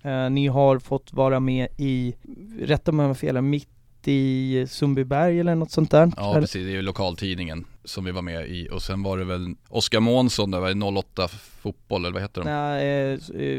Eh, 0.02 0.30
ni 0.30 0.46
har 0.46 0.78
fått 0.78 1.12
vara 1.12 1.40
med 1.40 1.68
i, 1.78 2.14
rätta 2.60 2.92
mig 2.92 3.04
om 3.04 3.08
jag 3.08 3.08
har 3.10 3.14
fel, 3.14 3.42
mitt 3.42 3.68
i 4.04 4.66
Sundbyberg 4.68 5.40
eller 5.40 5.54
något 5.54 5.70
sånt 5.70 5.90
där? 5.90 6.12
Ja 6.16 6.30
Eller? 6.30 6.40
precis, 6.40 6.64
det 6.64 6.70
är 6.70 6.74
ju 6.76 6.82
lokaltidningen 6.82 7.64
som 7.84 8.04
vi 8.04 8.10
var 8.10 8.22
med 8.22 8.48
i 8.48 8.68
och 8.72 8.82
sen 8.82 9.02
var 9.02 9.18
det 9.18 9.24
väl 9.24 9.54
Oskar 9.68 10.00
Månsson, 10.00 10.50
det 10.50 10.60
var 10.60 10.98
08 10.98 11.28
fotboll 11.28 12.04
eller 12.04 12.12
vad 12.12 12.22
heter 12.22 12.40
de? 12.40 12.50
Nej, 12.50 13.18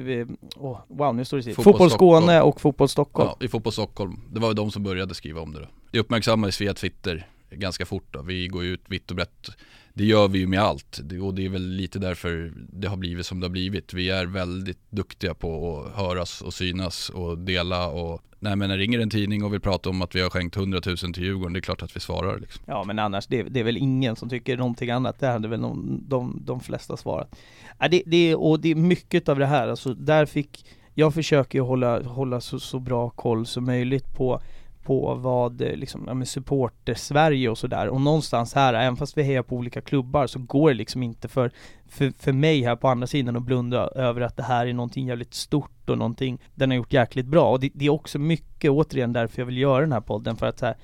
eh, 0.09 0.19
eh, 0.19 0.27
åh, 0.55 0.79
wow 0.88 1.15
nu 1.15 1.25
står 1.25 1.38
det 1.38 1.43
still. 1.43 1.55
Fotboll 1.55 1.73
Fotboll 1.73 1.89
Skåne 1.91 2.41
och 2.41 2.61
Fotboll 2.61 2.89
Stockholm. 2.89 3.29
Ja, 3.39 3.45
i 3.45 3.47
Fotboll 3.47 3.73
Stockholm. 3.73 4.21
Det 4.33 4.39
var 4.39 4.47
ju 4.47 4.53
de 4.53 4.71
som 4.71 4.83
började 4.83 5.15
skriva 5.15 5.41
om 5.41 5.53
det 5.53 5.59
då. 5.59 5.67
Det 5.91 5.99
uppmärksammades 5.99 6.61
via 6.61 6.73
Twitter 6.73 7.27
ganska 7.49 7.85
fort 7.85 8.07
då. 8.11 8.21
Vi 8.21 8.47
går 8.47 8.63
ju 8.63 8.73
ut 8.73 8.83
vitt 8.88 9.09
och 9.09 9.15
brett. 9.15 9.49
Det 9.97 10.05
gör 10.05 10.27
vi 10.27 10.39
ju 10.39 10.47
med 10.47 10.60
allt 10.60 10.99
och 11.21 11.34
det 11.34 11.45
är 11.45 11.49
väl 11.49 11.67
lite 11.67 11.99
därför 11.99 12.53
det 12.55 12.88
har 12.88 12.97
blivit 12.97 13.25
som 13.25 13.39
det 13.39 13.45
har 13.45 13.51
blivit. 13.51 13.93
Vi 13.93 14.10
är 14.10 14.25
väldigt 14.25 14.91
duktiga 14.91 15.34
på 15.34 15.79
att 15.79 15.95
höras 15.95 16.41
och 16.41 16.53
synas 16.53 17.10
och 17.10 17.38
dela 17.38 17.88
och 17.88 18.21
Nej 18.39 18.55
men 18.55 18.69
när 18.69 18.77
ringer 18.77 18.99
en 18.99 19.10
tidning 19.10 19.43
och 19.43 19.53
vill 19.53 19.60
prata 19.60 19.89
om 19.89 20.01
att 20.01 20.15
vi 20.15 20.21
har 20.21 20.29
skänkt 20.29 20.58
100 20.58 20.81
000 20.86 20.97
till 20.97 21.23
Djurgården, 21.23 21.53
det 21.53 21.60
är 21.60 21.62
klart 21.62 21.81
att 21.81 21.95
vi 21.95 21.99
svarar 21.99 22.39
liksom. 22.39 22.63
Ja 22.67 22.84
men 22.84 22.99
annars, 22.99 23.27
det, 23.27 23.43
det 23.43 23.60
är 23.60 23.63
väl 23.63 23.77
ingen 23.77 24.15
som 24.15 24.29
tycker 24.29 24.58
någonting 24.58 24.89
annat, 24.89 25.19
det 25.19 25.27
hade 25.27 25.47
väl 25.47 25.62
de, 25.62 26.03
de, 26.08 26.41
de 26.45 26.60
flesta 26.60 26.97
svarat. 26.97 27.36
Ja, 27.79 27.88
det, 27.88 28.03
det, 28.05 28.36
och 28.36 28.60
det 28.60 28.71
är 28.71 28.75
mycket 28.75 29.29
av 29.29 29.39
det 29.39 29.45
här, 29.45 29.67
alltså 29.67 29.93
där 29.93 30.25
fick, 30.25 30.65
jag 30.93 31.13
försöker 31.13 31.60
ju 31.60 31.63
hålla, 31.63 32.03
hålla 32.03 32.41
så, 32.41 32.60
så 32.60 32.79
bra 32.79 33.10
koll 33.10 33.45
som 33.45 33.65
möjligt 33.65 34.13
på 34.15 34.41
på 34.86 35.15
vad 35.15 35.62
eh, 35.62 35.76
liksom, 35.76 36.04
ja, 36.08 36.13
men 36.13 36.26
supporter 36.26 36.93
Sverige 36.93 37.50
och 37.50 37.58
sådär. 37.58 37.88
Och 37.88 38.02
någonstans 38.02 38.54
här, 38.54 38.74
även 38.74 38.95
fast 38.95 39.17
vi 39.17 39.24
hejar 39.24 39.43
på 39.43 39.56
olika 39.56 39.82
klubbar 39.82 40.28
så 40.28 40.39
går 40.39 40.69
det 40.69 40.76
liksom 40.76 41.04
inte 41.04 41.28
för, 41.28 41.52
för, 41.88 42.13
för 42.19 42.32
mig 42.34 42.63
här 42.63 42.76
på 42.76 42.88
andra 42.88 43.08
sidan 43.08 43.36
att 43.36 43.43
blunda 43.43 43.88
över 43.88 44.21
att 44.21 44.38
det 44.38 44.43
här 44.43 44.67
är 44.67 44.74
någonting 44.74 45.08
jävligt 45.08 45.34
stort 45.34 45.89
och 45.89 45.98
någonting 45.98 46.41
den 46.56 46.69
har 46.69 46.78
gjort 46.78 46.93
jäkligt 46.93 47.26
bra. 47.26 47.52
Och 47.52 47.60
det, 47.60 47.69
det 47.74 47.86
är 47.86 47.89
också 47.89 48.19
mycket 48.19 48.71
återigen 48.71 49.13
därför 49.13 49.41
jag 49.41 49.45
vill 49.45 49.58
göra 49.58 49.82
den 49.82 49.91
här 49.91 50.02
podden. 50.02 50.36
För 50.36 50.45
att 50.45 50.60
så 50.60 50.65
här, 50.65 50.76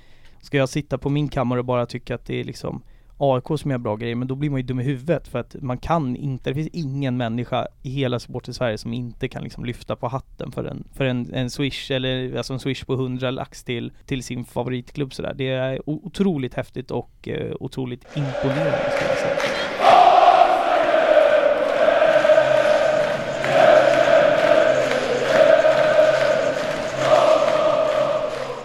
Ska 0.42 0.56
jag 0.56 0.68
sitta 0.68 0.98
på 0.98 1.10
min 1.10 1.28
kammare 1.28 1.58
och 1.58 1.64
bara 1.64 1.86
tycka 1.86 2.14
att 2.14 2.26
det 2.26 2.40
är 2.40 2.44
liksom 2.44 2.82
AIK 3.22 3.60
som 3.60 3.70
gör 3.70 3.78
bra 3.78 3.96
grejer, 3.96 4.14
men 4.14 4.28
då 4.28 4.34
blir 4.34 4.50
man 4.50 4.60
ju 4.60 4.66
dum 4.66 4.80
i 4.80 4.82
huvudet 4.82 5.28
för 5.28 5.38
att 5.38 5.56
man 5.60 5.78
kan 5.78 6.16
inte, 6.16 6.50
det 6.50 6.54
finns 6.54 6.68
ingen 6.72 7.16
människa 7.16 7.66
i 7.82 7.90
hela 7.90 8.18
Sport 8.18 8.48
i 8.48 8.52
Sverige 8.52 8.78
som 8.78 8.92
inte 8.92 9.28
kan 9.28 9.42
liksom 9.42 9.64
lyfta 9.64 9.96
på 9.96 10.08
hatten 10.08 10.52
för 10.52 10.64
en, 10.64 10.84
för 10.92 11.04
en, 11.04 11.34
en 11.34 11.50
swish 11.50 11.90
eller 11.90 12.36
alltså 12.36 12.52
en 12.52 12.60
swish 12.60 12.84
på 12.84 12.94
100 12.94 13.30
lax 13.30 13.64
till, 13.64 13.92
till 14.06 14.22
sin 14.22 14.44
favoritklubb 14.44 15.14
sådär. 15.14 15.34
Det 15.34 15.48
är 15.48 15.88
otroligt 15.88 16.54
häftigt 16.54 16.90
och 16.90 17.28
eh, 17.28 17.56
otroligt 17.60 18.04
imponerande 18.16 18.90
skulle 18.90 19.10
jag 19.10 19.18
säga. 19.18 19.61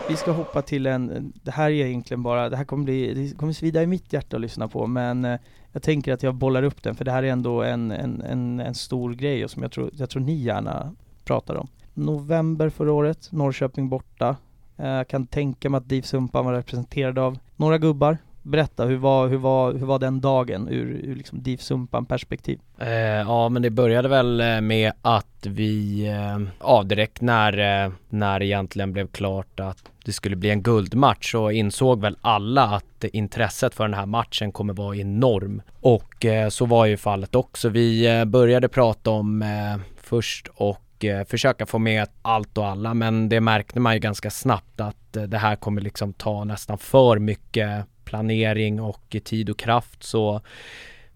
Vi 0.10 0.18
ska 0.18 0.32
hoppa 0.32 0.62
till 0.62 0.86
en, 0.86 1.34
det 1.44 1.52
här 1.52 1.70
är 1.70 1.86
egentligen 1.86 2.24
bara, 2.24 2.50
det 2.50 2.58
här 2.58 2.64
kommer 2.64 2.84
bli, 2.84 3.14
det 3.14 3.38
kommer 3.38 3.54
svida 3.54 3.84
i 3.84 3.88
mitt 3.88 4.14
hjärta 4.14 4.36
att 4.36 4.42
lyssna 4.42 4.68
på 4.68 4.88
men 4.88 5.26
eh, 5.26 5.40
jag 5.72 5.84
tänker 5.84 6.14
att 6.14 6.24
jag 6.24 6.36
bollar 6.36 6.64
upp 6.64 6.84
den 6.84 6.96
för 6.96 7.06
det 7.06 7.12
här 7.12 7.24
är 7.24 7.32
ändå 7.32 7.64
en, 7.64 7.92
en, 7.92 8.22
en, 8.22 8.60
en 8.60 8.76
stor 8.76 9.14
grej 9.14 9.44
och 9.44 9.52
som 9.52 9.62
jag 9.62 9.72
tror, 9.72 9.90
jag 9.94 10.10
tror 10.10 10.22
ni 10.22 10.36
gärna 10.36 10.96
pratar 11.26 11.56
om. 11.56 11.68
November 11.94 12.70
förra 12.70 12.92
året, 12.92 13.32
Norrköping 13.32 13.90
borta. 13.90 14.36
Eh, 14.78 14.88
jag 14.88 15.08
kan 15.08 15.28
tänka 15.28 15.70
mig 15.70 15.78
att 15.78 15.90
DIV 15.90 16.02
Sumpan 16.02 16.46
var 16.46 16.54
representerad 16.54 17.20
av 17.20 17.40
några 17.56 17.78
gubbar. 17.78 18.18
Berätta, 18.48 18.86
hur 18.86 18.98
var, 18.98 19.28
hur 19.28 19.38
var, 19.38 19.74
hur 19.74 19.86
var 19.86 20.00
den 20.00 20.22
dagen 20.22 20.68
ur, 20.68 21.02
ur 21.04 21.16
liksom 21.16 21.44
DIF 21.44 21.62
Sumpan 21.62 22.06
perspektiv? 22.06 22.60
Eh, 22.80 22.90
ja 23.00 23.50
men 23.50 23.62
det 23.62 23.70
började 23.70 24.08
väl 24.08 24.42
eh, 24.42 24.62
med 24.62 24.92
att 25.02 25.46
vi, 25.46 26.06
eh, 26.08 26.48
ja 26.60 26.84
direkt 26.84 27.22
när, 27.22 27.86
eh, 27.86 27.92
när 28.10 28.40
det 28.40 28.46
egentligen 28.46 28.94
blev 28.94 29.08
klart 29.08 29.60
att 29.60 29.84
det 30.06 30.12
skulle 30.12 30.36
bli 30.36 30.50
en 30.50 30.64
guldmatch 30.64 31.32
så 31.32 31.52
insåg 31.52 32.02
väl 32.02 32.18
alla 32.22 32.64
att 32.64 33.04
intresset 33.04 33.74
för 33.74 33.84
den 33.84 33.94
här 33.94 34.06
matchen 34.06 34.52
kommer 34.52 34.74
vara 34.74 34.96
enorm. 34.96 35.62
Och 35.82 36.26
eh, 36.26 36.50
så 36.50 36.66
var 36.66 36.86
ju 36.86 36.98
fallet 36.98 37.36
också. 37.36 37.70
Vi 37.70 38.20
eh, 38.20 38.26
började 38.26 38.68
prata 38.68 39.10
om 39.10 39.42
eh, 39.42 39.78
först 39.98 40.48
och 40.56 41.06
eh, 41.06 41.26
försöka 41.26 41.66
få 41.66 41.80
med 41.80 42.08
allt 42.22 42.58
och 42.58 42.66
alla 42.66 42.94
men 42.94 43.30
det 43.30 43.42
märkte 43.42 43.80
man 43.80 43.94
ju 43.94 44.00
ganska 44.00 44.30
snabbt 44.30 44.82
att 44.82 45.18
eh, 45.18 45.24
det 45.24 45.38
här 45.38 45.56
kommer 45.56 45.82
liksom 45.82 46.14
ta 46.14 46.44
nästan 46.44 46.78
för 46.78 47.20
mycket 47.20 47.86
planering 48.08 48.82
och 48.82 49.16
tid 49.24 49.50
och 49.50 49.60
kraft 49.60 50.04
så 50.04 50.42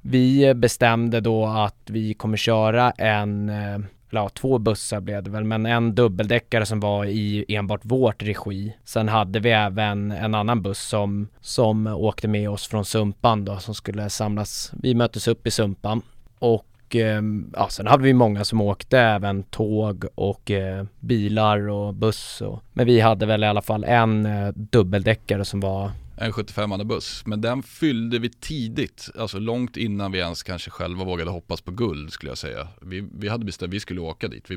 vi 0.02 0.54
bestämde 0.54 1.20
då 1.20 1.46
att 1.46 1.90
vi 1.90 2.14
kommer 2.14 2.38
köra 2.38 2.92
en 2.92 3.52
eller 4.12 4.22
ja, 4.22 4.30
två 4.30 4.58
bussar 4.58 5.00
blev 5.00 5.24
det 5.24 5.30
väl, 5.30 5.44
men 5.44 5.66
en 5.66 5.96
dubbeldäckare 5.96 6.66
som 6.66 6.80
var 6.80 7.06
i 7.06 7.46
enbart 7.48 7.82
vårt 7.84 8.24
regi. 8.24 8.76
Sen 8.84 9.10
hade 9.10 9.40
vi 9.40 9.52
även 9.52 10.12
en 10.12 10.36
annan 10.36 10.62
buss 10.62 10.82
som, 10.82 11.28
som 11.42 11.88
åkte 11.88 12.28
med 12.28 12.50
oss 12.50 12.68
från 12.68 12.86
Sumpan 12.86 13.46
då, 13.46 13.58
som 13.58 13.76
skulle 13.76 14.10
samlas. 14.10 14.72
Vi 14.82 14.94
möttes 14.94 15.28
upp 15.28 15.48
i 15.48 15.52
Sumpan 15.52 16.02
och 16.40 16.66
eh, 16.96 17.22
ja, 17.54 17.70
sen 17.70 17.88
hade 17.88 18.04
vi 18.04 18.14
många 18.14 18.44
som 18.44 18.62
åkte 18.62 19.00
även 19.00 19.44
tåg 19.44 20.06
och 20.16 20.52
eh, 20.52 20.86
bilar 21.00 21.68
och 21.68 21.94
buss 21.94 22.42
och, 22.42 22.64
men 22.74 22.86
vi 22.86 23.00
hade 23.00 23.26
väl 23.26 23.44
i 23.44 23.48
alla 23.48 23.62
fall 23.62 23.84
en 23.84 24.26
eh, 24.26 24.48
dubbeldäckare 24.56 25.46
som 25.46 25.60
var 25.60 25.92
en 26.22 26.34
75 26.34 26.88
buss. 26.88 27.24
Men 27.26 27.42
den 27.42 27.64
fyllde 27.64 28.20
vi 28.20 28.30
tidigt, 28.30 29.10
alltså 29.20 29.40
långt 29.40 29.78
innan 29.78 30.12
vi 30.12 30.20
ens 30.20 30.44
kanske 30.44 30.70
själva 30.70 31.04
vågade 31.04 31.32
hoppas 31.32 31.62
på 31.62 31.72
guld 31.72 32.14
skulle 32.14 32.32
jag 32.32 32.38
säga. 32.38 32.68
Vi, 32.82 33.08
vi 33.14 33.28
hade 33.28 33.46
bestämt, 33.46 33.74
vi 33.74 33.80
skulle 33.80 34.02
åka 34.02 34.28
dit. 34.28 34.48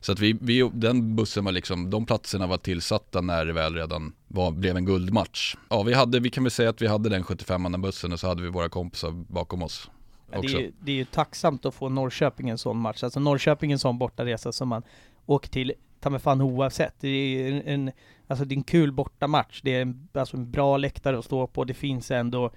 Så 0.00 0.12
att 0.12 0.20
vi, 0.20 0.38
vi, 0.40 0.70
den 0.74 1.16
bussen 1.16 1.44
var 1.44 1.52
liksom, 1.52 1.90
de 1.90 2.06
platserna 2.06 2.46
var 2.46 2.58
tillsatta 2.58 3.20
när 3.20 3.44
det 3.44 3.52
väl 3.52 3.74
redan 3.74 4.12
var, 4.28 4.50
blev 4.50 4.76
en 4.76 4.84
guldmatch. 4.84 5.56
Ja, 5.68 5.82
vi 5.82 5.94
hade, 5.94 6.20
vi 6.20 6.30
kan 6.30 6.44
väl 6.44 6.50
säga 6.50 6.70
att 6.70 6.82
vi 6.82 6.86
hade 6.86 7.08
den 7.08 7.24
75 7.24 7.82
bussen 7.82 8.12
och 8.12 8.20
så 8.20 8.28
hade 8.28 8.42
vi 8.42 8.48
våra 8.48 8.68
kompisar 8.68 9.10
bakom 9.10 9.62
oss. 9.62 9.90
Ja, 10.32 10.40
det, 10.40 10.46
är 10.46 10.60
ju, 10.60 10.72
det 10.80 10.92
är 10.92 10.96
ju 10.96 11.04
tacksamt 11.04 11.66
att 11.66 11.74
få 11.74 11.88
Norrköping 11.88 12.48
en 12.48 12.58
sån 12.58 12.78
match, 12.78 13.02
alltså 13.02 13.20
Norrköping 13.20 13.72
en 13.72 13.78
sån 13.78 13.98
bortaresa 13.98 14.52
som 14.52 14.68
man 14.68 14.82
åker 15.26 15.48
till 15.48 15.72
ta 16.02 16.10
mig 16.10 16.20
fan 16.20 16.40
oavsett. 16.40 16.94
Det 17.00 17.08
är 17.08 17.62
en, 17.66 17.92
alltså 18.26 18.44
det 18.44 18.54
är 18.54 18.56
en 18.56 18.62
kul 18.62 18.92
bortamatch. 18.92 19.60
Det 19.62 19.76
är 19.76 19.82
en, 19.82 20.08
alltså 20.12 20.36
en 20.36 20.50
bra 20.50 20.76
läktare 20.76 21.18
att 21.18 21.24
stå 21.24 21.46
på. 21.46 21.64
Det 21.64 21.74
finns 21.74 22.10
ändå 22.10 22.50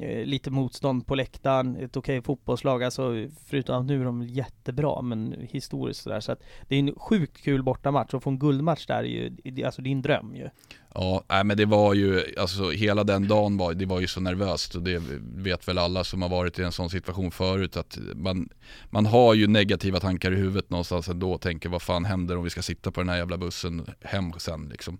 Eh, 0.00 0.26
lite 0.26 0.50
motstånd 0.50 1.06
på 1.06 1.14
läktaren, 1.14 1.76
ett 1.76 1.96
okej 1.96 2.22
fotbollslag, 2.22 2.84
alltså 2.84 3.28
förutom 3.46 3.80
att 3.80 3.86
nu 3.86 4.00
är 4.00 4.04
de 4.04 4.22
jättebra, 4.22 5.02
men 5.02 5.46
historiskt 5.50 6.02
sådär. 6.02 6.20
Så 6.20 6.32
att 6.32 6.42
det 6.68 6.74
är 6.74 6.78
en 6.78 6.94
sjukt 6.96 7.42
kul 7.42 7.62
bortamatch 7.62 8.14
och 8.14 8.22
få 8.22 8.30
en 8.30 8.38
guldmatch 8.38 8.86
där 8.86 8.94
är 8.94 9.04
ju, 9.04 9.64
alltså 9.64 9.82
din 9.82 10.02
dröm 10.02 10.34
ju. 10.34 10.48
Ja, 10.94 11.24
nej, 11.28 11.44
men 11.44 11.56
det 11.56 11.64
var 11.64 11.94
ju, 11.94 12.22
alltså 12.38 12.70
hela 12.70 13.04
den 13.04 13.28
dagen 13.28 13.56
var, 13.56 13.74
det 13.74 13.86
var 13.86 14.00
ju 14.00 14.06
så 14.06 14.20
nervöst 14.20 14.74
och 14.74 14.82
det 14.82 15.02
vet 15.36 15.68
väl 15.68 15.78
alla 15.78 16.04
som 16.04 16.22
har 16.22 16.28
varit 16.28 16.58
i 16.58 16.62
en 16.62 16.72
sån 16.72 16.90
situation 16.90 17.30
förut 17.30 17.76
att 17.76 17.98
man, 18.14 18.48
man 18.90 19.06
har 19.06 19.34
ju 19.34 19.46
negativa 19.46 20.00
tankar 20.00 20.32
i 20.32 20.36
huvudet 20.36 20.70
någonstans 20.70 21.08
ändå 21.08 21.32
och 21.32 21.40
tänker 21.40 21.68
vad 21.68 21.82
fan 21.82 22.04
händer 22.04 22.36
om 22.36 22.44
vi 22.44 22.50
ska 22.50 22.62
sitta 22.62 22.90
på 22.90 23.00
den 23.00 23.08
här 23.08 23.16
jävla 23.16 23.36
bussen 23.36 23.86
hem 24.00 24.32
sen 24.38 24.68
liksom. 24.68 24.98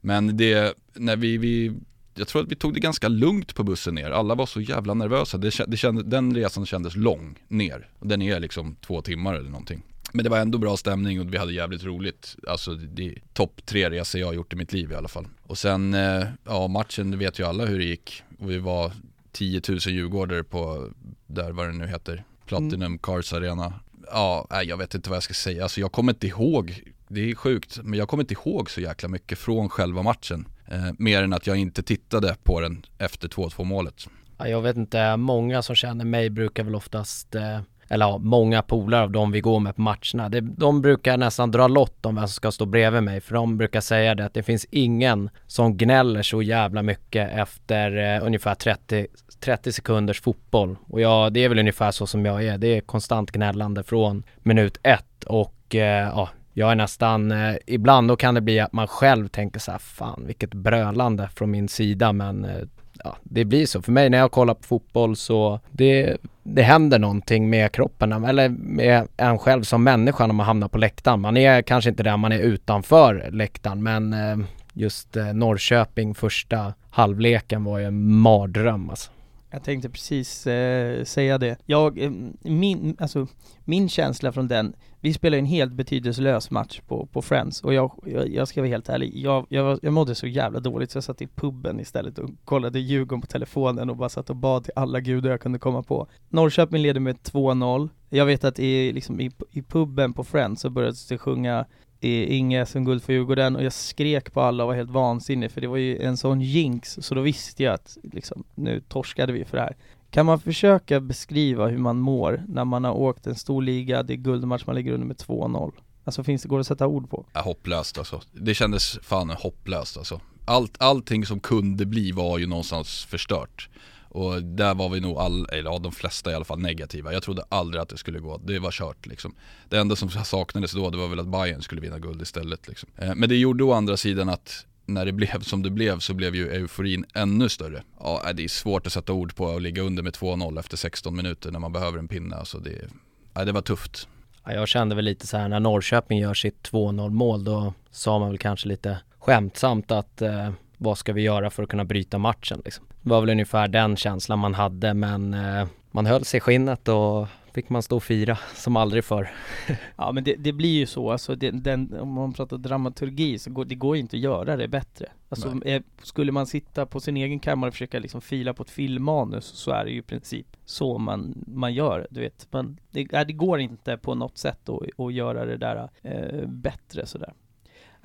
Men 0.00 0.36
det, 0.36 0.74
när 0.94 1.16
vi, 1.16 1.38
vi 1.38 1.72
jag 2.18 2.28
tror 2.28 2.42
att 2.42 2.50
vi 2.50 2.56
tog 2.56 2.74
det 2.74 2.80
ganska 2.80 3.08
lugnt 3.08 3.54
på 3.54 3.64
bussen 3.64 3.94
ner. 3.94 4.10
Alla 4.10 4.34
var 4.34 4.46
så 4.46 4.60
jävla 4.60 4.94
nervösa. 4.94 5.38
Det, 5.38 5.64
det 5.66 5.76
kände, 5.76 6.02
den 6.02 6.34
resan 6.34 6.66
kändes 6.66 6.96
lång 6.96 7.38
ner. 7.48 7.88
Den 8.00 8.22
är 8.22 8.40
liksom 8.40 8.76
två 8.86 9.02
timmar 9.02 9.34
eller 9.34 9.50
någonting. 9.50 9.82
Men 10.12 10.24
det 10.24 10.30
var 10.30 10.38
ändå 10.38 10.58
bra 10.58 10.76
stämning 10.76 11.20
och 11.20 11.34
vi 11.34 11.38
hade 11.38 11.52
jävligt 11.52 11.84
roligt. 11.84 12.36
Alltså 12.48 12.74
det 12.74 13.08
är 13.08 13.14
topp 13.32 13.60
tre 13.66 13.90
resor 13.90 14.20
jag 14.20 14.28
har 14.28 14.34
gjort 14.34 14.52
i 14.52 14.56
mitt 14.56 14.72
liv 14.72 14.92
i 14.92 14.94
alla 14.94 15.08
fall. 15.08 15.28
Och 15.42 15.58
sen, 15.58 15.94
eh, 15.94 16.24
ja 16.44 16.68
matchen, 16.68 17.10
det 17.10 17.16
vet 17.16 17.38
ju 17.38 17.46
alla 17.46 17.64
hur 17.64 17.78
det 17.78 17.84
gick. 17.84 18.22
Och 18.38 18.50
vi 18.50 18.58
var 18.58 18.92
10 19.32 19.60
000 19.68 19.78
djurgårdare 19.78 20.44
på, 20.44 20.88
där 21.26 21.52
vad 21.52 21.66
det 21.66 21.72
nu 21.72 21.86
heter, 21.86 22.24
Platinum 22.46 22.82
mm. 22.82 22.98
Cars 22.98 23.32
Arena. 23.32 23.72
Ja, 24.10 24.62
jag 24.62 24.76
vet 24.76 24.94
inte 24.94 25.10
vad 25.10 25.16
jag 25.16 25.22
ska 25.22 25.34
säga. 25.34 25.62
Alltså 25.62 25.80
jag 25.80 25.92
kommer 25.92 26.12
inte 26.12 26.26
ihåg, 26.26 26.82
det 27.08 27.30
är 27.30 27.34
sjukt, 27.34 27.80
men 27.82 27.98
jag 27.98 28.08
kommer 28.08 28.22
inte 28.22 28.34
ihåg 28.34 28.70
så 28.70 28.80
jäkla 28.80 29.08
mycket 29.08 29.38
från 29.38 29.68
själva 29.68 30.02
matchen. 30.02 30.48
Eh, 30.68 30.92
mer 30.98 31.22
än 31.22 31.32
att 31.32 31.46
jag 31.46 31.56
inte 31.56 31.82
tittade 31.82 32.36
på 32.42 32.60
den 32.60 32.86
efter 32.98 33.28
2-2 33.28 33.64
målet. 33.64 34.06
Ja, 34.38 34.48
jag 34.48 34.62
vet 34.62 34.76
inte, 34.76 35.16
många 35.16 35.62
som 35.62 35.76
känner 35.76 36.04
mig 36.04 36.30
brukar 36.30 36.64
väl 36.64 36.74
oftast 36.74 37.34
eh 37.34 37.60
eller 37.88 38.06
ja, 38.06 38.18
många 38.18 38.62
polare 38.62 39.02
av 39.02 39.10
dem 39.10 39.32
vi 39.32 39.40
går 39.40 39.60
med 39.60 39.76
på 39.76 39.82
matcherna, 39.82 40.28
det, 40.28 40.40
de 40.40 40.82
brukar 40.82 41.16
nästan 41.16 41.50
dra 41.50 41.68
lott 41.68 42.06
om 42.06 42.14
vem 42.14 42.28
som 42.28 42.34
ska 42.34 42.52
stå 42.52 42.66
bredvid 42.66 43.02
mig 43.02 43.20
för 43.20 43.34
de 43.34 43.58
brukar 43.58 43.80
säga 43.80 44.14
det 44.14 44.24
att 44.24 44.34
det 44.34 44.42
finns 44.42 44.66
ingen 44.70 45.30
som 45.46 45.76
gnäller 45.76 46.22
så 46.22 46.42
jävla 46.42 46.82
mycket 46.82 47.32
efter 47.32 48.16
eh, 48.16 48.26
ungefär 48.26 48.54
30, 48.54 49.06
30 49.40 49.72
sekunders 49.72 50.20
fotboll 50.20 50.76
och 50.88 51.00
ja, 51.00 51.30
det 51.30 51.44
är 51.44 51.48
väl 51.48 51.58
ungefär 51.58 51.90
så 51.90 52.06
som 52.06 52.24
jag 52.24 52.44
är, 52.44 52.58
det 52.58 52.76
är 52.76 52.80
konstant 52.80 53.30
gnällande 53.30 53.82
från 53.82 54.22
minut 54.38 54.78
ett 54.82 55.24
och 55.24 55.74
eh, 55.74 56.08
ja, 56.08 56.28
jag 56.58 56.70
är 56.70 56.74
nästan, 56.74 57.32
eh, 57.32 57.56
ibland 57.66 58.08
då 58.08 58.16
kan 58.16 58.34
det 58.34 58.40
bli 58.40 58.60
att 58.60 58.72
man 58.72 58.88
själv 58.88 59.28
tänker 59.28 59.60
så 59.60 59.70
här, 59.70 59.78
fan 59.78 60.22
vilket 60.26 60.54
brölande 60.54 61.28
från 61.34 61.50
min 61.50 61.68
sida 61.68 62.12
men 62.12 62.44
eh, 62.44 62.62
ja, 63.04 63.16
det 63.22 63.44
blir 63.44 63.66
så. 63.66 63.82
För 63.82 63.92
mig 63.92 64.10
när 64.10 64.18
jag 64.18 64.30
kollar 64.30 64.54
på 64.54 64.62
fotboll 64.62 65.16
så 65.16 65.60
det, 65.70 66.16
det 66.42 66.62
händer 66.62 66.98
någonting 66.98 67.50
med 67.50 67.72
kroppen 67.72 68.12
eller 68.12 68.48
med 68.48 69.08
en 69.16 69.38
själv 69.38 69.62
som 69.62 69.84
människa 69.84 70.26
när 70.26 70.34
man 70.34 70.46
hamnar 70.46 70.68
på 70.68 70.78
läktaren. 70.78 71.20
Man 71.20 71.36
är 71.36 71.62
kanske 71.62 71.90
inte 71.90 72.02
där 72.02 72.16
man 72.16 72.32
är 72.32 72.38
utanför 72.38 73.28
läktaren 73.32 73.82
men 73.82 74.12
eh, 74.12 74.36
just 74.72 75.16
eh, 75.16 75.32
Norrköping 75.32 76.14
första 76.14 76.74
halvleken 76.90 77.64
var 77.64 77.78
ju 77.78 77.84
en 77.84 78.12
mardröm 78.12 78.90
alltså. 78.90 79.10
Jag 79.56 79.62
tänkte 79.62 79.90
precis 79.90 80.46
eh, 80.46 81.04
säga 81.04 81.38
det. 81.38 81.56
Jag, 81.66 81.98
eh, 81.98 82.10
min, 82.42 82.96
alltså, 82.98 83.26
min 83.64 83.88
känsla 83.88 84.32
från 84.32 84.48
den, 84.48 84.74
vi 85.00 85.12
spelade 85.12 85.38
en 85.38 85.46
helt 85.46 85.72
betydelselös 85.72 86.50
match 86.50 86.80
på, 86.86 87.06
på 87.06 87.22
Friends 87.22 87.60
och 87.60 87.74
jag, 87.74 87.92
jag, 88.06 88.28
jag 88.28 88.48
ska 88.48 88.60
vara 88.60 88.68
helt 88.68 88.88
ärlig, 88.88 89.12
jag, 89.14 89.46
jag, 89.48 89.78
jag 89.82 89.92
mådde 89.92 90.14
så 90.14 90.26
jävla 90.26 90.60
dåligt 90.60 90.90
så 90.90 90.96
jag 90.96 91.04
satt 91.04 91.22
i 91.22 91.26
puben 91.26 91.80
istället 91.80 92.18
och 92.18 92.30
kollade 92.44 92.80
Djurgården 92.80 93.20
på 93.20 93.26
telefonen 93.26 93.90
och 93.90 93.96
bara 93.96 94.08
satt 94.08 94.30
och 94.30 94.36
bad 94.36 94.64
till 94.64 94.72
alla 94.76 95.00
gudar 95.00 95.30
jag 95.30 95.40
kunde 95.40 95.58
komma 95.58 95.82
på. 95.82 96.06
Norrköping 96.28 96.82
leder 96.82 97.00
med 97.00 97.16
2-0. 97.16 97.88
Jag 98.08 98.26
vet 98.26 98.44
att 98.44 98.58
i, 98.58 98.92
liksom, 98.92 99.20
i, 99.20 99.30
i 99.50 99.62
puben 99.62 100.12
på 100.12 100.24
Friends 100.24 100.60
så 100.60 100.70
började 100.70 100.96
det 101.08 101.18
sjunga 101.18 101.66
Inge 102.06 102.66
SM-guld 102.66 103.02
för 103.02 103.12
Djurgården 103.12 103.56
och 103.56 103.64
jag 103.64 103.72
skrek 103.72 104.32
på 104.32 104.40
alla 104.40 104.64
och 104.64 104.68
var 104.68 104.74
helt 104.74 104.90
vansinnig 104.90 105.50
för 105.50 105.60
det 105.60 105.66
var 105.66 105.76
ju 105.76 106.02
en 106.02 106.16
sån 106.16 106.40
jinx 106.40 106.98
så 107.00 107.14
då 107.14 107.20
visste 107.20 107.62
jag 107.62 107.74
att 107.74 107.98
liksom, 108.02 108.44
nu 108.54 108.80
torskade 108.88 109.32
vi 109.32 109.44
för 109.44 109.56
det 109.56 109.62
här. 109.62 109.76
Kan 110.10 110.26
man 110.26 110.40
försöka 110.40 111.00
beskriva 111.00 111.66
hur 111.66 111.78
man 111.78 111.98
mår 111.98 112.44
när 112.48 112.64
man 112.64 112.84
har 112.84 112.92
åkt 112.92 113.26
en 113.26 113.34
stor 113.34 113.62
liga, 113.62 114.02
det 114.02 114.12
är 114.12 114.16
guldmatch, 114.16 114.66
man 114.66 114.76
ligger 114.76 114.92
under 114.92 115.06
med 115.06 115.16
2-0? 115.16 115.72
Alltså 116.04 116.24
finns 116.24 116.42
det, 116.42 116.48
går 116.48 116.56
det 116.56 116.60
att 116.60 116.66
sätta 116.66 116.86
ord 116.86 117.10
på? 117.10 117.26
Ja, 117.32 117.40
hopplöst 117.40 117.98
alltså. 117.98 118.20
Det 118.32 118.54
kändes 118.54 118.98
fan 119.02 119.30
hopplöst 119.30 119.96
alltså. 119.96 120.20
Allt, 120.44 120.76
allting 120.78 121.26
som 121.26 121.40
kunde 121.40 121.86
bli 121.86 122.12
var 122.12 122.38
ju 122.38 122.46
någonstans 122.46 123.04
förstört. 123.04 123.68
Och 124.16 124.42
där 124.42 124.74
var 124.74 124.88
vi 124.88 125.00
nog 125.00 125.18
all, 125.18 125.48
eller 125.52 125.70
ja, 125.70 125.78
de 125.78 125.92
flesta 125.92 126.30
i 126.30 126.34
alla 126.34 126.44
fall 126.44 126.58
negativa. 126.58 127.12
Jag 127.12 127.22
trodde 127.22 127.44
aldrig 127.48 127.82
att 127.82 127.88
det 127.88 127.96
skulle 127.96 128.18
gå, 128.18 128.38
det 128.38 128.58
var 128.58 128.70
kört 128.70 129.06
liksom. 129.06 129.34
Det 129.68 129.78
enda 129.78 129.96
som 129.96 130.10
saknades 130.10 130.72
då 130.72 130.90
det 130.90 130.96
var 130.96 131.08
väl 131.08 131.20
att 131.20 131.26
Bayern 131.26 131.62
skulle 131.62 131.80
vinna 131.80 131.98
guld 131.98 132.22
istället 132.22 132.68
liksom. 132.68 132.88
Eh, 132.96 133.14
men 133.14 133.28
det 133.28 133.36
gjorde 133.36 133.64
å 133.64 133.72
andra 133.72 133.96
sidan 133.96 134.28
att 134.28 134.66
när 134.86 135.04
det 135.04 135.12
blev 135.20 135.40
som 135.40 135.62
det 135.62 135.70
blev 135.70 135.98
så 135.98 136.14
blev 136.14 136.34
ju 136.34 136.48
euforin 136.48 137.04
ännu 137.14 137.48
större. 137.48 137.82
Ja, 138.00 138.22
eh, 138.28 138.34
det 138.34 138.44
är 138.44 138.48
svårt 138.48 138.86
att 138.86 138.92
sätta 138.92 139.12
ord 139.12 139.36
på 139.36 139.56
att 139.56 139.62
ligga 139.62 139.82
under 139.82 140.02
med 140.02 140.12
2-0 140.12 140.58
efter 140.58 140.76
16 140.76 141.16
minuter 141.16 141.50
när 141.50 141.58
man 141.58 141.72
behöver 141.72 141.98
en 141.98 142.08
pinne. 142.08 142.36
Alltså 142.36 142.58
det, 142.58 142.88
ja, 143.34 143.44
det 143.44 143.52
var 143.52 143.62
tufft. 143.62 144.08
Ja, 144.44 144.52
jag 144.52 144.68
kände 144.68 144.94
väl 144.94 145.04
lite 145.04 145.26
så 145.26 145.36
här 145.36 145.48
när 145.48 145.60
Norrköping 145.60 146.18
gör 146.18 146.34
sitt 146.34 146.70
2-0 146.70 147.10
mål 147.10 147.44
då 147.44 147.74
sa 147.90 148.18
man 148.18 148.28
väl 148.28 148.38
kanske 148.38 148.68
lite 148.68 148.98
skämtsamt 149.18 149.90
att 149.90 150.22
eh, 150.22 150.50
vad 150.78 150.98
ska 150.98 151.12
vi 151.12 151.22
göra 151.22 151.50
för 151.50 151.62
att 151.62 151.68
kunna 151.68 151.84
bryta 151.84 152.18
matchen 152.18 152.62
liksom. 152.64 152.86
Det 153.02 153.10
var 153.10 153.20
väl 153.20 153.30
ungefär 153.30 153.68
den 153.68 153.96
känslan 153.96 154.38
man 154.38 154.54
hade 154.54 154.94
men 154.94 155.34
eh, 155.34 155.66
man 155.90 156.06
höll 156.06 156.24
sig 156.24 156.38
i 156.38 156.40
skinnet 156.40 156.88
och 156.88 157.28
fick 157.56 157.68
man 157.68 157.82
stå 157.82 157.96
och 157.96 158.02
fira 158.02 158.38
som 158.54 158.76
aldrig 158.76 159.04
förr. 159.04 159.30
ja 159.96 160.12
men 160.12 160.24
det, 160.24 160.34
det, 160.34 160.52
blir 160.52 160.78
ju 160.78 160.86
så, 160.86 161.10
alltså 161.10 161.34
det, 161.34 161.50
den, 161.50 162.00
om 162.00 162.12
man 162.12 162.32
pratar 162.32 162.58
dramaturgi 162.58 163.38
så 163.38 163.50
går 163.50 163.64
det 163.64 163.74
går 163.74 163.96
inte 163.96 164.16
att 164.16 164.22
göra 164.22 164.56
det 164.56 164.68
bättre. 164.68 165.06
Alltså 165.28 165.64
eh, 165.64 165.82
skulle 166.02 166.32
man 166.32 166.46
sitta 166.46 166.86
på 166.86 167.00
sin 167.00 167.16
egen 167.16 167.40
kammare 167.40 167.68
och 167.68 167.74
försöka 167.74 167.98
liksom 167.98 168.20
fila 168.20 168.54
på 168.54 168.62
ett 168.62 168.70
filmmanus 168.70 169.44
så 169.44 169.70
är 169.70 169.84
det 169.84 169.90
ju 169.90 169.98
i 169.98 170.02
princip 170.02 170.46
så 170.64 170.98
man, 170.98 171.44
man 171.46 171.74
gör, 171.74 172.06
du 172.10 172.20
vet. 172.20 172.48
Men 172.50 172.78
det, 172.90 173.04
det 173.04 173.32
går 173.32 173.60
inte 173.60 173.96
på 173.96 174.14
något 174.14 174.38
sätt 174.38 174.68
att, 174.68 175.00
att 175.00 175.12
göra 175.12 175.44
det 175.44 175.56
där 175.56 175.88
eh, 176.02 176.46
bättre 176.48 177.06
sådär. 177.06 177.32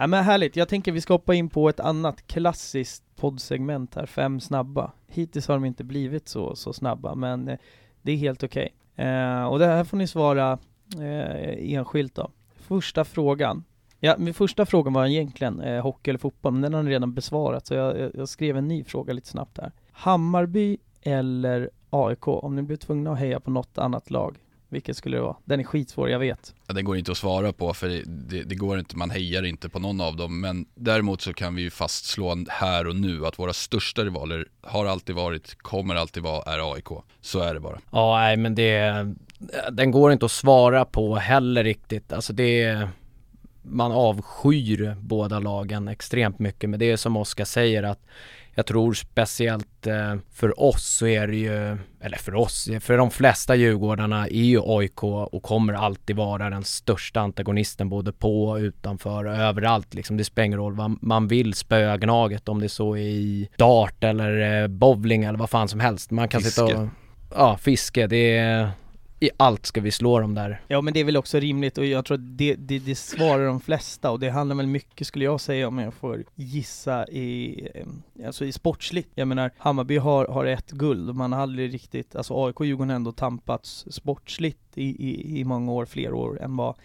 Ja 0.01 0.07
men 0.07 0.23
härligt, 0.23 0.55
jag 0.55 0.67
tänker 0.67 0.91
vi 0.91 1.01
ska 1.01 1.13
hoppa 1.13 1.33
in 1.33 1.49
på 1.49 1.69
ett 1.69 1.79
annat 1.79 2.27
klassiskt 2.27 3.03
poddsegment 3.15 3.95
här, 3.95 4.05
fem 4.05 4.39
snabba. 4.39 4.91
Hittills 5.07 5.47
har 5.47 5.55
de 5.55 5.65
inte 5.65 5.83
blivit 5.83 6.27
så, 6.27 6.55
så 6.55 6.73
snabba, 6.73 7.15
men 7.15 7.47
eh, 7.47 7.57
det 8.01 8.11
är 8.11 8.15
helt 8.15 8.43
okej. 8.43 8.73
Okay. 8.93 9.05
Eh, 9.05 9.43
och 9.43 9.59
det 9.59 9.65
här 9.65 9.83
får 9.83 9.97
ni 9.97 10.07
svara 10.07 10.59
eh, 10.95 11.73
enskilt 11.73 12.15
då. 12.15 12.31
Första 12.55 13.05
frågan. 13.05 13.63
Ja, 13.99 14.15
min 14.17 14.33
första 14.33 14.65
frågan 14.65 14.93
var 14.93 15.05
egentligen 15.05 15.61
eh, 15.61 15.83
hockey 15.83 16.09
eller 16.09 16.19
fotboll, 16.19 16.53
men 16.53 16.61
den 16.61 16.73
har 16.73 16.83
ni 16.83 16.91
redan 16.91 17.13
besvarat, 17.13 17.67
så 17.67 17.73
jag, 17.73 18.11
jag 18.13 18.29
skrev 18.29 18.57
en 18.57 18.67
ny 18.67 18.83
fråga 18.83 19.13
lite 19.13 19.27
snabbt 19.27 19.57
här. 19.57 19.71
Hammarby 19.91 20.77
eller 21.01 21.69
AIK, 21.89 22.27
om 22.27 22.55
ni 22.55 22.61
blir 22.61 22.77
tvungna 22.77 23.11
att 23.11 23.19
heja 23.19 23.39
på 23.39 23.51
något 23.51 23.77
annat 23.77 24.09
lag, 24.09 24.37
vilket 24.71 24.97
skulle 24.97 25.17
det 25.17 25.21
vara? 25.21 25.35
Den 25.45 25.59
är 25.59 25.63
skitsvår, 25.63 26.09
jag 26.09 26.19
vet. 26.19 26.53
Ja, 26.67 26.73
den 26.73 26.85
går 26.85 26.97
inte 26.97 27.11
att 27.11 27.17
svara 27.17 27.53
på 27.53 27.73
för 27.73 27.87
det, 28.05 28.43
det, 28.43 28.55
går 28.55 28.79
inte, 28.79 28.97
man 28.97 29.09
hejar 29.09 29.43
inte 29.43 29.69
på 29.69 29.79
någon 29.79 30.01
av 30.01 30.15
dem. 30.15 30.41
Men 30.41 30.65
däremot 30.75 31.21
så 31.21 31.33
kan 31.33 31.55
vi 31.55 31.61
ju 31.61 31.69
fastslå 31.69 32.45
här 32.49 32.87
och 32.87 32.95
nu 32.95 33.25
att 33.25 33.39
våra 33.39 33.53
största 33.53 34.03
rivaler 34.03 34.47
har 34.61 34.85
alltid 34.85 35.15
varit, 35.15 35.55
kommer 35.57 35.95
alltid 35.95 36.23
vara, 36.23 36.53
är 36.53 36.73
AIK. 36.73 36.87
Så 37.21 37.39
är 37.39 37.53
det 37.53 37.59
bara. 37.59 37.79
Ja, 37.91 38.17
nej 38.17 38.37
men 38.37 38.55
det, 38.55 39.13
den 39.71 39.91
går 39.91 40.11
inte 40.11 40.25
att 40.25 40.31
svara 40.31 40.85
på 40.85 41.15
heller 41.15 41.63
riktigt. 41.63 42.13
Alltså 42.13 42.33
det 42.33 42.87
man 43.61 43.91
avskyr 43.91 44.95
båda 44.99 45.39
lagen 45.39 45.87
extremt 45.87 46.39
mycket. 46.39 46.69
Men 46.69 46.79
det 46.79 46.91
är 46.91 46.97
som 46.97 47.17
Oskar 47.17 47.45
säger 47.45 47.83
att 47.83 48.05
jag 48.55 48.65
tror 48.65 48.93
speciellt 48.93 49.87
eh, 49.87 50.15
för 50.33 50.61
oss 50.61 50.85
så 50.85 51.07
är 51.07 51.27
det 51.27 51.35
ju, 51.35 51.77
eller 52.01 52.17
för 52.17 52.35
oss, 52.35 52.69
för 52.79 52.97
de 52.97 53.11
flesta 53.11 53.55
Djurgårdarna 53.55 54.27
är 54.27 54.43
ju 54.43 54.61
AIK 54.65 55.03
och 55.03 55.43
kommer 55.43 55.73
alltid 55.73 56.15
vara 56.15 56.49
den 56.49 56.63
största 56.63 57.19
antagonisten 57.19 57.89
både 57.89 58.11
på 58.11 58.43
och 58.43 58.57
utanför 58.57 59.25
och 59.25 59.35
överallt 59.35 59.93
liksom. 59.93 60.17
Det 60.17 60.23
spelar 60.23 60.45
ingen 60.45 60.59
roll 60.59 60.73
vad 60.73 60.97
man 61.01 61.27
vill 61.27 61.53
spöa 61.53 61.97
Gnaget 61.97 62.49
om 62.49 62.61
det 62.61 62.69
så 62.69 62.95
är 62.95 63.01
i 63.01 63.49
dart 63.57 64.03
eller 64.03 64.61
eh, 64.61 64.67
bowling 64.67 65.23
eller 65.23 65.39
vad 65.39 65.49
fan 65.49 65.67
som 65.67 65.79
helst. 65.79 66.11
Man 66.11 66.27
kan 66.27 66.41
fiske. 66.41 66.67
sitta 66.67 66.81
och, 66.81 66.87
ja 67.35 67.57
fiske, 67.57 68.07
det 68.07 68.37
är 68.37 68.71
i 69.21 69.29
allt 69.37 69.65
ska 69.65 69.81
vi 69.81 69.91
slå 69.91 70.19
dem 70.19 70.35
där. 70.35 70.61
Ja 70.67 70.81
men 70.81 70.93
det 70.93 70.99
är 70.99 71.03
väl 71.03 71.17
också 71.17 71.39
rimligt 71.39 71.77
och 71.77 71.85
jag 71.85 72.05
tror 72.05 72.15
att 72.15 72.37
det, 72.37 72.55
det, 72.55 72.79
det 72.79 72.95
svarar 72.95 73.45
de 73.45 73.59
flesta 73.59 74.11
och 74.11 74.19
det 74.19 74.29
handlar 74.29 74.55
väl 74.55 74.67
mycket 74.67 75.07
skulle 75.07 75.25
jag 75.25 75.41
säga 75.41 75.67
om 75.67 75.79
jag 75.79 75.93
får 75.93 76.23
gissa 76.35 77.07
i, 77.07 77.67
alltså 78.25 78.45
i 78.45 78.51
sportsligt. 78.51 79.09
Jag 79.15 79.27
menar 79.27 79.51
Hammarby 79.57 79.97
har, 79.97 80.25
har 80.25 80.45
ett 80.45 80.71
guld 80.71 81.09
och 81.09 81.15
man 81.15 81.33
har 81.33 81.39
aldrig 81.39 81.73
riktigt, 81.73 82.15
alltså 82.15 82.45
AIK 82.45 82.59
och 82.59 82.65
Djurgården 82.65 82.89
har 82.89 82.95
ändå 82.95 83.11
tampats 83.11 83.85
sportsligt 83.89 84.77
i, 84.77 85.09
i, 85.09 85.39
i 85.39 85.43
många 85.43 85.71
år, 85.71 85.85
fler 85.85 86.13
år 86.13 86.41
än 86.41 86.57
vad, 86.57 86.75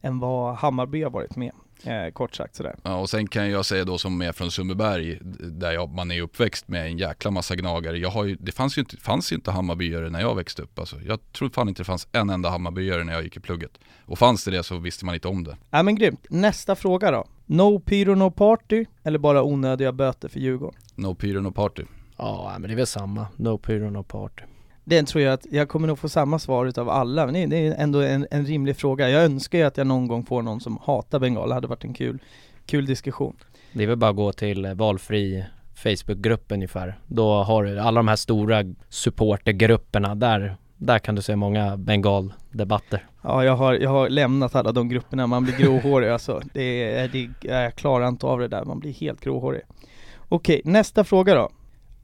än 0.00 0.18
vad 0.18 0.54
Hammarby 0.54 1.02
har 1.02 1.10
varit 1.10 1.36
med. 1.36 1.52
Eh, 1.84 2.10
kort 2.12 2.34
sagt 2.34 2.54
sådär. 2.56 2.76
Ja, 2.82 2.96
och 2.96 3.10
sen 3.10 3.26
kan 3.26 3.50
jag 3.50 3.66
säga 3.66 3.84
då 3.84 3.98
som 3.98 4.22
är 4.22 4.32
från 4.32 4.50
Sundbyberg, 4.50 5.18
där 5.40 5.72
jag, 5.72 5.90
man 5.90 6.10
är 6.10 6.22
uppväxt 6.22 6.68
med 6.68 6.86
en 6.86 6.98
jäkla 6.98 7.30
massa 7.30 7.56
gnagare. 7.56 7.98
Jag 7.98 8.10
har 8.10 8.24
ju, 8.24 8.36
det 8.40 8.52
fanns 8.52 8.78
ju 8.78 8.80
inte, 8.80 8.96
fanns 8.96 9.32
ju 9.32 9.36
inte 9.36 9.50
Hammarbyare 9.50 10.10
när 10.10 10.20
jag 10.20 10.34
växte 10.34 10.62
upp. 10.62 10.78
Alltså, 10.78 10.96
jag 11.06 11.32
tror 11.32 11.48
fan 11.48 11.68
inte 11.68 11.80
det 11.80 11.86
fanns 11.86 12.08
en 12.12 12.30
enda 12.30 12.48
Hammarbyare 12.50 13.04
när 13.04 13.12
jag 13.12 13.22
gick 13.22 13.36
i 13.36 13.40
plugget. 13.40 13.78
Och 14.06 14.18
fanns 14.18 14.44
det 14.44 14.50
det 14.50 14.62
så 14.62 14.78
visste 14.78 15.04
man 15.04 15.14
inte 15.14 15.28
om 15.28 15.44
det. 15.44 15.56
Ja 15.70 15.82
men 15.82 15.94
grymt. 15.94 16.26
Nästa 16.30 16.76
fråga 16.76 17.10
då. 17.10 17.24
No 17.46 17.80
pyro 17.80 18.14
no 18.14 18.30
party, 18.30 18.84
eller 19.02 19.18
bara 19.18 19.42
onödiga 19.42 19.92
böter 19.92 20.28
för 20.28 20.40
Djurgården? 20.40 20.80
No 20.94 21.14
pyro 21.14 21.40
no 21.40 21.52
party. 21.52 21.82
Ja, 22.16 22.52
men 22.58 22.62
det 22.62 22.74
är 22.74 22.76
väl 22.76 22.86
samma. 22.86 23.26
No 23.36 23.58
pyro 23.58 23.90
no 23.90 24.02
party. 24.02 24.42
Den 24.84 25.06
tror 25.06 25.24
jag 25.24 25.32
att 25.32 25.46
jag 25.50 25.68
kommer 25.68 25.88
nog 25.88 25.98
få 25.98 26.08
samma 26.08 26.38
svar 26.38 26.66
utav 26.66 26.90
alla, 26.90 27.26
men 27.26 27.50
det 27.50 27.66
är 27.66 27.74
ändå 27.78 28.00
en, 28.00 28.26
en 28.30 28.46
rimlig 28.46 28.76
fråga. 28.76 29.10
Jag 29.10 29.24
önskar 29.24 29.58
ju 29.58 29.64
att 29.64 29.76
jag 29.76 29.86
någon 29.86 30.08
gång 30.08 30.24
får 30.24 30.42
någon 30.42 30.60
som 30.60 30.78
hatar 30.82 31.18
bengal, 31.18 31.48
det 31.48 31.54
hade 31.54 31.66
varit 31.66 31.84
en 31.84 31.94
kul, 31.94 32.18
kul 32.66 32.86
diskussion. 32.86 33.36
Det 33.72 33.82
är 33.82 33.86
väl 33.86 33.96
bara 33.96 34.10
att 34.10 34.16
gå 34.16 34.32
till 34.32 34.66
valfri 34.66 35.44
Facebookgrupp 35.74 36.52
ungefär. 36.52 36.98
Då 37.06 37.42
har 37.42 37.64
du 37.64 37.80
alla 37.80 37.98
de 37.98 38.08
här 38.08 38.16
stora 38.16 38.64
supportergrupperna 38.88 40.14
där 40.14 40.56
där 40.80 40.98
kan 40.98 41.14
du 41.14 41.22
se 41.22 41.36
många 41.36 41.76
bengaldebatter. 41.76 43.06
Ja, 43.22 43.44
jag 43.44 43.56
har, 43.56 43.74
jag 43.74 43.90
har 43.90 44.08
lämnat 44.08 44.54
alla 44.54 44.72
de 44.72 44.88
grupperna, 44.88 45.26
man 45.26 45.44
blir 45.44 45.56
gråhårig 45.56 46.08
alltså. 46.12 46.42
Det 46.52 46.94
är, 46.94 47.08
det, 47.08 47.28
jag 47.40 47.74
klarar 47.74 48.08
inte 48.08 48.26
av 48.26 48.38
det 48.38 48.48
där, 48.48 48.64
man 48.64 48.80
blir 48.80 48.92
helt 48.92 49.20
gråhårig. 49.20 49.62
Okej, 50.28 50.62
nästa 50.64 51.04
fråga 51.04 51.34
då 51.34 51.50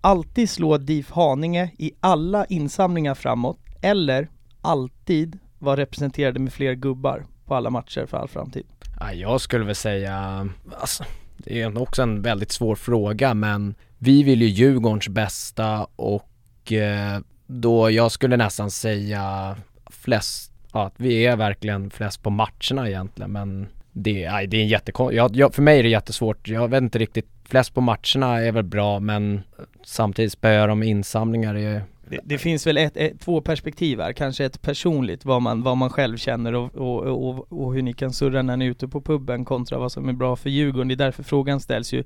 alltid 0.06 0.50
slå 0.50 0.78
DIF 0.78 1.10
Haninge 1.10 1.70
i 1.78 1.92
alla 2.00 2.44
insamlingar 2.44 3.14
framåt, 3.14 3.58
eller 3.82 4.28
alltid 4.60 5.38
vara 5.58 5.76
representerade 5.76 6.40
med 6.40 6.52
fler 6.52 6.74
gubbar 6.74 7.26
på 7.44 7.54
alla 7.54 7.70
matcher 7.70 8.06
för 8.06 8.16
all 8.16 8.28
framtid? 8.28 8.66
Ja, 9.00 9.12
jag 9.12 9.40
skulle 9.40 9.64
väl 9.64 9.74
säga, 9.74 10.48
alltså, 10.80 11.04
det 11.36 11.62
är 11.62 11.82
också 11.82 12.02
en 12.02 12.22
väldigt 12.22 12.52
svår 12.52 12.74
fråga 12.74 13.34
men 13.34 13.74
vi 13.98 14.22
vill 14.22 14.42
ju 14.42 14.48
Djurgårdens 14.48 15.08
bästa 15.08 15.86
och 15.96 16.72
eh, 16.72 17.20
då 17.46 17.90
jag 17.90 18.12
skulle 18.12 18.36
nästan 18.36 18.70
säga 18.70 19.56
flest, 19.90 20.52
ja, 20.72 20.90
vi 20.96 21.26
är 21.26 21.36
verkligen 21.36 21.90
flest 21.90 22.22
på 22.22 22.30
matcherna 22.30 22.88
egentligen 22.88 23.32
men 23.32 23.68
det, 23.98 24.30
nej, 24.30 24.46
det 24.46 24.56
är 24.56 24.62
en 24.62 24.68
jättekonstig, 24.68 25.18
jag, 25.32 25.54
för 25.54 25.62
mig 25.62 25.78
är 25.78 25.82
det 25.82 25.88
jättesvårt, 25.88 26.48
jag 26.48 26.68
vet 26.68 26.82
inte 26.82 26.98
riktigt 26.98 27.28
flest 27.48 27.74
på 27.74 27.80
matcherna 27.80 28.40
är 28.40 28.52
väl 28.52 28.64
bra 28.64 29.00
men 29.00 29.42
samtidigt 29.84 30.32
spöar 30.32 30.68
de 30.68 30.82
insamlingar 30.82 31.54
är 31.54 31.82
det, 32.08 32.20
det, 32.24 32.38
finns 32.38 32.66
väl 32.66 32.76
ett, 32.76 32.96
ett, 32.96 33.20
två 33.20 33.40
perspektiv 33.40 34.00
här, 34.00 34.12
kanske 34.12 34.44
ett 34.44 34.62
personligt, 34.62 35.24
vad 35.24 35.42
man, 35.42 35.62
vad 35.62 35.76
man 35.76 35.90
själv 35.90 36.16
känner 36.16 36.54
och, 36.54 36.74
och, 36.74 37.28
och, 37.28 37.52
och, 37.52 37.74
hur 37.74 37.82
ni 37.82 37.92
kan 37.92 38.12
surra 38.12 38.42
när 38.42 38.56
ni 38.56 38.66
är 38.66 38.70
ute 38.70 38.88
på 38.88 39.00
puben 39.00 39.44
kontra 39.44 39.78
vad 39.78 39.92
som 39.92 40.08
är 40.08 40.12
bra 40.12 40.36
för 40.36 40.50
Djurgården. 40.50 40.88
Det 40.88 40.94
är 40.94 40.96
därför 40.96 41.22
frågan 41.22 41.60
ställs 41.60 41.92
ju, 41.92 42.04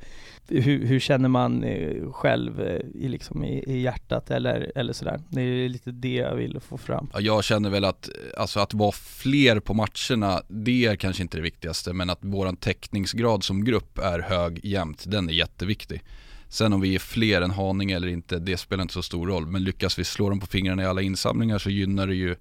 hur, 0.48 0.86
hur 0.86 1.00
känner 1.00 1.28
man 1.28 1.64
eh, 1.64 2.12
själv 2.12 2.60
eh, 2.60 2.80
i, 2.94 3.08
liksom 3.08 3.44
i, 3.44 3.64
i, 3.66 3.80
hjärtat 3.80 4.30
eller, 4.30 4.72
eller 4.74 4.92
sådär. 4.92 5.20
Det 5.28 5.40
är 5.40 5.68
lite 5.68 5.90
det 5.90 6.14
jag 6.14 6.34
vill 6.34 6.60
få 6.60 6.78
fram. 6.78 7.10
Ja, 7.12 7.20
jag 7.20 7.44
känner 7.44 7.70
väl 7.70 7.84
att, 7.84 8.08
alltså 8.36 8.60
att 8.60 8.74
vara 8.74 8.92
fler 8.92 9.60
på 9.60 9.74
matcherna, 9.74 10.42
det 10.48 10.86
är 10.86 10.96
kanske 10.96 11.22
inte 11.22 11.36
det 11.36 11.42
viktigaste, 11.42 11.92
men 11.92 12.10
att 12.10 12.24
våran 12.24 12.56
täckningsgrad 12.56 13.44
som 13.44 13.64
grupp 13.64 13.98
är 13.98 14.18
hög 14.18 14.64
jämt, 14.64 15.04
den 15.06 15.28
är 15.28 15.32
jätteviktig. 15.32 16.02
Sen 16.50 16.72
om 16.72 16.80
vi 16.80 16.94
är 16.94 16.98
fler 16.98 17.42
än 17.42 17.50
Haninge 17.50 17.96
eller 17.96 18.08
inte, 18.08 18.38
det 18.38 18.56
spelar 18.56 18.82
inte 18.82 18.94
så 18.94 19.02
stor 19.02 19.26
roll. 19.26 19.46
Men 19.46 19.64
lyckas 19.64 19.98
vi 19.98 20.04
slå 20.04 20.28
dem 20.28 20.40
på 20.40 20.46
fingrarna 20.46 20.82
i 20.82 20.86
alla 20.86 21.02
insamlingar 21.02 21.58
så 21.58 21.70
gynnar 21.70 22.06
det 22.06 22.14
ju 22.14 22.36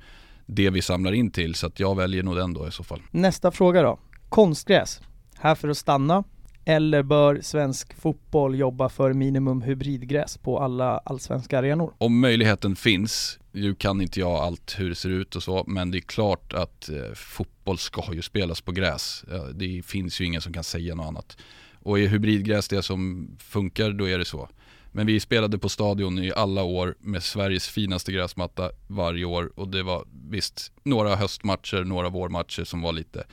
det 0.46 0.70
vi 0.70 0.82
samlar 0.82 1.12
in 1.12 1.32
till. 1.32 1.56
Så 1.56 1.68
att 1.68 1.80
jag 1.80 1.96
väljer 1.96 2.24
nog 2.24 2.36
den 2.36 2.54
då 2.54 2.68
i 2.68 2.72
så 2.72 2.84
fall. 2.84 3.02
Nästa 3.12 3.52
fråga 3.52 3.82
då. 3.82 4.00
Konstgräs. 4.30 5.02
Här 5.38 5.56
för 5.56 5.68
att 5.68 5.78
stanna. 5.78 6.24
Eller 6.66 7.04
bör 7.04 7.40
svensk 7.42 7.94
fotboll 7.94 8.56
jobba 8.60 8.90
för 8.90 9.14
minimum 9.14 9.62
hybridgräs 9.62 10.38
på 10.38 10.60
alla 10.60 10.98
allsvenska 10.98 11.60
arenor? 11.60 11.94
Om 11.98 12.20
möjligheten 12.20 12.76
finns, 12.76 13.40
nu 13.52 13.76
kan 13.76 14.02
inte 14.02 14.20
jag 14.20 14.32
allt 14.32 14.76
hur 14.78 14.90
det 14.90 14.96
ser 14.96 15.10
ut 15.10 15.36
och 15.36 15.44
så, 15.44 15.64
men 15.68 15.92
det 15.92 15.98
är 15.98 16.02
klart 16.02 16.54
att 16.54 16.90
eh, 16.90 17.14
fotboll 17.16 17.78
ska 17.78 18.14
ju 18.14 18.22
spelas 18.22 18.62
på 18.62 18.72
gräs. 18.72 19.26
Det 19.54 19.82
finns 19.86 20.22
ju 20.22 20.26
ingen 20.26 20.42
som 20.42 20.54
kan 20.54 20.64
säga 20.64 20.96
något 20.96 21.08
annat. 21.08 21.38
Och 21.84 22.00
är 22.00 22.08
hybridgräs 22.08 22.68
det 22.68 22.84
som 22.84 23.30
funkar, 23.40 23.92
då 23.92 24.10
är 24.10 24.18
det 24.18 24.26
så. 24.26 24.50
Men 24.92 25.06
vi 25.06 25.20
spelade 25.20 25.58
på 25.58 25.70
stadion 25.70 26.20
i 26.20 26.32
alla 26.36 26.64
år 26.64 26.96
med 27.00 27.24
Sveriges 27.24 27.68
finaste 27.68 28.12
gräsmatta 28.12 28.72
varje 28.88 29.26
år 29.26 29.52
och 29.56 29.68
det 29.68 29.84
var 29.84 30.06
visst 30.30 30.72
några 30.84 31.16
höstmatcher, 31.16 31.84
några 31.84 32.10
vårmatcher 32.10 32.64
som 32.64 32.82
var 32.82 32.92
lite 32.92 33.24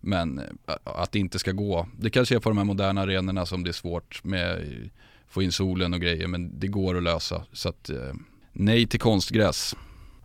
men 0.00 0.38
eh, 0.38 0.74
att 0.84 1.12
det 1.12 1.18
inte 1.18 1.38
ska 1.38 1.52
gå. 1.52 1.86
Det 1.98 2.10
kanske 2.10 2.34
är 2.34 2.38
på 2.38 2.50
de 2.50 2.58
här 2.58 2.64
moderna 2.64 3.00
arenorna 3.00 3.46
som 3.46 3.64
det 3.64 3.70
är 3.70 3.72
svårt 3.72 4.24
med 4.24 4.52
att 4.52 4.58
få 5.28 5.42
in 5.42 5.52
solen 5.52 5.94
och 5.94 6.00
grejer 6.00 6.26
men 6.26 6.58
det 6.60 6.66
går 6.66 6.96
att 6.96 7.02
lösa. 7.02 7.42
Så 7.52 7.68
att 7.68 7.90
eh, 7.90 8.14
nej 8.52 8.86
till 8.86 9.00
konstgräs. 9.00 9.76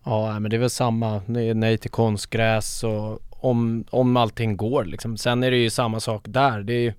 Ja 0.03 0.39
men 0.39 0.49
det 0.49 0.57
är 0.57 0.59
väl 0.59 0.69
samma, 0.69 1.21
nej 1.55 1.77
till 1.77 1.91
konstgräs 1.91 2.83
och 2.83 3.21
om, 3.29 3.85
om 3.89 4.17
allting 4.17 4.57
går 4.57 4.85
liksom. 4.85 5.17
Sen 5.17 5.43
är 5.43 5.51
det 5.51 5.57
ju 5.57 5.69
samma 5.69 5.99
sak 5.99 6.25
där. 6.27 6.63
Det 6.63 6.73
är 6.73 6.81
ju 6.81 6.93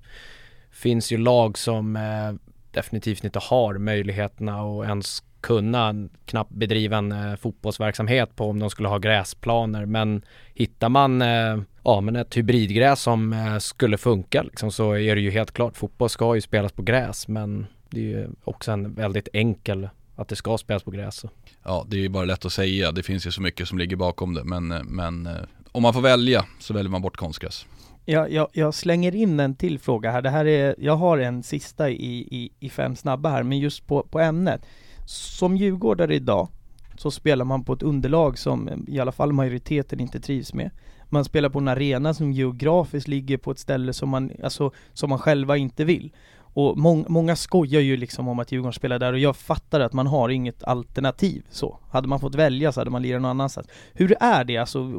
finns 0.76 1.12
ju 1.12 1.18
lag 1.18 1.58
som 1.58 1.96
eh, 1.96 2.52
definitivt 2.70 3.24
inte 3.24 3.38
har 3.38 3.78
möjligheterna 3.78 4.60
att 4.60 4.86
ens 4.86 5.22
kunna 5.40 6.08
knappt 6.24 6.50
bedriva 6.50 6.96
en 6.96 7.12
eh, 7.12 7.36
fotbollsverksamhet 7.36 8.36
på 8.36 8.50
om 8.50 8.58
de 8.58 8.70
skulle 8.70 8.88
ha 8.88 8.98
gräsplaner. 8.98 9.86
Men 9.86 10.22
hittar 10.54 10.88
man 10.88 11.22
eh, 11.22 11.58
ja, 11.84 12.00
men 12.00 12.16
ett 12.16 12.36
hybridgräs 12.36 13.00
som 13.00 13.32
eh, 13.32 13.58
skulle 13.58 13.98
funka 13.98 14.42
liksom, 14.42 14.72
så 14.72 14.92
är 14.92 15.14
det 15.14 15.20
ju 15.20 15.30
helt 15.30 15.52
klart. 15.52 15.76
Fotboll 15.76 16.08
ska 16.08 16.34
ju 16.34 16.40
spelas 16.40 16.72
på 16.72 16.82
gräs 16.82 17.28
men 17.28 17.66
det 17.90 18.00
är 18.00 18.04
ju 18.04 18.28
också 18.44 18.72
en 18.72 18.94
väldigt 18.94 19.28
enkel 19.32 19.88
att 20.16 20.28
det 20.28 20.36
ska 20.36 20.58
spelas 20.58 20.82
på 20.82 20.90
gräs. 20.90 21.24
Ja, 21.62 21.86
det 21.88 21.96
är 21.96 22.00
ju 22.00 22.08
bara 22.08 22.24
lätt 22.24 22.44
att 22.44 22.52
säga. 22.52 22.92
Det 22.92 23.02
finns 23.02 23.26
ju 23.26 23.30
så 23.30 23.42
mycket 23.42 23.68
som 23.68 23.78
ligger 23.78 23.96
bakom 23.96 24.34
det. 24.34 24.44
Men, 24.44 24.72
eh, 24.72 24.82
men 24.82 25.26
eh, 25.26 25.32
om 25.72 25.82
man 25.82 25.94
får 25.94 26.00
välja 26.00 26.44
så 26.60 26.74
väljer 26.74 26.90
man 26.90 27.02
bort 27.02 27.16
konstgräs. 27.16 27.66
Jag, 28.08 28.32
jag, 28.32 28.48
jag, 28.52 28.74
slänger 28.74 29.14
in 29.14 29.40
en 29.40 29.54
till 29.54 29.78
fråga 29.78 30.10
här. 30.10 30.22
Det 30.22 30.30
här 30.30 30.46
är, 30.46 30.74
jag 30.78 30.96
har 30.96 31.18
en 31.18 31.42
sista 31.42 31.90
i, 31.90 32.16
i, 32.30 32.52
i 32.60 32.70
fem 32.70 32.96
snabba 32.96 33.28
här, 33.28 33.42
men 33.42 33.58
just 33.58 33.86
på, 33.86 34.02
på 34.02 34.20
ämnet. 34.20 34.66
Som 35.06 35.56
djurgårdare 35.56 36.14
idag 36.14 36.48
så 36.96 37.10
spelar 37.10 37.44
man 37.44 37.64
på 37.64 37.72
ett 37.72 37.82
underlag 37.82 38.38
som 38.38 38.84
i 38.88 39.00
alla 39.00 39.12
fall 39.12 39.32
majoriteten 39.32 40.00
inte 40.00 40.20
trivs 40.20 40.54
med. 40.54 40.70
Man 41.04 41.24
spelar 41.24 41.48
på 41.48 41.58
en 41.58 41.68
arena 41.68 42.14
som 42.14 42.32
geografiskt 42.32 43.08
ligger 43.08 43.36
på 43.36 43.50
ett 43.50 43.58
ställe 43.58 43.92
som 43.92 44.08
man, 44.08 44.30
alltså, 44.44 44.70
som 44.92 45.10
man 45.10 45.18
själva 45.18 45.56
inte 45.56 45.84
vill. 45.84 46.12
Och 46.38 46.78
må 46.78 47.04
många 47.08 47.36
skojar 47.36 47.80
ju 47.80 47.96
liksom 47.96 48.28
om 48.28 48.38
att 48.38 48.52
Djurgården 48.52 48.72
spelar 48.72 48.98
där 48.98 49.12
och 49.12 49.18
jag 49.18 49.36
fattar 49.36 49.80
att 49.80 49.92
man 49.92 50.06
har 50.06 50.28
inget 50.28 50.64
alternativ 50.64 51.46
så. 51.50 51.78
Hade 51.90 52.08
man 52.08 52.20
fått 52.20 52.34
välja 52.34 52.72
så 52.72 52.80
hade 52.80 52.90
man 52.90 53.02
lirat 53.02 53.22
någon 53.22 53.30
annanstans. 53.30 53.68
Hur 53.92 54.14
är 54.20 54.44
det 54.44 54.56
alltså? 54.56 54.92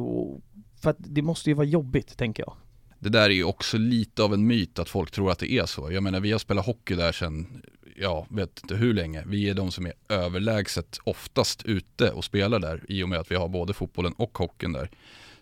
För 0.81 0.89
att 0.89 0.97
det 0.99 1.21
måste 1.21 1.49
ju 1.49 1.53
vara 1.53 1.67
jobbigt 1.67 2.17
tänker 2.17 2.43
jag 2.43 2.53
det 2.99 3.09
där 3.09 3.29
är 3.29 3.33
ju 3.33 3.43
också 3.43 3.77
lite 3.77 4.23
av 4.23 4.33
en 4.33 4.47
myt 4.47 4.79
att 4.79 4.89
folk 4.89 5.11
tror 5.11 5.31
att 5.31 5.39
det 5.39 5.51
är 5.51 5.65
så. 5.65 5.91
Jag 5.91 6.03
menar 6.03 6.19
vi 6.19 6.31
har 6.31 6.39
spelat 6.39 6.65
hockey 6.65 6.95
där 6.95 7.11
sedan 7.11 7.61
ja, 7.95 8.27
vet 8.29 8.59
inte 8.63 8.75
hur 8.75 8.93
länge. 8.93 9.23
Vi 9.27 9.49
är 9.49 9.53
de 9.53 9.71
som 9.71 9.85
är 9.85 9.93
överlägset 10.09 10.99
oftast 11.03 11.63
ute 11.65 12.11
och 12.11 12.23
spelar 12.23 12.59
där 12.59 12.83
i 12.89 13.03
och 13.03 13.09
med 13.09 13.19
att 13.19 13.31
vi 13.31 13.35
har 13.35 13.47
både 13.47 13.73
fotbollen 13.73 14.13
och 14.13 14.37
hockeyn 14.37 14.73
där. 14.73 14.89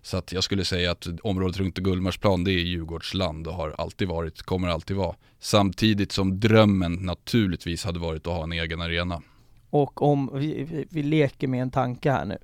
Så 0.02 0.18
att 0.18 0.32
jag 0.32 0.44
skulle 0.44 0.66
säga 0.66 0.92
att 0.92 1.08
området 1.24 1.58
runt 1.58 1.78
Gullmarsplan 1.78 2.44
det 2.44 2.52
är 2.52 2.60
Djurgårdsland 2.60 3.48
och 3.48 3.54
har 3.54 3.76
alltid 3.78 4.08
varit, 4.08 4.42
kommer 4.42 4.68
alltid 4.68 4.98
vara. 4.98 5.16
Samtidigt 5.40 6.12
som 6.12 6.40
drömmen 6.40 6.94
naturligtvis 6.94 7.86
hade 7.86 8.00
varit 8.00 8.28
att 8.28 8.34
ha 8.34 8.44
en 8.44 8.52
egen 8.52 8.82
arena. 8.82 9.22
Och 9.70 10.02
om, 10.02 10.32
vi, 10.34 10.64
vi, 10.64 10.86
vi 10.90 11.04
leker 11.04 11.48
med 11.48 11.62
en 11.62 11.72
tanke 11.72 12.12
här 12.12 12.26
nu. 12.26 12.38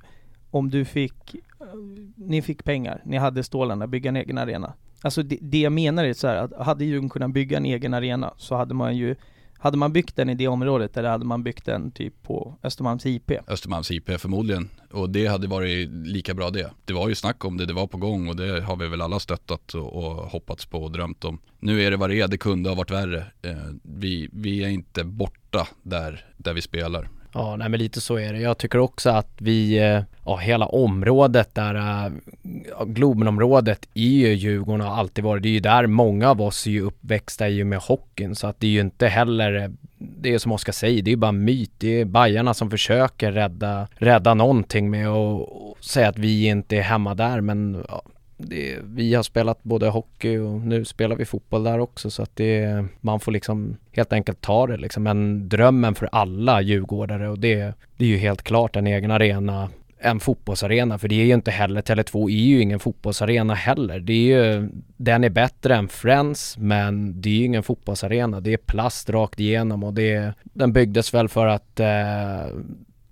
Om 0.52 0.70
du 0.70 0.86
fick, 0.86 1.36
ni 2.16 2.42
fick 2.42 2.64
pengar, 2.64 3.02
ni 3.06 3.18
hade 3.18 3.44
stålarna, 3.44 3.88
bygga 3.88 4.10
en 4.10 4.16
egen 4.16 4.38
arena. 4.38 4.74
Alltså 5.02 5.24
det, 5.24 5.38
det 5.42 5.60
jag 5.60 5.74
menar 5.74 6.06
är 6.06 6.14
så 6.14 6.28
här, 6.28 6.36
att 6.36 6.66
hade 6.66 6.86
Djurgården 6.86 7.10
kunnat 7.10 7.32
bygga 7.32 7.58
en 7.58 7.66
egen 7.66 7.94
arena 7.94 8.34
så 8.38 8.56
hade 8.56 8.74
man 8.74 8.98
ju 8.98 9.16
hade 9.62 9.78
man 9.78 9.94
byggt 9.94 10.16
den 10.16 10.30
i 10.30 10.36
det 10.36 10.48
området 10.48 10.98
eller 10.98 11.10
hade 11.10 11.26
man 11.26 11.44
byggt 11.44 11.66
den 11.66 11.92
typ 11.92 12.24
på 12.24 12.58
Östermalms 12.64 13.06
IP? 13.06 13.32
Östermalms 13.48 13.92
IP 13.92 14.20
förmodligen. 14.20 14.70
Och 14.92 15.10
det 15.10 15.28
hade 15.28 15.48
varit 15.48 15.90
lika 15.90 16.34
bra 16.34 16.50
det. 16.50 16.72
Det 16.86 16.94
var 16.94 17.10
ju 17.10 17.16
snack 17.16 17.46
om 17.46 17.58
det, 17.58 17.66
det 17.66 17.74
var 17.74 17.88
på 17.88 17.98
gång 17.98 18.30
och 18.30 18.36
det 18.36 18.62
har 18.62 18.76
vi 18.76 18.88
väl 18.88 19.02
alla 19.02 19.20
stöttat 19.20 19.74
och, 19.74 19.94
och 19.94 20.16
hoppats 20.32 20.66
på 20.66 20.84
och 20.84 20.92
drömt 20.92 21.26
om. 21.26 21.40
Nu 21.60 21.82
är 21.82 21.92
det 21.92 21.98
vad 21.98 22.10
det 22.10 22.22
är, 22.22 22.28
det 22.28 22.38
kunde 22.38 22.70
ha 22.70 22.76
varit 22.76 22.92
värre. 22.92 23.26
Eh, 23.42 23.56
vi, 23.84 24.30
vi 24.34 24.64
är 24.64 24.70
inte 24.70 25.04
borta 25.04 25.68
där, 25.84 26.26
där 26.38 26.54
vi 26.54 26.62
spelar. 26.62 27.10
Ja, 27.34 27.56
nej 27.56 27.70
men 27.70 27.80
lite 27.80 28.02
så 28.02 28.20
är 28.20 28.34
det. 28.34 28.40
Jag 28.40 28.58
tycker 28.58 28.80
också 28.80 29.10
att 29.10 29.32
vi, 29.38 29.78
eh, 29.78 30.02
ja 30.26 30.38
hela 30.38 30.66
området 30.66 31.56
där, 31.56 31.76
eh, 31.76 32.12
Globenområdet 32.86 33.88
är 33.94 34.02
ju 34.02 34.34
Djurgården 34.34 34.82
har 34.82 34.96
alltid 34.96 35.24
varit. 35.24 35.44
Det 35.44 35.50
är 35.50 35.54
ju 35.54 35.60
där 35.60 35.88
många 35.88 36.30
av 36.30 36.42
oss 36.42 36.68
är 36.68 36.72
ju 36.72 36.82
uppväxta 36.82 37.50
i 37.50 37.64
och 37.64 37.68
med 37.68 37.80
hockeyn 37.80 38.36
så 38.36 38.48
att 38.48 38.60
det 38.60 38.68
är 38.68 38.72
ju 38.72 38.82
inte 38.82 39.08
heller 39.08 39.56
eh, 39.56 39.70
det 40.22 40.34
är 40.34 40.38
som 40.38 40.52
Oskar 40.52 40.74
säger, 40.74 41.02
det 41.02 41.10
är 41.10 41.14
ju 41.14 41.18
bara 41.18 41.32
myt. 41.32 41.72
Det 41.78 42.02
är 42.02 42.06
Bajarna 42.06 42.54
som 42.54 42.70
försöker 42.70 43.32
rädda, 43.32 43.88
rädda 43.96 44.34
någonting 44.34 44.90
med 44.90 45.08
att 45.08 45.48
säga 45.80 46.10
att 46.10 46.20
vi 46.20 46.46
inte 46.46 46.78
är 46.78 46.82
hemma 46.82 47.16
där 47.16 47.42
men 47.42 47.86
ja, 47.90 48.02
det, 48.48 48.78
vi 48.84 49.14
har 49.14 49.24
spelat 49.24 49.64
både 49.64 49.90
hockey 49.90 50.38
och 50.38 50.62
nu 50.62 50.86
spelar 50.86 51.16
vi 51.16 51.26
fotboll 51.26 51.64
där 51.64 51.80
också 51.80 52.10
så 52.10 52.24
att 52.24 52.36
det, 52.36 52.86
man 53.02 53.20
får 53.20 53.32
liksom 53.32 53.78
helt 53.92 54.14
enkelt 54.14 54.42
ta 54.42 54.68
det 54.68 54.78
liksom. 54.78 55.04
Men 55.04 55.50
drömmen 55.50 55.96
för 55.96 56.10
alla 56.12 56.62
djurgårdare 56.62 57.30
och 57.30 57.40
det, 57.40 57.74
det 57.98 58.06
är 58.06 58.10
ju 58.10 58.18
helt 58.18 58.42
klart 58.42 58.76
en 58.76 58.88
egen 58.88 59.12
arena 59.12 59.70
en 60.04 60.20
fotbollsarena 60.20 60.98
för 60.98 61.08
det 61.08 61.22
är 61.22 61.26
ju 61.26 61.34
inte 61.34 61.52
heller, 61.52 61.82
Tele2 61.82 62.30
är 62.30 62.46
ju 62.46 62.62
ingen 62.62 62.80
fotbollsarena 62.80 63.54
heller. 63.54 64.00
Det 64.00 64.14
är 64.14 64.54
ju, 64.54 64.70
den 64.98 65.24
är 65.24 65.30
bättre 65.30 65.76
än 65.76 65.88
Friends 65.88 66.58
men 66.58 67.22
det 67.22 67.30
är 67.30 67.34
ju 67.34 67.46
ingen 67.46 67.64
fotbollsarena. 67.64 68.40
Det 68.40 68.54
är 68.54 68.58
plast 68.58 69.10
rakt 69.10 69.40
igenom 69.40 69.84
och 69.84 69.94
det, 69.94 70.34
den 70.44 70.74
byggdes 70.74 71.14
väl 71.14 71.30
för 71.30 71.48
att 71.48 71.80
eh, 71.80 72.58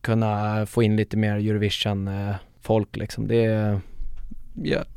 kunna 0.01 0.65
få 0.65 0.83
in 0.83 0.95
lite 0.95 1.17
mer 1.17 1.35
Eurovision 1.35 2.07
eh, 2.07 2.35
folk 2.61 2.95
liksom. 2.95 3.27
Det, 3.27 3.79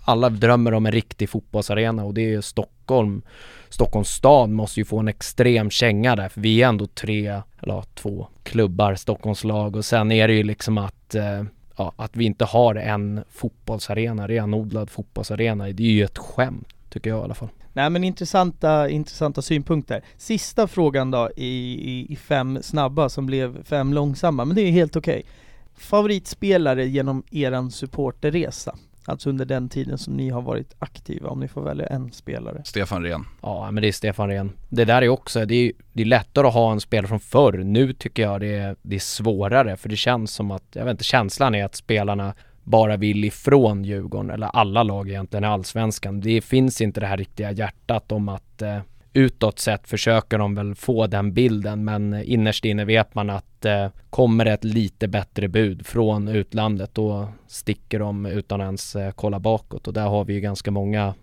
alla 0.05 0.29
drömmer 0.29 0.75
om 0.75 0.87
en 0.87 0.93
riktig 0.93 1.29
fotbollsarena 1.29 2.05
och 2.05 2.15
det 2.15 2.35
är 2.35 2.41
Stockholm. 2.41 3.23
Stockholms 3.69 4.09
stad 4.09 4.51
måste 4.51 4.81
ju 4.81 4.85
få 4.85 4.99
en 4.99 5.09
extrem 5.09 5.71
känga 5.71 6.17
där 6.17 6.29
för 6.29 6.41
vi 6.41 6.63
är 6.63 6.69
ändå 6.69 6.87
tre, 6.87 7.41
eller 7.61 7.85
två 7.95 8.27
klubbar, 8.43 8.95
Stockholmslag 8.95 9.77
och 9.77 9.85
sen 9.85 10.13
är 10.13 10.29
det 10.29 10.35
ju 10.35 10.43
liksom 10.43 10.79
att 10.79 11.15
eh, 11.15 11.45
ja, 11.77 11.93
att 11.97 12.17
vi 12.17 12.25
inte 12.25 12.45
har 12.45 12.75
en 12.75 13.25
fotbollsarena, 13.31 14.29
renodlad 14.29 14.91
fotbollsarena, 14.91 15.65
det 15.65 15.83
är 15.83 15.93
ju 15.93 16.05
ett 16.05 16.19
skämt 16.19 16.69
tycker 16.91 17.11
jag 17.11 17.21
i 17.21 17.23
alla 17.23 17.35
fall. 17.35 17.49
Nej 17.73 17.91
men 17.91 18.05
intressanta, 18.05 18.89
intressanta 18.89 19.43
synpunkter. 19.43 20.03
Sista 20.17 20.69
frågan 20.69 21.11
då 21.11 21.31
i, 21.37 21.47
i, 21.47 22.13
i 22.13 22.17
fem 22.17 22.59
snabba 22.63 23.09
som 23.09 23.27
blev 23.27 23.65
fem 23.65 23.93
långsamma, 23.93 24.45
men 24.45 24.57
det 24.57 24.63
är 24.63 24.71
helt 24.71 24.97
okej. 24.97 25.19
Okay. 25.19 25.31
Favoritspelare 25.75 26.87
genom 26.87 27.23
eran 27.31 27.71
supporterresa? 27.71 28.77
Alltså 29.05 29.31
under 29.31 29.45
den 29.45 29.69
tiden 29.69 29.99
som 29.99 30.17
ni 30.17 30.31
har 30.31 30.43
varit 30.43 30.75
aktiva, 30.79 31.29
om 31.29 31.41
ni 31.41 31.49
får 31.49 31.63
välja 31.63 31.87
en 31.87 32.13
spelare. 32.13 32.63
Stefan 32.65 33.03
Rehn. 33.03 33.25
Ja, 33.43 33.71
men 33.71 33.83
det 33.83 33.89
är 33.89 33.93
Stefan 33.93 34.29
Rehn. 34.29 34.53
Det 34.69 34.85
där 34.85 35.03
är 35.03 35.09
också, 35.09 35.45
det 35.47 35.55
är, 35.55 35.73
det 35.93 36.03
är 36.03 36.07
lättare 36.07 36.47
att 36.47 36.55
ha 36.55 36.73
en 36.73 36.81
spelare 36.81 37.09
från 37.09 37.21
förr. 37.21 37.53
Nu 37.53 37.93
tycker 37.93 38.23
jag 38.23 38.41
det 38.41 38.55
är, 38.55 38.77
det 38.83 38.95
är 38.95 39.01
svårare, 39.01 39.77
för 39.77 39.89
det 39.89 39.97
känns 39.97 40.35
som 40.35 40.51
att, 40.51 40.65
jag 40.73 40.85
vet 40.85 40.93
inte, 40.93 41.05
känslan 41.05 41.55
är 41.55 41.65
att 41.65 41.75
spelarna 41.75 42.35
bara 42.65 42.97
vill 42.97 43.25
ifrån 43.25 43.85
Djurgården, 43.85 44.31
eller 44.31 44.47
alla 44.47 44.83
lag 44.83 45.09
egentligen 45.09 45.45
i 45.45 45.47
Allsvenskan. 45.47 46.21
Det 46.21 46.41
finns 46.41 46.81
inte 46.81 47.01
det 47.01 47.07
här 47.07 47.17
riktiga 47.17 47.53
hjärtat 47.53 48.13
om 48.13 48.29
att 48.29 48.63
eh, 48.63 48.79
utåt 49.13 49.59
sett 49.59 49.89
försöker 49.89 50.39
de 50.39 50.55
väl 50.55 50.75
få 50.75 51.07
den 51.07 51.33
bilden 51.33 51.85
men 51.85 52.23
innerst 52.23 52.65
inne 52.65 52.85
vet 52.85 53.15
man 53.15 53.31
att 53.31 53.65
eh, 53.65 53.89
kommer 54.11 54.45
det 54.45 54.53
ett 54.53 54.65
lite 54.65 55.09
bättre 55.09 55.49
bud 55.49 55.87
från 55.87 56.29
utlandet 56.29 56.95
då 56.95 57.29
sticker 57.47 57.99
de 57.99 58.27
utan 58.27 58.61
ens 58.61 58.97
eh, 58.97 59.13
kolla 59.13 59.41
bakåt 59.41 59.89
och 59.89 59.95
där 59.95 60.07
har 60.07 60.25
vi 60.25 60.35
ju 60.35 60.41
ganska 60.41 60.71
många 60.71 61.15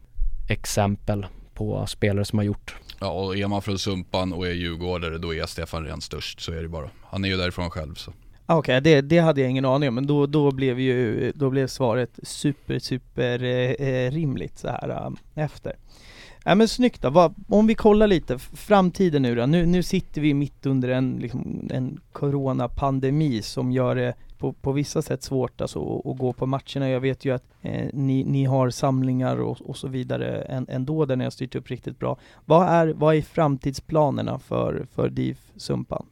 exempel 0.49 1.25
på 1.53 1.85
spelare 1.87 2.25
som 2.25 2.39
har 2.39 2.43
gjort. 2.43 2.75
Ja 2.99 3.11
och 3.11 3.37
är 3.37 3.47
man 3.47 3.61
från 3.61 3.79
Sumpan 3.79 4.33
och 4.33 4.47
är 4.47 4.51
djurgårdare 4.51 5.17
då 5.17 5.35
är 5.35 5.45
Stefan 5.45 5.85
Rehn 5.85 6.01
störst, 6.01 6.41
så 6.41 6.51
är 6.51 6.61
det 6.61 6.67
bara. 6.67 6.89
Han 7.03 7.25
är 7.25 7.29
ju 7.29 7.37
därifrån 7.37 7.69
själv 7.69 7.95
så. 7.95 8.11
Ah, 8.45 8.55
okej, 8.55 8.77
okay, 8.77 8.93
det, 8.93 9.01
det 9.01 9.19
hade 9.19 9.41
jag 9.41 9.49
ingen 9.49 9.65
aning 9.65 9.89
om, 9.89 9.95
men 9.95 10.07
då, 10.07 10.25
då 10.25 10.51
blev 10.51 10.79
ju, 10.79 11.31
då 11.35 11.49
blev 11.49 11.67
svaret 11.67 12.19
super, 12.23 12.79
super 12.79 13.43
eh, 13.43 13.71
eh 13.71 14.11
rimligt 14.11 14.57
så 14.57 14.67
här 14.67 14.89
äh, 14.89 15.43
efter. 15.43 15.75
Ja 16.49 16.55
men 16.55 16.67
snyggt 16.67 17.01
då, 17.01 17.09
Vad, 17.09 17.33
om 17.47 17.67
vi 17.67 17.75
kollar 17.75 18.07
lite, 18.07 18.39
framtiden 18.39 19.21
nu 19.21 19.35
då, 19.35 19.45
nu, 19.45 19.65
nu 19.65 19.83
sitter 19.83 20.21
vi 20.21 20.33
mitt 20.33 20.65
under 20.65 20.89
en, 20.89 21.17
liksom, 21.21 21.69
en 21.71 21.99
coronapandemi 22.11 23.41
som 23.41 23.71
gör 23.71 23.95
det 23.95 24.13
på, 24.37 24.53
på 24.53 24.71
vissa 24.71 25.01
sätt 25.01 25.23
svårt 25.23 25.61
alltså 25.61 26.01
att, 26.05 26.17
gå 26.17 26.33
på 26.33 26.45
matcherna. 26.45 26.89
Jag 26.89 26.99
vet 26.99 27.25
ju 27.25 27.35
att 27.35 27.43
eh, 27.61 27.87
ni, 27.93 28.23
ni 28.23 28.45
har 28.45 28.69
samlingar 28.69 29.37
och, 29.37 29.61
och 29.61 29.77
så 29.77 29.87
vidare 29.87 30.41
ändå 30.67 31.05
där 31.05 31.15
ni 31.15 31.23
har 31.23 31.31
styrt 31.31 31.55
upp 31.55 31.69
riktigt 31.69 31.99
bra. 31.99 32.17
Vad 32.45 32.67
är, 32.67 32.87
vad 32.87 33.15
är 33.15 33.21
framtidsplanerna 33.21 34.39
för, 34.39 34.87
för 34.95 35.09
DIF 35.09 35.37
Sumpan? 35.55 36.05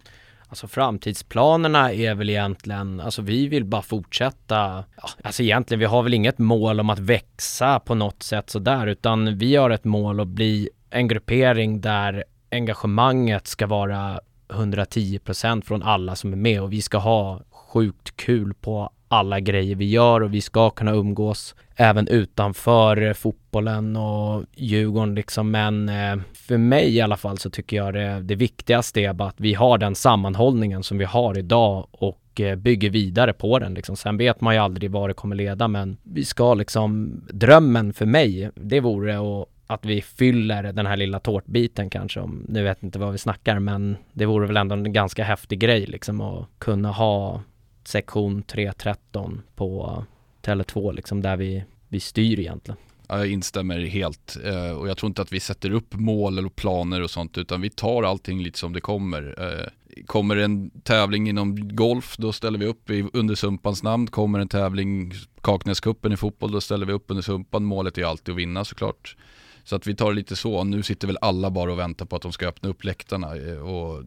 Alltså 0.50 0.68
framtidsplanerna 0.68 1.94
är 1.94 2.16
väl 2.16 2.30
egentligen, 2.30 3.00
alltså 3.00 3.22
vi 3.22 3.48
vill 3.48 3.66
bara 3.66 3.82
fortsätta, 3.82 4.84
ja, 4.96 5.10
alltså 5.24 5.44
egentligen 5.44 5.80
vi 5.80 5.86
har 5.86 6.04
väl 6.04 6.14
inget 6.14 6.38
mål 6.38 6.80
om 6.80 6.90
att 6.90 7.00
växa 7.00 7.80
på 7.80 7.96
något 7.96 8.24
sätt 8.24 8.50
sådär 8.50 8.88
utan 8.88 9.38
vi 9.38 9.56
har 9.56 9.70
ett 9.70 9.84
mål 9.84 10.20
att 10.20 10.28
bli 10.28 10.70
en 10.90 11.08
gruppering 11.08 11.82
där 11.82 12.24
engagemanget 12.52 13.48
ska 13.48 13.68
vara 13.68 14.20
110% 14.50 15.62
från 15.62 15.84
alla 15.84 16.16
som 16.16 16.34
är 16.34 16.38
med 16.38 16.62
och 16.62 16.74
vi 16.74 16.82
ska 16.82 16.98
ha 16.98 17.42
sjukt 17.50 18.18
kul 18.18 18.54
på 18.54 18.90
alla 19.08 19.40
grejer 19.40 19.76
vi 19.76 19.86
gör 19.86 20.22
och 20.22 20.34
vi 20.34 20.42
ska 20.42 20.70
kunna 20.70 20.92
umgås 20.92 21.56
även 21.76 22.08
utanför 22.08 23.02
eh, 23.02 23.14
fotbollen 23.14 23.96
och 23.96 24.44
Djurgården 24.56 25.16
liksom. 25.16 25.52
Men 25.52 25.90
eh, 25.90 26.18
för 26.34 26.58
mig 26.58 26.96
i 26.96 27.02
alla 27.02 27.18
fall 27.18 27.38
så 27.38 27.50
tycker 27.50 27.78
jag 27.78 27.94
det, 27.94 28.22
det 28.22 28.36
viktigaste 28.36 29.02
är 29.02 29.14
bara 29.14 29.30
att 29.30 29.40
vi 29.40 29.54
har 29.54 29.78
den 29.78 29.96
sammanhållningen 29.96 30.84
som 30.84 30.98
vi 30.98 31.06
har 31.06 31.38
idag 31.38 31.88
och 31.92 32.42
eh, 32.42 32.56
bygger 32.56 32.90
vidare 32.90 33.34
på 33.34 33.60
den 33.60 33.74
liksom. 33.74 33.96
Sen 33.96 34.18
vet 34.18 34.42
man 34.42 34.54
ju 34.54 34.60
aldrig 34.60 34.92
var 34.92 35.08
det 35.08 35.14
kommer 35.14 35.36
leda 35.36 35.68
men 35.68 35.98
vi 36.04 36.26
ska 36.26 36.54
liksom, 36.54 37.22
drömmen 37.30 37.94
för 37.94 38.06
mig, 38.06 38.52
det 38.56 38.80
vore 38.80 39.42
att 39.42 39.48
att 39.70 39.86
vi 39.86 40.02
fyller 40.02 40.64
den 40.64 40.86
här 40.86 40.98
lilla 40.98 41.20
tårtbiten 41.20 41.90
kanske 41.90 42.20
om, 42.20 42.46
nu 42.50 42.64
vet 42.64 42.84
inte 42.84 43.00
vad 43.00 43.12
vi 43.12 43.18
snackar 43.18 43.60
men 43.60 43.98
det 44.14 44.26
vore 44.26 44.48
väl 44.48 44.58
ändå 44.58 44.76
en 44.76 44.94
ganska 44.94 45.24
häftig 45.24 45.60
grej 45.60 45.86
liksom 45.86 46.22
att 46.22 46.46
kunna 46.60 46.92
ha 46.92 47.42
sektion 47.88 48.44
313 48.44 49.42
på 49.56 50.04
Tele2 50.42 50.94
liksom 50.94 51.22
där 51.22 51.38
vi, 51.38 51.64
vi 51.88 52.00
styr 52.00 52.40
egentligen. 52.40 52.78
Ja, 53.08 53.18
jag 53.18 53.28
instämmer 53.28 53.80
helt 53.80 54.38
eh, 54.44 54.72
och 54.72 54.90
jag 54.90 54.98
tror 54.98 55.08
inte 55.08 55.22
att 55.22 55.32
vi 55.32 55.40
sätter 55.40 55.72
upp 55.72 55.94
mål 55.94 56.38
eller 56.38 56.50
planer 56.50 57.02
och 57.02 57.10
sånt 57.10 57.38
utan 57.38 57.62
vi 57.62 57.70
tar 57.70 58.04
allting 58.04 58.42
lite 58.42 58.60
som 58.60 58.74
det 58.74 58.82
kommer. 58.82 59.36
Eh, 59.38 59.68
kommer 60.06 60.36
en 60.36 60.70
tävling 60.70 61.30
inom 61.30 61.76
golf 61.76 62.16
då 62.18 62.34
ställer 62.34 62.60
vi 62.60 62.66
upp 62.66 62.90
under 63.14 63.36
Sumpans 63.36 63.84
namn. 63.84 64.08
Kommer 64.08 64.40
en 64.40 64.48
tävling, 64.48 65.14
Kaknäskuppen 65.42 66.14
i 66.14 66.18
fotboll, 66.18 66.52
då 66.52 66.62
ställer 66.62 66.86
vi 66.86 66.94
upp 66.94 67.06
under 67.08 67.24
Sumpan. 67.24 67.64
Målet 67.64 67.98
är 67.98 68.04
alltid 68.04 68.34
att 68.34 68.40
vinna 68.40 68.66
såklart. 68.66 69.16
Så 69.64 69.76
att 69.76 69.88
vi 69.88 69.96
tar 69.96 70.10
det 70.10 70.16
lite 70.16 70.36
så. 70.36 70.64
Nu 70.64 70.84
sitter 70.84 71.08
väl 71.08 71.18
alla 71.22 71.50
bara 71.50 71.72
och 71.72 71.80
väntar 71.80 72.06
på 72.06 72.16
att 72.16 72.22
de 72.22 72.32
ska 72.32 72.48
öppna 72.48 72.70
upp 72.70 72.84
läktarna 72.84 73.36
eh, 73.36 73.60
och 73.60 74.04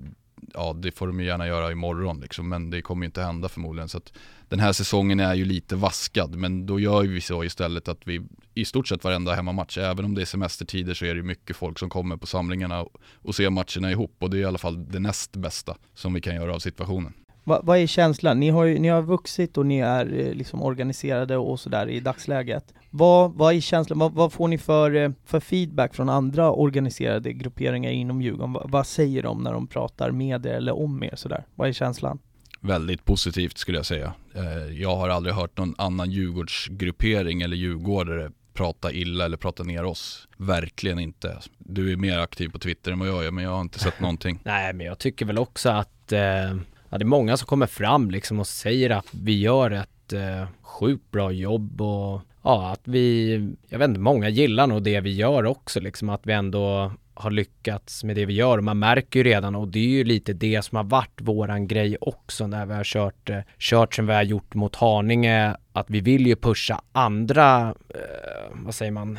ja, 0.55 0.72
det 0.72 0.93
får 0.93 1.07
de 1.07 1.20
ju 1.20 1.26
gärna 1.26 1.47
göra 1.47 1.72
imorgon 1.72 2.20
liksom, 2.20 2.49
men 2.49 2.70
det 2.70 2.82
kommer 2.82 3.03
ju 3.03 3.07
inte 3.07 3.22
hända 3.22 3.49
förmodligen. 3.49 3.88
Så 3.88 3.99
att 3.99 4.12
den 4.49 4.61
här 4.61 4.72
säsongen 4.72 5.20
är 5.20 5.34
ju 5.34 5.45
lite 5.45 5.76
vaskad, 5.76 6.34
men 6.36 6.66
då 6.66 6.80
gör 6.80 7.03
vi 7.03 7.20
så 7.20 7.45
istället 7.45 7.88
att 7.88 8.01
vi 8.05 8.22
i 8.55 8.64
stort 8.64 8.88
sett 8.88 9.05
varenda 9.05 9.34
hemmamatch, 9.34 9.78
även 9.78 10.05
om 10.05 10.14
det 10.14 10.20
är 10.20 10.26
semestertider 10.26 10.95
så 10.95 11.05
är 11.05 11.09
det 11.09 11.16
ju 11.16 11.22
mycket 11.22 11.57
folk 11.57 11.78
som 11.78 11.91
kommer 11.91 12.16
på 12.16 12.26
samlingarna 12.26 12.86
och 13.14 13.34
ser 13.34 13.51
matcherna 13.51 13.91
ihop 13.91 14.16
och 14.18 14.30
det 14.30 14.36
är 14.36 14.41
i 14.41 14.45
alla 14.45 14.59
fall 14.59 14.91
det 14.91 14.99
näst 14.99 15.36
bästa 15.36 15.76
som 15.95 16.14
vi 16.14 16.20
kan 16.20 16.34
göra 16.34 16.55
av 16.55 16.59
situationen. 16.59 17.12
Va, 17.45 17.61
vad 17.62 17.78
är 17.78 17.86
känslan? 17.86 18.41
Ni 18.41 18.51
har, 18.51 18.64
ju, 18.64 18.78
ni 18.78 18.88
har 18.88 19.03
vuxit 19.03 19.59
och 19.59 19.66
ni 19.66 19.78
är 19.78 20.07
eh, 20.20 20.34
liksom 20.34 20.62
organiserade 20.62 21.36
och 21.36 21.61
sådär 21.61 21.88
i 21.88 22.01
dagsläget. 22.01 22.74
Vad, 22.91 23.32
vad 23.34 23.55
är 23.55 23.61
känslan, 23.61 23.99
vad, 23.99 24.12
vad 24.12 24.32
får 24.32 24.49
ni 24.49 24.59
för, 24.59 24.97
eh, 24.97 25.11
för 25.24 25.41
feedback 25.41 25.95
från 25.95 26.09
andra 26.09 26.53
organiserade 26.53 27.32
grupperingar 27.32 27.91
inom 27.91 28.22
Djurgården? 28.22 28.53
Vad, 28.53 28.70
vad 28.70 28.86
säger 28.86 29.22
de 29.22 29.43
när 29.43 29.53
de 29.53 29.66
pratar 29.66 30.11
med 30.11 30.47
er 30.47 30.55
eller 30.55 30.78
om 30.78 31.05
er 31.05 31.16
sådär? 31.16 31.45
Vad 31.55 31.68
är 31.68 31.72
känslan? 31.72 32.18
Väldigt 32.61 33.05
positivt 33.05 33.59
skulle 33.59 33.78
jag 33.78 33.86
säga. 33.86 34.12
Eh, 34.34 34.80
jag 34.80 34.97
har 34.97 35.09
aldrig 35.09 35.34
hört 35.34 35.59
någon 35.59 35.74
annan 35.78 36.11
Djurgårdsgruppering 36.11 37.43
eller 37.43 37.57
djurgårdare 37.57 38.30
prata 38.55 38.93
illa 38.93 39.24
eller 39.24 39.36
prata 39.36 39.62
ner 39.62 39.84
oss. 39.84 40.28
Verkligen 40.36 40.99
inte. 40.99 41.38
Du 41.59 41.93
är 41.93 41.97
mer 41.97 42.18
aktiv 42.18 42.49
på 42.49 42.59
Twitter 42.59 42.93
än 42.93 42.99
vad 42.99 43.09
jag 43.09 43.26
är 43.26 43.30
men 43.30 43.45
jag 43.45 43.51
har 43.51 43.61
inte 43.61 43.78
sett 43.78 44.01
någonting. 44.01 44.41
Nej 44.45 44.72
men 44.72 44.86
jag 44.86 44.99
tycker 44.99 45.26
väl 45.26 45.38
också 45.38 45.68
att 45.68 46.12
eh, 46.12 46.20
ja, 46.20 46.99
det 46.99 47.03
är 47.03 47.05
många 47.05 47.36
som 47.36 47.47
kommer 47.47 47.66
fram 47.66 48.11
liksom 48.11 48.41
och 48.41 48.47
säger 48.47 48.91
att 48.91 49.07
vi 49.11 49.41
gör 49.41 49.70
ett 49.70 50.12
eh, 50.12 50.49
sjukt 50.62 51.11
bra 51.11 51.32
jobb 51.32 51.80
och 51.80 52.20
ja 52.43 52.70
att 52.72 52.80
vi, 52.84 53.34
jag 53.68 53.78
vet 53.78 53.88
inte, 53.88 54.01
många 54.01 54.28
gillar 54.28 54.66
nog 54.66 54.82
det 54.82 55.01
vi 55.01 55.14
gör 55.14 55.47
också 55.47 55.80
liksom 55.80 56.09
att 56.09 56.26
vi 56.26 56.32
ändå 56.32 56.93
har 57.14 57.30
lyckats 57.30 58.05
med 58.05 58.16
det 58.16 58.26
vi 58.26 58.32
gör. 58.34 58.61
Man 58.61 58.78
märker 58.78 59.18
ju 59.20 59.24
redan 59.24 59.55
och 59.55 59.68
det 59.68 59.78
är 59.78 59.88
ju 59.88 60.05
lite 60.05 60.32
det 60.32 60.62
som 60.64 60.76
har 60.76 60.84
varit 60.84 61.20
våran 61.20 61.68
grej 61.68 61.97
också 62.01 62.47
när 62.47 62.66
vi 62.66 62.74
har 62.74 62.84
kört, 62.84 63.30
eh, 63.30 63.38
kört 63.59 63.95
som 63.95 64.07
vi 64.07 64.12
har 64.12 64.22
gjort 64.22 64.55
mot 64.55 64.76
Haninge. 64.76 65.57
Att 65.72 65.91
vi 65.91 66.01
vill 66.01 66.26
ju 66.26 66.36
pusha 66.36 66.82
andra, 66.93 67.74
eh, 67.88 68.51
vad 68.53 68.74
säger 68.74 68.93
man, 68.93 69.18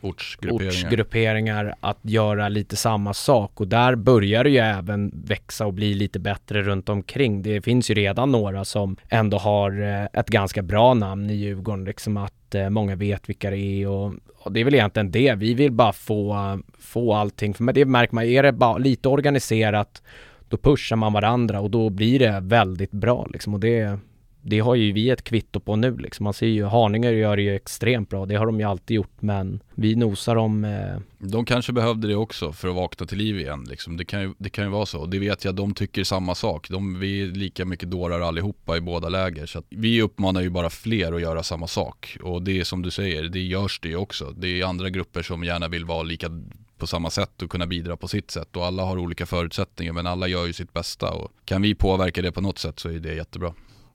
Ortsgrupperingar. 0.00 0.68
ortsgrupperingar 0.68 1.74
att 1.80 1.98
göra 2.02 2.48
lite 2.48 2.76
samma 2.76 3.14
sak 3.14 3.60
och 3.60 3.68
där 3.68 3.94
börjar 3.94 4.44
det 4.44 4.50
ju 4.50 4.58
även 4.58 5.12
växa 5.14 5.66
och 5.66 5.74
bli 5.74 5.94
lite 5.94 6.18
bättre 6.18 6.62
runt 6.62 6.88
omkring. 6.88 7.42
Det 7.42 7.60
finns 7.60 7.90
ju 7.90 7.94
redan 7.94 8.32
några 8.32 8.64
som 8.64 8.96
ändå 9.08 9.38
har 9.38 9.82
eh, 9.82 10.20
ett 10.20 10.28
ganska 10.28 10.62
bra 10.62 10.94
namn 10.94 11.30
i 11.30 11.34
Djurgården, 11.34 11.84
liksom 11.84 12.16
att 12.16 12.34
inte 12.52 12.60
eh, 12.60 12.70
många 12.70 12.96
vet 12.96 13.28
vilka 13.28 13.50
det 13.50 13.56
är 13.56 13.88
och, 13.88 14.12
och 14.38 14.52
det 14.52 14.60
är 14.60 14.64
väl 14.64 14.74
egentligen 14.74 15.10
det. 15.10 15.34
Vi 15.34 15.54
vill 15.54 15.72
bara 15.72 15.92
få, 15.92 16.58
få 16.78 17.14
allting, 17.14 17.54
för 17.54 17.72
det 17.72 17.84
märker 17.84 18.14
man, 18.14 18.24
är 18.24 18.42
det 18.42 18.52
bara 18.52 18.78
lite 18.78 19.08
organiserat 19.08 20.02
då 20.48 20.56
pushar 20.56 20.96
man 20.96 21.12
varandra 21.12 21.60
och 21.60 21.70
då 21.70 21.90
blir 21.90 22.18
det 22.18 22.40
väldigt 22.42 22.90
bra 22.90 23.26
liksom 23.32 23.54
och 23.54 23.60
det 23.60 23.98
det 24.42 24.60
har 24.60 24.74
ju 24.74 24.92
vi 24.92 25.10
ett 25.10 25.24
kvitto 25.24 25.60
på 25.60 25.76
nu 25.76 25.96
liksom. 25.96 26.24
Man 26.24 26.34
ser 26.34 26.46
ju 26.46 26.64
Haninge 26.64 27.10
gör 27.10 27.36
det 27.36 27.42
ju 27.42 27.54
extremt 27.54 28.10
bra. 28.10 28.26
Det 28.26 28.34
har 28.34 28.46
de 28.46 28.60
ju 28.60 28.66
alltid 28.66 28.94
gjort 28.94 29.16
men 29.22 29.60
vi 29.74 29.96
nosar 29.96 30.36
om 30.36 30.64
eh... 30.64 30.98
De 31.18 31.44
kanske 31.44 31.72
behövde 31.72 32.08
det 32.08 32.16
också 32.16 32.52
för 32.52 32.68
att 32.68 32.74
vakna 32.74 33.06
till 33.06 33.18
liv 33.18 33.38
igen 33.40 33.64
liksom. 33.68 33.96
Det 33.96 34.04
kan 34.04 34.22
ju, 34.22 34.34
det 34.38 34.50
kan 34.50 34.64
ju 34.64 34.70
vara 34.70 34.86
så. 34.86 35.06
Det 35.06 35.18
vet 35.18 35.44
jag, 35.44 35.54
de 35.54 35.74
tycker 35.74 36.04
samma 36.04 36.34
sak. 36.34 36.68
De, 36.68 37.00
vi 37.00 37.22
är 37.22 37.26
lika 37.26 37.64
mycket 37.64 37.90
dårar 37.90 38.20
allihopa 38.20 38.76
i 38.76 38.80
båda 38.80 39.08
läger. 39.08 39.46
Så 39.46 39.58
att 39.58 39.66
vi 39.68 40.02
uppmanar 40.02 40.40
ju 40.40 40.50
bara 40.50 40.70
fler 40.70 41.12
att 41.12 41.22
göra 41.22 41.42
samma 41.42 41.66
sak. 41.66 42.16
Och 42.22 42.42
det 42.42 42.60
är 42.60 42.64
som 42.64 42.82
du 42.82 42.90
säger, 42.90 43.22
det 43.22 43.40
görs 43.40 43.80
det 43.80 43.88
ju 43.88 43.96
också. 43.96 44.30
Det 44.36 44.60
är 44.60 44.64
andra 44.64 44.90
grupper 44.90 45.22
som 45.22 45.44
gärna 45.44 45.68
vill 45.68 45.84
vara 45.84 46.02
lika 46.02 46.30
på 46.78 46.86
samma 46.86 47.10
sätt 47.10 47.42
och 47.42 47.50
kunna 47.50 47.66
bidra 47.66 47.96
på 47.96 48.08
sitt 48.08 48.30
sätt 48.30 48.56
och 48.56 48.66
alla 48.66 48.84
har 48.84 48.98
olika 48.98 49.26
förutsättningar 49.26 49.92
men 49.92 50.06
alla 50.06 50.28
gör 50.28 50.46
ju 50.46 50.52
sitt 50.52 50.72
bästa 50.72 51.10
och 51.10 51.32
kan 51.44 51.62
vi 51.62 51.74
påverka 51.74 52.22
det 52.22 52.32
på 52.32 52.40
något 52.40 52.58
sätt 52.58 52.78
så 52.78 52.88
är 52.88 52.98
det 52.98 53.14
jättebra. 53.14 53.54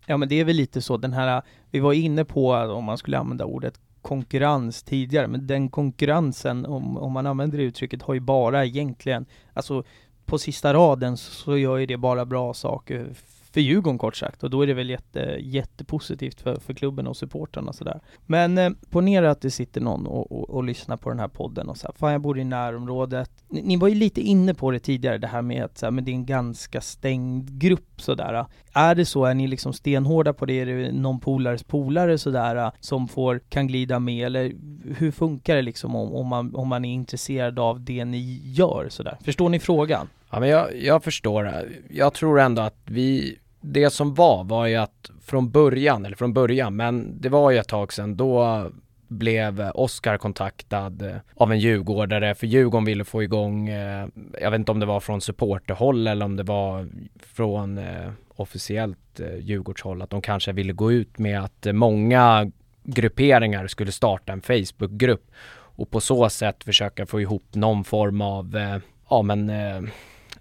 Ja 0.09 0.17
men 0.17 0.29
det 0.29 0.39
är 0.39 0.45
väl 0.45 0.55
lite 0.55 0.81
så. 0.81 0.97
Den 0.97 1.13
här, 1.13 1.41
vi 1.71 1.79
var 1.79 1.93
inne 1.93 2.25
på 2.25 2.51
om 2.51 2.83
man 2.83 2.97
skulle 2.97 3.17
använda 3.17 3.45
ordet 3.45 3.79
konkurrens 4.01 4.83
tidigare, 4.83 5.27
men 5.27 5.47
den 5.47 5.69
konkurrensen, 5.69 6.65
om, 6.65 6.97
om 6.97 7.11
man 7.11 7.27
använder 7.27 7.57
det 7.57 7.63
uttrycket, 7.63 8.01
har 8.01 8.13
ju 8.13 8.19
bara 8.19 8.65
egentligen, 8.65 9.25
alltså 9.53 9.83
på 10.25 10.37
sista 10.37 10.73
raden 10.73 11.17
så 11.17 11.57
gör 11.57 11.77
ju 11.77 11.85
det 11.85 11.97
bara 11.97 12.25
bra 12.25 12.53
saker 12.53 13.13
för 13.57 13.61
Djurgården 13.61 13.97
kort 13.97 14.15
sagt 14.15 14.43
och 14.43 14.49
då 14.49 14.61
är 14.61 14.67
det 14.67 14.73
väl 14.73 14.89
jätte, 14.89 15.37
jättepositivt 15.39 16.41
för, 16.41 16.59
för 16.59 16.73
klubben 16.73 17.07
och 17.07 17.17
supportrarna 17.17 17.73
sådär. 17.73 17.99
Men 18.25 18.57
eh, 18.57 18.69
ponera 18.89 19.31
att 19.31 19.41
det 19.41 19.51
sitter 19.51 19.81
någon 19.81 20.07
och, 20.07 20.31
och, 20.31 20.49
och, 20.49 20.63
lyssnar 20.63 20.97
på 20.97 21.09
den 21.09 21.19
här 21.19 21.27
podden 21.27 21.69
och 21.69 21.77
så 21.77 21.91
fan 21.95 22.11
jag 22.11 22.21
bor 22.21 22.39
i 22.39 22.43
närområdet. 22.43 23.31
Ni, 23.49 23.61
ni, 23.61 23.77
var 23.77 23.87
ju 23.87 23.95
lite 23.95 24.21
inne 24.21 24.53
på 24.53 24.71
det 24.71 24.79
tidigare 24.79 25.17
det 25.17 25.27
här 25.27 25.41
med 25.41 25.63
att 25.63 25.77
så 25.77 25.85
här, 25.85 25.91
men 25.91 26.05
det 26.05 26.11
är 26.11 26.13
en 26.13 26.25
ganska 26.25 26.81
stängd 26.81 27.59
grupp 27.59 28.01
sådär. 28.01 28.45
Är 28.73 28.95
det 28.95 29.05
så, 29.05 29.25
är 29.25 29.33
ni 29.33 29.47
liksom 29.47 29.73
stenhårda 29.73 30.33
på 30.33 30.45
det? 30.45 30.59
Är 30.59 30.65
det 30.65 30.91
någon 30.91 31.19
polares 31.19 31.63
polare 31.63 32.17
sådär 32.17 32.55
eh, 32.55 32.71
som 32.79 33.07
får, 33.07 33.39
kan 33.49 33.67
glida 33.67 33.99
med 33.99 34.25
eller 34.25 34.53
hur 34.97 35.11
funkar 35.11 35.55
det 35.55 35.61
liksom 35.61 35.95
om, 35.95 36.13
om, 36.13 36.27
man, 36.27 36.55
om 36.55 36.67
man 36.67 36.85
är 36.85 36.93
intresserad 36.93 37.59
av 37.59 37.81
det 37.81 38.05
ni 38.05 38.41
gör 38.43 38.87
sådär? 38.89 39.17
Förstår 39.23 39.49
ni 39.49 39.59
frågan? 39.59 40.07
Ja 40.29 40.39
men 40.39 40.49
jag, 40.49 40.75
jag 40.75 41.03
förstår. 41.03 41.43
det 41.43 41.67
Jag 41.89 42.13
tror 42.13 42.39
ändå 42.39 42.61
att 42.61 42.77
vi 42.85 43.37
det 43.61 43.89
som 43.89 44.13
var 44.13 44.43
var 44.43 44.65
ju 44.65 44.75
att 44.75 45.11
från 45.21 45.51
början, 45.51 46.05
eller 46.05 46.15
från 46.15 46.33
början, 46.33 46.75
men 46.75 47.21
det 47.21 47.29
var 47.29 47.51
ju 47.51 47.57
ett 47.57 47.67
tag 47.67 47.93
sedan, 47.93 48.17
då 48.17 48.65
blev 49.07 49.71
Oskar 49.73 50.17
kontaktad 50.17 51.01
eh, 51.01 51.15
av 51.35 51.51
en 51.51 51.59
djurgårdare 51.59 52.35
för 52.35 52.47
Djurgården 52.47 52.85
ville 52.85 53.03
få 53.03 53.23
igång, 53.23 53.69
eh, 53.69 54.07
jag 54.41 54.51
vet 54.51 54.59
inte 54.59 54.71
om 54.71 54.79
det 54.79 54.85
var 54.85 54.99
från 54.99 55.21
supporterhåll 55.21 56.07
eller 56.07 56.25
om 56.25 56.35
det 56.35 56.43
var 56.43 56.87
från 57.19 57.77
eh, 57.77 58.11
officiellt 58.35 59.21
Djurgårdshåll, 59.39 60.01
att 60.01 60.09
de 60.09 60.21
kanske 60.21 60.51
ville 60.51 60.73
gå 60.73 60.91
ut 60.91 61.17
med 61.17 61.43
att 61.43 61.67
många 61.73 62.51
grupperingar 62.83 63.67
skulle 63.67 63.91
starta 63.91 64.33
en 64.33 64.41
Facebookgrupp 64.41 65.31
och 65.51 65.89
på 65.89 65.99
så 65.99 66.29
sätt 66.29 66.63
försöka 66.63 67.05
få 67.05 67.21
ihop 67.21 67.45
någon 67.51 67.83
form 67.83 68.21
av, 68.21 68.79
ja 69.09 69.21
men 69.21 69.51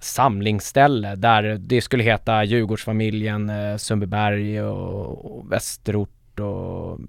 samlingsställe 0.07 1.15
där 1.15 1.43
det 1.43 1.81
skulle 1.81 2.05
heta 2.05 2.45
Djurgårdsfamiljen 2.45 3.51
eh, 3.51 3.77
Sundbyberg 3.77 4.63
och, 4.63 5.39
och 5.39 5.53
Västerort 5.53 6.41
och 6.41 7.01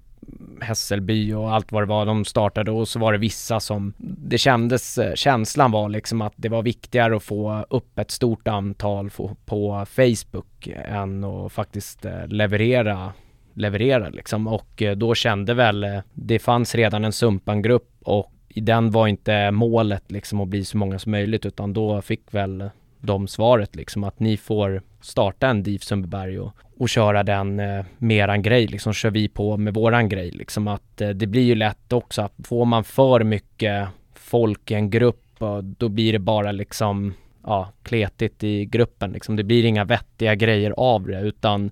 Hässelby 0.62 1.34
och 1.34 1.54
allt 1.54 1.72
vad 1.72 1.82
det 1.82 1.88
var 1.88 2.06
de 2.06 2.26
startade. 2.26 2.72
Och 2.72 2.88
så 2.88 3.00
var 3.00 3.12
det 3.12 3.18
vissa 3.18 3.60
som 3.60 3.94
det 3.98 4.38
kändes, 4.38 4.98
eh, 4.98 5.14
känslan 5.14 5.72
var 5.72 5.90
liksom 5.90 6.22
att 6.22 6.34
det 6.36 6.50
var 6.50 6.64
viktigare 6.64 7.16
att 7.16 7.24
få 7.24 7.66
upp 7.70 8.00
ett 8.00 8.12
stort 8.12 8.48
antal 8.48 9.10
på, 9.46 9.86
Facebook 9.90 10.68
än 10.68 11.24
att 11.24 11.52
faktiskt 11.52 12.06
eh, 12.06 12.28
leverera 12.28 13.14
leverera 13.54 14.10
liksom. 14.10 14.48
Och 14.48 14.82
eh, 14.82 14.96
då 14.96 15.16
kände 15.16 15.54
väl 15.54 16.02
det 16.14 16.40
fanns 16.40 16.76
redan 16.76 17.06
en 17.06 17.12
Sumpan-grupp 17.12 17.90
och 18.02 18.34
i 18.50 18.62
den 18.62 18.92
var 18.92 19.08
inte 19.08 19.52
målet 19.52 20.12
liksom 20.12 20.42
att 20.42 20.48
bli 20.48 20.66
så 20.66 20.78
många 20.78 21.00
som 21.00 21.12
möjligt 21.12 21.46
utan 21.46 21.74
då 21.74 22.02
fick 22.02 22.34
väl 22.34 22.70
de 23.00 23.28
svaret 23.28 23.76
liksom 23.76 24.04
att 24.04 24.20
ni 24.20 24.38
får 24.38 24.82
starta 25.02 25.48
en 25.48 25.64
DIF 25.64 25.84
Sundbyberg 25.84 26.40
och, 26.40 26.54
och 26.78 26.90
köra 26.90 27.24
den 27.24 27.60
eh, 27.60 27.86
med 27.98 28.18
eran 28.18 28.42
grej 28.42 28.68
liksom 28.68 28.94
kör 28.94 29.12
vi 29.12 29.28
på 29.28 29.58
med 29.58 29.74
våran 29.74 30.10
grej 30.10 30.32
liksom 30.32 30.68
att 30.68 31.02
eh, 31.02 31.10
det 31.10 31.28
blir 31.28 31.44
ju 31.44 31.56
lätt 31.56 31.94
också 31.94 32.22
att 32.22 32.34
får 32.44 32.66
man 32.66 32.84
för 32.84 33.24
mycket 33.24 33.88
folk 34.14 34.72
i 34.72 34.74
en 34.74 34.90
grupp 34.90 35.24
då 35.62 35.90
blir 35.90 36.14
det 36.14 36.20
bara 36.20 36.52
liksom 36.52 37.14
ja, 37.44 37.72
kletigt 37.84 38.44
i 38.44 38.66
gruppen 38.66 39.12
liksom. 39.12 39.36
Det 39.36 39.44
blir 39.44 39.66
inga 39.66 39.86
vettiga 39.86 40.36
grejer 40.36 40.74
av 40.78 41.08
det 41.08 41.22
utan 41.22 41.72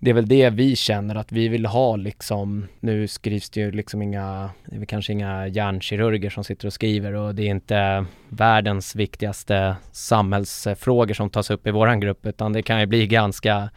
det 0.00 0.10
är 0.10 0.14
väl 0.14 0.28
det 0.28 0.50
vi 0.50 0.76
känner 0.76 1.14
att 1.14 1.32
vi 1.32 1.48
vill 1.48 1.66
ha 1.66 1.96
liksom, 1.96 2.66
nu 2.80 3.08
skrivs 3.08 3.50
det 3.50 3.60
ju 3.60 3.70
liksom 3.70 4.02
inga, 4.02 4.50
det 4.66 4.74
är 4.74 4.78
väl 4.78 4.86
kanske 4.86 5.12
inga 5.12 5.46
hjärnkirurger 5.46 6.30
som 6.30 6.44
sitter 6.44 6.66
och 6.66 6.72
skriver 6.72 7.12
och 7.12 7.34
det 7.34 7.42
är 7.42 7.50
inte 7.50 8.04
världens 8.28 8.96
viktigaste 8.96 9.76
samhällsfrågor 9.92 11.14
som 11.14 11.30
tas 11.30 11.50
upp 11.50 11.66
i 11.66 11.70
våran 11.70 12.00
grupp 12.00 12.26
utan 12.26 12.52
det 12.52 12.62
kan 12.62 12.80
ju 12.80 12.86
bli 12.86 13.06
ganska 13.06 13.70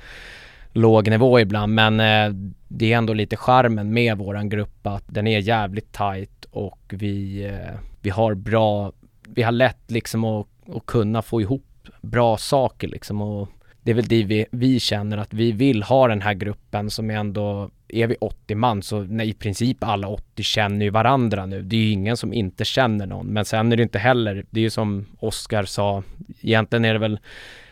låg 0.74 1.09
nivå 1.09 1.39
ibland. 1.39 1.74
Men 1.74 1.99
eh, 1.99 2.36
det 2.67 2.93
är 2.93 2.97
ändå 2.97 3.13
lite 3.13 3.38
charmen 3.38 3.93
med 3.93 4.17
våran 4.17 4.49
grupp 4.49 4.88
att 4.88 5.03
den 5.07 5.28
är 5.28 5.39
jävligt 5.39 5.91
tight 5.91 6.45
och 6.51 6.80
vi, 6.89 7.45
eh, 7.45 7.80
vi 8.01 8.09
har 8.09 8.34
bra, 8.34 8.91
vi 9.28 9.43
har 9.43 9.51
lätt 9.51 9.91
liksom 9.91 10.24
att, 10.24 10.47
att 10.76 10.86
kunna 10.86 11.22
få 11.22 11.41
ihop 11.41 11.88
bra 12.01 12.38
saker 12.38 12.88
liksom 12.88 13.22
och 13.22 13.49
det 13.84 13.91
är 13.91 13.95
väl 13.95 14.07
det 14.07 14.23
vi, 14.23 14.45
vi 14.51 14.79
känner 14.79 15.17
att 15.17 15.34
vi 15.34 15.51
vill 15.51 15.84
ha 15.84 16.07
den 16.07 16.21
här 16.21 16.34
gruppen 16.34 16.89
som 16.89 17.11
är 17.11 17.15
ändå, 17.15 17.69
är 17.88 18.07
vi 18.07 18.15
80 18.21 18.55
man 18.55 18.84
så 18.84 18.99
nej, 19.03 19.29
i 19.29 19.34
princip 19.34 19.84
alla 19.84 20.07
80 20.07 20.43
känner 20.43 20.86
ju 20.86 20.91
varandra 20.91 21.45
nu. 21.45 21.61
Det 21.61 21.75
är 21.75 21.79
ju 21.79 21.89
ingen 21.89 22.17
som 22.17 22.34
inte 22.34 22.65
känner 22.65 23.05
någon. 23.05 23.27
Men 23.27 23.45
sen 23.45 23.71
är 23.71 23.77
det 23.77 23.84
inte 23.84 23.99
heller, 23.99 24.45
det 24.49 24.59
är 24.59 24.63
ju 24.63 24.69
som 24.69 25.05
Oskar 25.19 25.63
sa, 25.63 26.03
egentligen 26.41 26.86
är 26.86 26.93
det 26.93 26.99
väl 26.99 27.19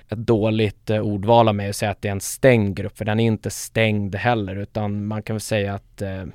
ett 0.10 0.18
dåligt 0.18 0.90
eh, 0.90 1.00
ordval 1.00 1.48
av 1.48 1.56
mig 1.56 1.70
att 1.70 1.76
säga 1.76 1.92
att 1.92 2.02
det 2.02 2.08
är 2.08 2.12
en 2.12 2.22
stängd 2.22 2.78
grupp, 2.78 2.98
för 2.98 3.06
den 3.06 3.20
är 3.20 3.26
inte 3.26 3.50
stängd 3.50 4.16
heller, 4.16 4.56
utan 4.56 5.06
man 5.06 5.24
kan 5.24 5.36
väl 5.36 5.42
säga 5.42 5.74
att 5.74 6.02
eh, 6.02 6.26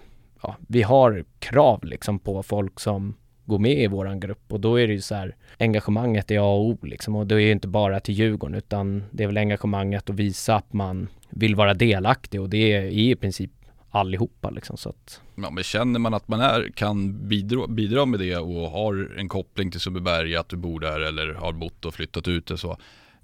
ja, 0.43 0.57
vi 0.69 0.83
har 0.83 1.25
krav 1.39 1.85
liksom 1.85 2.19
på 2.19 2.43
folk 2.43 2.81
som 2.81 3.15
gå 3.45 3.59
med 3.59 3.83
i 3.83 3.87
våran 3.87 4.21
grupp. 4.21 4.53
Och 4.53 4.61
då 4.61 4.81
är 4.81 4.87
det 4.87 4.93
ju 4.93 5.01
så 5.01 5.15
här 5.15 5.37
engagemanget 5.59 6.31
är 6.31 6.39
A 6.39 6.43
och 6.43 6.67
O 6.67 6.79
liksom. 6.83 7.17
Och 7.17 7.27
det 7.27 7.35
är 7.35 7.39
ju 7.39 7.53
inte 7.53 7.69
bara 7.69 8.01
till 8.01 8.15
Djurgården 8.15 8.55
utan 8.55 9.05
det 9.11 9.23
är 9.23 9.27
väl 9.27 9.37
engagemanget 9.37 10.11
att 10.11 10.17
visa 10.17 10.57
att 10.57 10.73
man 10.73 11.09
vill 11.31 11.55
vara 11.55 11.75
delaktig. 11.75 12.41
Och 12.41 12.51
det 12.51 12.73
är 12.73 12.83
i 12.83 13.17
princip 13.17 13.51
allihopa 13.91 14.51
liksom. 14.51 14.77
Så 14.77 14.89
att 14.89 15.21
Ja 15.37 15.51
men 15.51 15.65
känner 15.65 15.99
man 15.99 16.15
att 16.15 16.29
man 16.29 16.41
är, 16.41 16.71
kan 16.75 17.29
bidra, 17.29 17.67
bidra 17.67 18.07
med 18.07 18.21
det 18.21 18.37
och 18.37 18.71
har 18.71 19.15
en 19.19 19.29
koppling 19.29 19.71
till 19.71 19.81
Sundbyberg, 19.81 20.37
att 20.37 20.49
du 20.49 20.57
bor 20.57 20.81
där 20.81 21.01
eller 21.01 21.35
har 21.35 21.53
bott 21.53 21.85
och 21.85 21.95
flyttat 21.95 22.29
ut 22.29 22.51
och 22.51 22.61
så. 22.61 22.77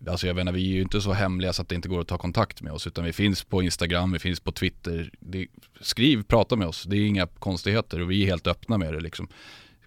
Alltså 0.08 0.26
jag 0.26 0.36
menar, 0.36 0.52
vi 0.52 0.70
är 0.70 0.74
ju 0.74 0.82
inte 0.82 1.00
så 1.00 1.12
hemliga 1.12 1.52
så 1.52 1.62
att 1.62 1.68
det 1.68 1.74
inte 1.74 1.88
går 1.88 2.00
att 2.00 2.08
ta 2.08 2.18
kontakt 2.18 2.62
med 2.62 2.72
oss, 2.72 2.86
utan 2.86 3.04
vi 3.04 3.12
finns 3.12 3.44
på 3.44 3.62
Instagram, 3.62 4.12
vi 4.12 4.18
finns 4.18 4.40
på 4.40 4.52
Twitter. 4.52 5.10
Det, 5.20 5.46
skriv, 5.80 6.22
prata 6.22 6.56
med 6.56 6.68
oss, 6.68 6.84
det 6.84 6.96
är 6.96 7.06
inga 7.06 7.26
konstigheter 7.26 8.00
och 8.00 8.10
vi 8.10 8.22
är 8.22 8.26
helt 8.26 8.46
öppna 8.46 8.78
med 8.78 8.94
det 8.94 9.00
liksom. 9.00 9.28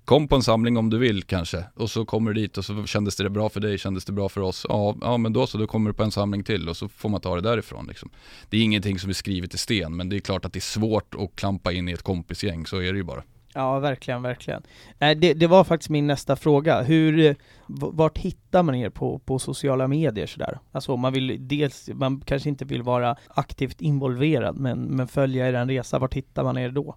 Kom 0.06 0.28
på 0.28 0.36
en 0.36 0.44
samling 0.44 0.78
om 0.78 0.90
du 0.90 0.98
vill 0.98 1.24
kanske, 1.24 1.66
och 1.76 1.90
så 1.90 2.06
kommer 2.06 2.34
du 2.34 2.42
dit 2.42 2.58
och 2.58 2.66
så 2.66 2.86
kändes 2.86 3.16
det 3.16 3.30
bra 3.30 3.50
för 3.50 3.60
dig, 3.60 3.78
kändes 3.78 4.06
det 4.06 4.12
bra 4.12 4.30
för 4.30 4.42
oss? 4.42 4.66
Ja, 4.70 4.96
ja 5.02 5.18
men 5.18 5.34
då 5.34 5.48
så, 5.48 5.58
då 5.58 5.68
kommer 5.68 5.90
du 5.90 5.94
på 5.94 6.04
en 6.04 6.12
samling 6.12 6.44
till 6.44 6.70
och 6.70 6.78
så 6.78 6.90
får 6.90 7.10
man 7.10 7.22
ta 7.22 7.36
det 7.36 7.42
därifrån 7.42 7.88
liksom. 7.88 8.10
Det 8.50 8.58
är 8.58 8.62
ingenting 8.62 9.00
som 9.00 9.10
är 9.10 9.14
skrivet 9.14 9.54
i 9.54 9.58
sten, 9.58 9.96
men 9.96 10.10
det 10.10 10.16
är 10.16 10.20
klart 10.20 10.46
att 10.46 10.54
det 10.54 10.60
är 10.60 10.62
svårt 10.62 11.16
att 11.16 11.36
klampa 11.36 11.72
in 11.72 11.90
i 11.90 11.92
ett 11.92 12.02
kompisgäng, 12.02 12.66
så 12.66 12.78
är 12.78 12.92
det 12.94 12.98
ju 12.98 13.04
bara. 13.04 13.24
Ja, 13.54 13.80
verkligen, 13.80 14.22
verkligen. 14.22 14.64
Nej, 15.00 15.16
det, 15.16 15.34
det 15.34 15.48
var 15.48 15.64
faktiskt 15.64 15.90
min 15.90 16.08
nästa 16.08 16.36
fråga. 16.36 16.82
Hur, 16.82 17.20
eh, 17.20 17.36
vart 17.68 18.18
hittar 18.18 18.64
man 18.64 18.76
er 18.76 18.90
på, 18.90 19.20
på 19.20 19.40
sociala 19.40 19.88
medier 19.88 20.28
sådär? 20.28 20.60
Alltså 20.72 20.98
man 20.98 21.14
vill 21.14 21.48
dels, 21.48 21.90
man 21.94 22.22
kanske 22.26 22.50
inte 22.50 22.66
vill 22.66 22.84
vara 22.84 23.16
aktivt 23.28 23.82
involverad, 23.82 24.58
men, 24.58 24.80
men 24.80 25.08
följa 25.08 25.48
er 25.50 25.54
en 25.54 25.70
resa, 25.70 26.00
vart 26.00 26.14
hittar 26.14 26.44
man 26.44 26.58
er 26.58 26.70
då? 26.70 26.96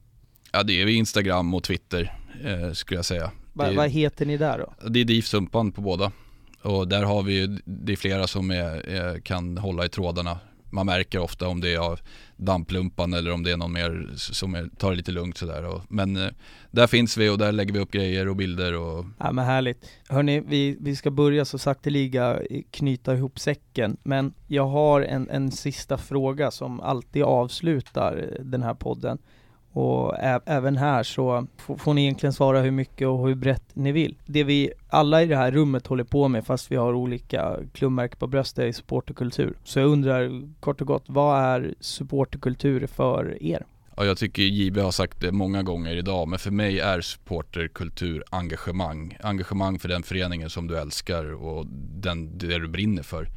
Ja, 0.57 0.63
det 0.63 0.83
är 0.83 0.87
Instagram 0.87 1.55
och 1.55 1.63
Twitter 1.63 2.15
eh, 2.45 2.73
skulle 2.73 2.99
jag 2.99 3.05
säga. 3.05 3.31
Va, 3.53 3.73
vad 3.73 3.91
heter 3.91 4.27
ni 4.27 4.37
där 4.37 4.59
då? 4.59 4.89
det 4.89 5.01
är 5.01 5.05
DIF 5.05 5.27
Sumpan 5.27 5.73
på 5.73 5.81
båda. 5.81 6.13
Och 6.63 6.89
där 6.89 7.03
har 7.03 7.23
vi 7.23 7.41
ju, 7.41 7.59
det 7.65 7.93
är 7.93 7.97
flera 7.97 8.27
som 8.27 8.51
är, 8.51 9.21
kan 9.21 9.59
hålla 9.59 9.85
i 9.85 9.89
trådarna. 9.89 10.39
Man 10.71 10.87
märker 10.87 11.19
ofta 11.19 11.49
om 11.49 11.61
det 11.61 11.75
är 11.75 11.79
av 11.79 12.01
damplumpan 12.37 13.15
eller 13.15 13.33
om 13.33 13.43
det 13.43 13.53
är 13.53 13.57
någon 13.57 13.73
mer 13.73 14.11
som 14.17 14.55
är, 14.55 14.69
tar 14.79 14.91
det 14.91 14.97
lite 14.97 15.13
lugnt 15.13 15.39
sådär. 15.39 15.81
Men 15.89 16.17
eh, 16.17 16.29
där 16.71 16.87
finns 16.87 17.17
vi 17.17 17.29
och 17.29 17.39
där 17.39 17.53
lägger 17.53 17.73
vi 17.73 17.79
upp 17.79 17.91
grejer 17.91 18.29
och 18.29 18.37
bilder 18.37 18.75
och 18.75 19.05
Ja 19.19 19.33
men 19.33 19.45
härligt. 19.45 19.91
Hörni, 20.09 20.41
vi, 20.41 20.77
vi 20.81 20.97
ska 20.97 21.11
börja 21.11 21.45
så 21.45 21.59
sakteliga 21.59 22.41
knyta 22.71 23.15
ihop 23.15 23.39
säcken, 23.39 23.97
men 24.03 24.35
jag 24.47 24.67
har 24.67 25.01
en, 25.03 25.31
en 25.31 25.51
sista 25.51 25.99
fråga 25.99 26.51
som 26.51 26.81
alltid 26.81 27.23
avslutar 27.23 28.39
den 28.41 28.63
här 28.63 28.75
podden. 28.75 29.19
Och 29.79 30.15
ä- 30.19 30.41
även 30.47 30.77
här 30.77 31.03
så 31.03 31.47
f- 31.59 31.71
får 31.81 31.95
ni 31.95 32.03
egentligen 32.03 32.33
svara 32.33 32.61
hur 32.61 32.71
mycket 32.71 33.09
och 33.09 33.29
hur 33.29 33.35
brett 33.35 33.63
ni 33.75 33.93
vill. 33.93 34.17
Det 34.27 34.45
vi 34.45 34.71
alla 34.89 35.23
i 35.23 35.27
det 35.27 35.37
här 35.37 35.51
rummet 35.51 35.87
håller 35.87 36.05
på 36.05 36.29
med, 36.29 36.47
fast 36.47 36.71
vi 36.73 36.77
har 36.77 36.93
olika 36.95 37.57
klubbmärken 37.73 38.19
på 38.19 38.27
bröstet, 38.27 38.65
är 38.65 38.73
supporterkultur. 38.73 39.55
Så 39.65 39.79
jag 39.79 39.89
undrar 39.89 40.43
kort 40.61 40.81
och 40.81 40.87
gott, 40.87 41.05
vad 41.07 41.41
är 41.41 41.75
supporterkultur 41.81 42.87
för 42.87 43.43
er? 43.43 43.65
Ja, 43.97 44.05
jag 44.05 44.19
tycker 44.19 44.43
JB 44.43 44.79
har 44.79 44.91
sagt 44.91 45.21
det 45.21 45.33
många 45.33 45.63
gånger 45.63 45.97
idag, 45.97 46.29
men 46.29 46.39
för 46.39 46.51
mig 46.51 46.81
är 46.81 47.01
supporterkultur 47.01 48.25
engagemang. 48.31 49.17
Engagemang 49.21 49.79
för 49.79 49.89
den 49.89 50.03
föreningen 50.03 50.51
som 50.51 50.67
du 50.67 50.79
älskar 50.79 51.35
och 51.45 51.67
den, 52.01 52.39
det 52.39 52.59
du 52.59 52.69
brinner 52.69 53.03
för. 53.03 53.29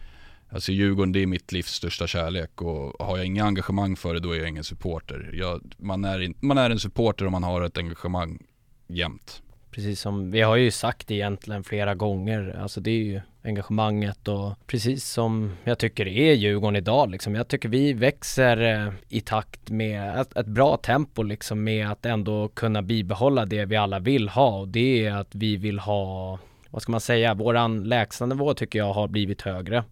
Alltså 0.52 0.72
Djurgården, 0.72 1.12
det 1.12 1.20
är 1.20 1.28
mitt 1.28 1.52
livs 1.52 1.68
största 1.74 2.08
kärlek 2.08 2.62
och 2.62 3.06
har 3.06 3.18
jag 3.18 3.26
inga 3.26 3.46
engagemang 3.46 3.96
för 3.96 4.14
det, 4.14 4.20
då 4.20 4.32
är 4.32 4.40
jag 4.40 4.48
ingen 4.48 4.64
supporter. 4.64 5.30
Jag, 5.34 5.62
man, 5.78 6.06
är 6.06 6.22
in, 6.22 6.36
man 6.40 6.58
är 6.58 6.70
en 6.70 6.80
supporter 6.80 7.26
om 7.26 7.32
man 7.32 7.44
har 7.44 7.62
ett 7.62 7.78
engagemang 7.78 8.40
jämt. 8.88 9.42
Precis 9.72 10.02
som, 10.02 10.32
vi 10.32 10.42
har 10.42 10.56
ju 10.56 10.72
sagt 10.72 11.12
egentligen 11.12 11.64
flera 11.64 11.96
gånger, 11.96 12.60
alltså 12.62 12.82
det 12.82 12.92
är 12.92 13.04
ju 13.04 13.22
engagemanget 13.44 14.28
och 14.28 14.68
precis 14.68 15.06
som 15.06 15.52
jag 15.64 15.80
tycker 15.80 16.06
det 16.06 16.12
är 16.12 16.34
Djurgården 16.34 16.76
idag 16.76 17.12
liksom. 17.12 17.36
Jag 17.36 17.48
tycker 17.48 17.70
vi 17.70 17.94
växer 17.94 18.86
eh, 18.88 18.94
i 19.10 19.22
takt 19.22 19.70
med 19.70 20.20
ett, 20.20 20.38
ett 20.38 20.46
bra 20.46 20.78
tempo 20.78 21.24
liksom 21.24 21.64
med 21.64 21.92
att 21.92 22.06
ändå 22.06 22.48
kunna 22.48 22.82
bibehålla 22.82 23.46
det 23.46 23.66
vi 23.66 23.76
alla 23.76 24.00
vill 24.00 24.30
ha 24.30 24.60
och 24.60 24.68
det 24.68 25.06
är 25.06 25.14
att 25.14 25.36
vi 25.36 25.58
vill 25.58 25.80
ha, 25.80 26.40
vad 26.70 26.82
ska 26.82 26.92
man 26.92 27.02
säga, 27.02 27.34
våran 27.34 27.84
lägstanivå 27.84 28.54
tycker 28.54 28.80
jag 28.80 28.94
har 28.94 29.08
blivit 29.08 29.42
högre. 29.42 29.84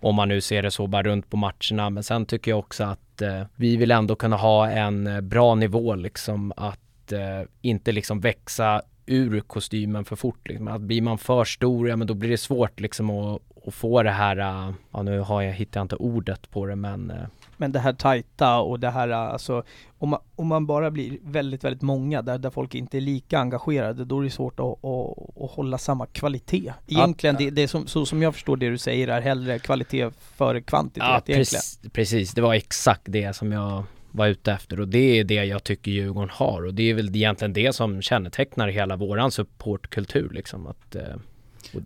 Om 0.00 0.14
man 0.14 0.28
nu 0.28 0.40
ser 0.40 0.62
det 0.62 0.70
så 0.70 0.86
bara 0.86 1.02
runt 1.02 1.30
på 1.30 1.36
matcherna. 1.36 1.90
Men 1.90 2.02
sen 2.02 2.26
tycker 2.26 2.50
jag 2.50 2.58
också 2.58 2.84
att 2.84 3.22
eh, 3.22 3.42
vi 3.56 3.76
vill 3.76 3.90
ändå 3.90 4.16
kunna 4.16 4.36
ha 4.36 4.70
en 4.70 5.06
eh, 5.06 5.20
bra 5.20 5.54
nivå 5.54 5.94
liksom 5.94 6.52
att 6.56 7.12
eh, 7.12 7.48
inte 7.62 7.92
liksom 7.92 8.20
växa 8.20 8.82
ur 9.06 9.40
kostymen 9.40 10.04
för 10.04 10.16
fort. 10.16 10.48
Liksom. 10.48 10.68
Att 10.68 10.80
blir 10.80 11.02
man 11.02 11.18
för 11.18 11.44
stor, 11.44 11.88
ja 11.88 11.96
men 11.96 12.06
då 12.06 12.14
blir 12.14 12.30
det 12.30 12.38
svårt 12.38 12.80
liksom 12.80 13.10
att, 13.10 13.42
att 13.66 13.74
få 13.74 14.02
det 14.02 14.10
här, 14.10 14.36
eh, 14.36 14.72
ja 14.92 15.02
nu 15.02 15.20
har 15.20 15.42
jag, 15.42 15.52
hittar 15.52 15.80
jag 15.80 15.84
inte 15.84 15.96
ordet 15.96 16.50
på 16.50 16.66
det 16.66 16.76
men 16.76 17.10
eh, 17.10 17.26
men 17.60 17.72
det 17.72 17.78
här 17.78 17.92
tajta 17.92 18.58
och 18.58 18.80
det 18.80 18.90
här, 18.90 19.08
alltså 19.08 19.62
om 19.98 20.08
man, 20.08 20.20
om 20.36 20.46
man 20.46 20.66
bara 20.66 20.90
blir 20.90 21.18
väldigt, 21.22 21.64
väldigt 21.64 21.82
många 21.82 22.22
där, 22.22 22.38
där 22.38 22.50
folk 22.50 22.74
inte 22.74 22.96
är 22.96 23.00
lika 23.00 23.38
engagerade, 23.38 24.04
då 24.04 24.18
är 24.20 24.24
det 24.24 24.30
svårt 24.30 24.60
att, 24.60 24.66
att, 24.84 25.18
att 25.44 25.50
hålla 25.50 25.78
samma 25.78 26.06
kvalitet. 26.06 26.72
Egentligen, 26.86 27.36
Ja. 27.38 27.44
det, 27.44 27.50
det 27.50 27.62
är 27.62 27.66
som, 27.66 27.86
så 27.86 28.06
som 28.06 28.22
jag 28.22 28.34
förstår 28.34 28.56
det 28.56 28.70
du 28.70 28.78
säger 28.78 29.08
är 29.08 29.20
hellre 29.20 29.58
kvalitet 29.58 30.10
före 30.36 30.60
kvantitet 30.60 31.02
Ja, 31.02 31.10
egentligen. 31.10 31.38
precis, 31.38 31.80
precis, 31.92 32.34
det 32.34 32.40
var 32.40 32.54
exakt 32.54 33.02
det 33.04 33.36
som 33.36 33.52
jag 33.52 33.82
var 34.10 34.26
ute 34.26 34.52
efter 34.52 34.80
och 34.80 34.88
det 34.88 35.18
är 35.18 35.24
det 35.24 35.34
jag 35.44 35.64
tycker 35.64 35.90
Djurgården 35.90 36.30
har 36.32 36.66
och 36.66 36.74
det 36.74 36.90
är 36.90 36.94
väl 36.94 37.16
egentligen 37.16 37.52
det 37.52 37.72
som 37.74 38.02
kännetecknar 38.02 38.68
hela 38.68 38.96
våran 38.96 39.30
supportkultur 39.30 40.30
liksom 40.30 40.66
att 40.66 40.94
eh, 40.94 41.02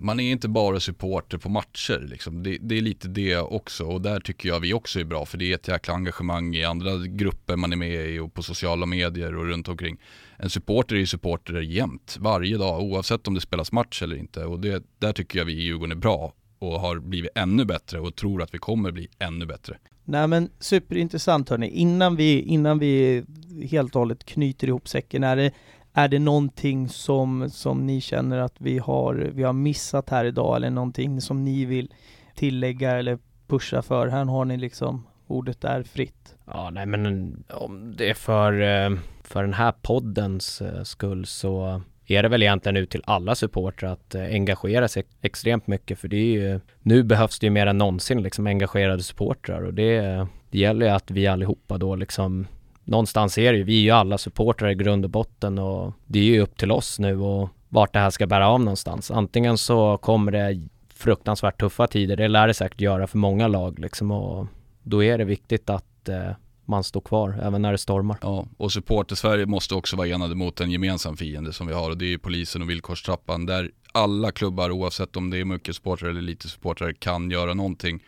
man 0.01 0.21
är 0.21 0.33
inte 0.33 0.49
bara 0.49 0.81
supporter 0.81 1.39
på 1.39 1.49
matcher 1.49 2.07
liksom. 2.11 2.43
det, 2.43 2.59
det 2.61 2.79
är 2.79 2.81
lite 2.81 3.09
det 3.09 3.39
också 3.39 3.85
och 3.85 4.01
där 4.01 4.21
tycker 4.21 4.49
jag 4.49 4.61
vi 4.61 4.75
också 4.75 5.01
är 5.01 5.05
bra 5.05 5.27
för 5.27 5.39
det 5.39 5.51
är 5.51 5.55
ett 5.55 5.69
jäkla 5.69 5.95
engagemang 5.95 6.55
i 6.55 6.65
andra 6.65 6.97
grupper 6.97 7.57
man 7.57 7.73
är 7.73 7.77
med 7.77 8.11
i 8.11 8.19
och 8.19 8.35
på 8.35 8.43
sociala 8.43 8.87
medier 8.87 9.37
och 9.37 9.47
runt 9.47 9.69
omkring. 9.69 9.97
En 10.37 10.51
supporter 10.51 10.95
är 10.95 11.01
ju 11.01 11.07
supporter 11.07 11.61
jämt, 11.61 12.17
varje 12.21 12.57
dag 12.57 12.83
oavsett 12.83 13.29
om 13.29 13.35
det 13.35 13.41
spelas 13.41 13.73
match 13.73 14.03
eller 14.03 14.17
inte 14.17 14.45
och 14.45 14.61
det, 14.61 14.85
där 14.99 15.13
tycker 15.13 15.39
jag 15.39 15.47
vi 15.47 15.53
i 15.53 15.63
Djurgården 15.63 15.93
är 15.93 16.01
bra 16.01 16.33
och 16.59 16.81
har 16.81 16.99
blivit 16.99 17.31
ännu 17.35 17.65
bättre 17.65 18.01
och 18.01 18.15
tror 18.15 18.43
att 18.43 18.55
vi 18.55 18.59
kommer 18.59 18.91
bli 18.91 19.09
ännu 19.19 19.47
bättre. 19.47 19.77
Nej 20.05 20.27
men 20.27 20.51
superintressant 20.59 21.49
hörni, 21.49 21.69
innan 21.69 22.17
vi, 22.17 22.41
innan 22.41 22.79
vi 22.79 23.25
helt 23.71 23.95
och 23.97 24.01
hållet 24.01 24.25
knyter 24.25 24.67
ihop 24.67 24.89
säcken, 24.89 25.25
är 25.25 25.37
det, 25.37 25.53
är 25.93 26.09
det 26.09 26.19
någonting 26.19 26.89
som, 26.89 27.51
som 27.51 27.87
ni 27.87 28.01
känner 28.01 28.39
att 28.39 28.55
vi 28.59 28.79
har, 28.79 29.15
vi 29.15 29.43
har 29.43 29.53
missat 29.53 30.11
här 30.11 30.25
idag 30.25 30.57
eller 30.57 30.71
någonting 30.71 31.21
som 31.21 31.45
ni 31.45 31.65
vill 31.65 31.95
tillägga 32.35 32.91
eller 32.91 33.19
pusha 33.47 33.83
för? 33.83 34.09
Här 34.09 34.25
har 34.25 34.45
ni 34.45 34.57
liksom, 34.57 35.07
ordet 35.27 35.65
är 35.65 35.83
fritt. 35.83 36.35
Ja, 36.47 36.71
nej 36.71 36.87
men 36.87 37.45
om 37.51 37.95
det 37.97 38.11
är 38.11 38.15
för, 38.15 38.53
eh, 38.53 38.99
för 39.25 39.43
den 39.43 39.55
här 39.55 39.73
poddens 39.83 40.63
eh, 40.63 40.83
skull 40.83 41.27
så 41.27 41.83
är 42.07 42.23
det 42.23 42.29
väl 42.29 42.43
egentligen 42.43 42.77
ut 42.77 42.91
till 42.91 43.03
alla 43.05 43.35
supportrar 43.35 43.93
att 43.93 44.15
eh, 44.15 44.23
engagera 44.23 44.89
sig 44.89 45.05
extremt 45.23 45.67
mycket 45.67 45.99
för 45.99 46.09
det 46.09 46.17
är 46.17 46.51
ju, 46.51 46.61
nu 46.83 47.03
behövs 47.03 47.39
det 47.39 47.47
ju 47.47 47.51
mer 47.51 47.67
än 47.67 47.79
någonsin 47.79 48.23
liksom 48.23 48.47
engagerade 48.47 49.03
supportrar 49.03 49.63
och 49.63 49.75
det, 49.75 50.27
det 50.51 50.59
gäller 50.59 50.87
ju 50.87 50.93
att 50.93 51.11
vi 51.11 51.27
allihopa 51.27 51.79
då 51.79 51.97
liksom 51.97 52.47
någonstans 52.85 53.39
är 53.39 53.53
det 53.53 53.59
ju, 53.59 53.65
vi 53.65 53.79
är 53.79 53.83
ju 53.83 53.91
alla 53.91 54.19
supportrar 54.19 54.71
i 54.71 54.75
grund 54.75 55.05
och 55.05 55.11
botten 55.11 55.59
och 55.59 55.93
det 56.07 56.19
är 56.19 56.25
ju 56.25 56.41
upp 56.41 56.57
till 56.57 56.73
oss 56.73 56.99
nu 56.99 57.21
och 57.21 57.49
vart 57.69 57.93
det 57.93 57.99
här 57.99 58.11
ska 58.11 58.27
bära 58.27 58.49
av 58.49 58.61
någonstans. 58.61 59.11
Antingen 59.11 59.59
så 59.59 59.99
kommer 59.99 60.33
det 60.33 60.69
fruktansvärt 60.95 61.61
tuffa 61.61 61.87
tider, 61.87 62.17
det 62.17 62.29
lär 62.29 62.47
det 62.47 62.55
säkert 62.55 62.81
göra 62.81 63.07
för 63.07 63.19
många 63.19 63.49
lag 63.49 63.79
liksom 63.79 64.11
och 64.11 64.47
då 64.83 65.05
är 65.05 65.19
det 65.19 65.25
viktigt 65.25 65.71
att 65.71 66.09
eh, 66.09 66.31
man 66.65 66.85
står 66.85 67.01
kvar 67.01 67.39
även 67.43 67.63
när 67.63 67.73
det 67.73 67.79
stormar. 67.79 68.17
Ja, 68.23 68.47
och 68.57 68.73
supporter 68.73 69.17
Sverige 69.17 69.47
måste 69.47 69.75
också 69.75 69.97
vara 69.97 70.09
enade 70.09 70.35
mot 70.35 70.61
en 70.61 70.71
gemensam 70.71 71.17
fiende 71.17 71.53
som 71.53 71.67
vi 71.67 71.73
har 71.73 71.91
och 71.91 71.99
det 71.99 72.05
är 72.05 72.11
ju 72.11 72.19
polisen 72.19 72.63
och 72.63 72.71
villkorstrappan 72.71 73.47
där 73.47 73.71
alla 73.93 74.33
klubbar 74.33 74.71
oavsett 74.71 75.17
om 75.17 75.31
det 75.31 75.39
är 75.39 75.45
mycket 75.45 75.77
supportrar 75.77 76.11
eller 76.11 76.23
lite 76.23 76.49
supportrar 76.49 76.93
kan 76.93 77.31
göra 77.31 77.55
någonting 77.55 78.03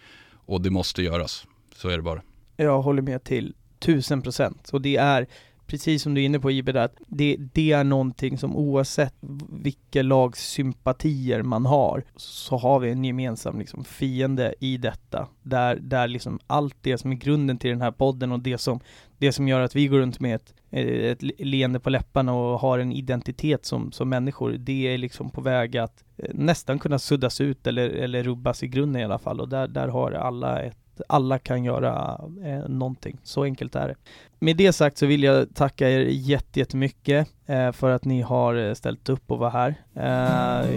och 0.47 0.61
det 0.61 0.71
måste 0.71 1.03
göras. 1.03 1.47
Så 1.77 1.89
är 1.89 1.97
det 1.97 2.03
bara. 2.03 2.23
Jag 2.57 2.83
håller 2.83 3.03
med 3.03 3.25
till 3.25 3.55
tusen 3.79 4.23
procent. 4.23 4.71
Och 4.73 4.81
det 4.81 4.97
är, 4.97 5.27
precis 5.67 6.03
som 6.03 6.15
du 6.15 6.21
är 6.21 6.25
inne 6.25 6.41
på 6.41 6.51
JB, 6.51 6.77
att 6.77 6.97
det, 7.07 7.37
det 7.53 7.73
är 7.73 7.85
någonting 7.85 8.39
som 8.39 8.57
oavsett 8.57 9.15
vilka 9.51 10.03
lags 10.03 10.51
sympatier 10.51 11.43
man 11.43 11.67
har, 11.67 12.05
så 12.17 12.57
har 12.57 12.81
vi 12.81 12.91
en 12.91 13.05
gemensam 13.05 13.59
liksom, 13.59 13.85
fiende 13.85 14.55
i 14.61 14.77
detta. 14.77 15.29
Där, 15.43 15.77
där 15.77 16.09
liksom 16.09 16.39
allt 16.47 16.77
det 16.81 16.99
som 16.99 17.13
är 17.13 17.17
grunden 17.17 17.59
till 17.59 17.71
den 17.71 17.81
här 17.81 17.91
podden 17.91 18.33
och 18.33 18.41
det 18.41 18.59
som, 18.59 18.81
det 19.19 19.33
som 19.33 19.49
gör 19.49 19.61
att 19.61 19.77
vi 19.77 19.87
går 19.87 19.99
runt 19.99 20.21
med 20.21 20.35
ett, 20.35 20.55
eh, 20.71 21.11
ett 21.11 21.23
leende 21.39 21.81
på 21.81 21.91
läpparna 21.91 22.33
och 22.33 22.61
har 22.61 22.79
en 22.79 22.93
identitet 22.93 23.65
som, 23.65 23.93
som 23.93 24.09
människor, 24.09 24.53
det 24.53 24.95
är 24.95 24.99
liksom 24.99 25.31
på 25.31 25.41
väg 25.41 25.77
att 25.77 26.05
eh, 26.17 26.31
nästan 26.35 26.79
kunna 26.79 26.99
suddas 26.99 27.41
ut 27.41 27.67
eller, 27.67 27.91
eller 27.91 28.23
rubbas 28.23 28.63
i 28.63 28.69
grunden 28.69 29.03
i 29.03 29.05
alla 29.05 29.19
fall. 29.19 29.41
Och 29.41 29.49
där, 29.49 29.69
där 29.69 29.89
har 29.89 30.13
alla 30.13 30.63
ett 30.63 30.84
alla 31.09 31.39
kan 31.39 31.65
göra 31.65 32.21
eh, 32.45 32.69
någonting. 32.69 33.17
Så 33.23 33.43
enkelt 33.45 33.75
är 33.75 33.89
det. 33.89 33.95
Med 34.39 34.57
det 34.57 34.73
sagt 34.73 34.99
så 34.99 35.07
vill 35.07 35.23
jag 35.23 35.55
tacka 35.55 35.91
er 35.91 36.01
jätte- 36.01 36.59
jättemycket 36.61 37.29
eh, 37.47 37.73
för 37.73 37.91
att 37.91 38.05
ni 38.05 38.23
har 38.23 38.55
eh, 38.69 38.75
ställt 38.75 39.09
upp 39.09 39.31
och 39.31 39.39
var 39.39 39.51
här. 39.51 39.75
Eh, 39.97 40.71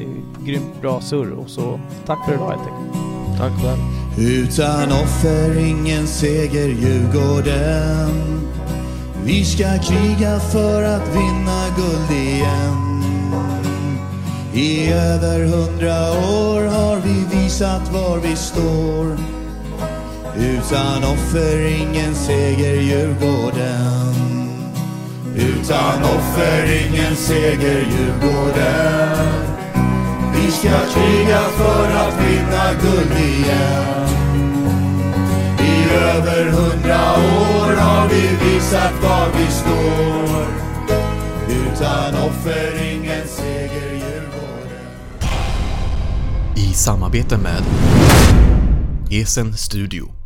grymt 0.46 0.82
bra 0.82 1.02
surr 1.02 1.32
och 1.32 1.50
så 1.50 1.80
tack 2.06 2.26
för 2.26 2.34
idag 2.34 2.50
helt 2.50 2.62
enkelt. 2.62 3.38
Tack 3.40 3.52
själv. 3.64 3.80
Utan 4.20 4.92
offer 4.92 5.68
ingen 5.70 6.08
seger 6.08 6.68
Djurgården 6.68 8.42
Vi 9.26 9.46
ska 9.46 9.64
kriga 9.78 10.40
för 10.40 10.84
att 10.84 11.08
vinna 11.16 11.64
guld 11.78 12.12
igen 12.12 13.04
I 14.54 14.92
över 14.92 15.40
hundra 15.46 16.12
år 16.12 16.66
har 16.68 16.96
vi 17.02 17.38
visat 17.38 17.94
var 17.94 18.18
vi 18.18 18.36
står. 18.36 19.37
Utan 20.40 21.04
offer 21.04 21.66
ingen 21.68 22.16
seger 22.16 22.82
Djurgården. 22.82 24.14
Utan 25.36 26.04
offer 26.04 26.88
ingen 26.88 27.16
seger 27.16 27.86
Djurgården. 27.92 29.28
Vi 30.36 30.52
ska 30.52 30.70
kriga 30.70 31.40
för 31.40 31.86
att 31.96 32.22
vinna 32.22 32.74
guld 32.82 33.20
igen. 33.20 34.08
I 35.60 35.94
över 35.94 36.46
hundra 36.46 37.14
år 37.14 37.76
har 37.76 38.10
vi 38.10 38.22
visat 38.22 38.94
var 39.04 39.28
vi 39.38 39.52
står. 39.52 40.48
Utan 41.50 42.24
offer 42.24 42.94
ingen 42.94 43.28
seger 43.28 43.92
Djurgården. 43.94 44.88
I 46.56 46.74
samarbete 46.74 47.38
med 47.38 47.64
Esen 49.12 49.58
Studio 49.58 50.17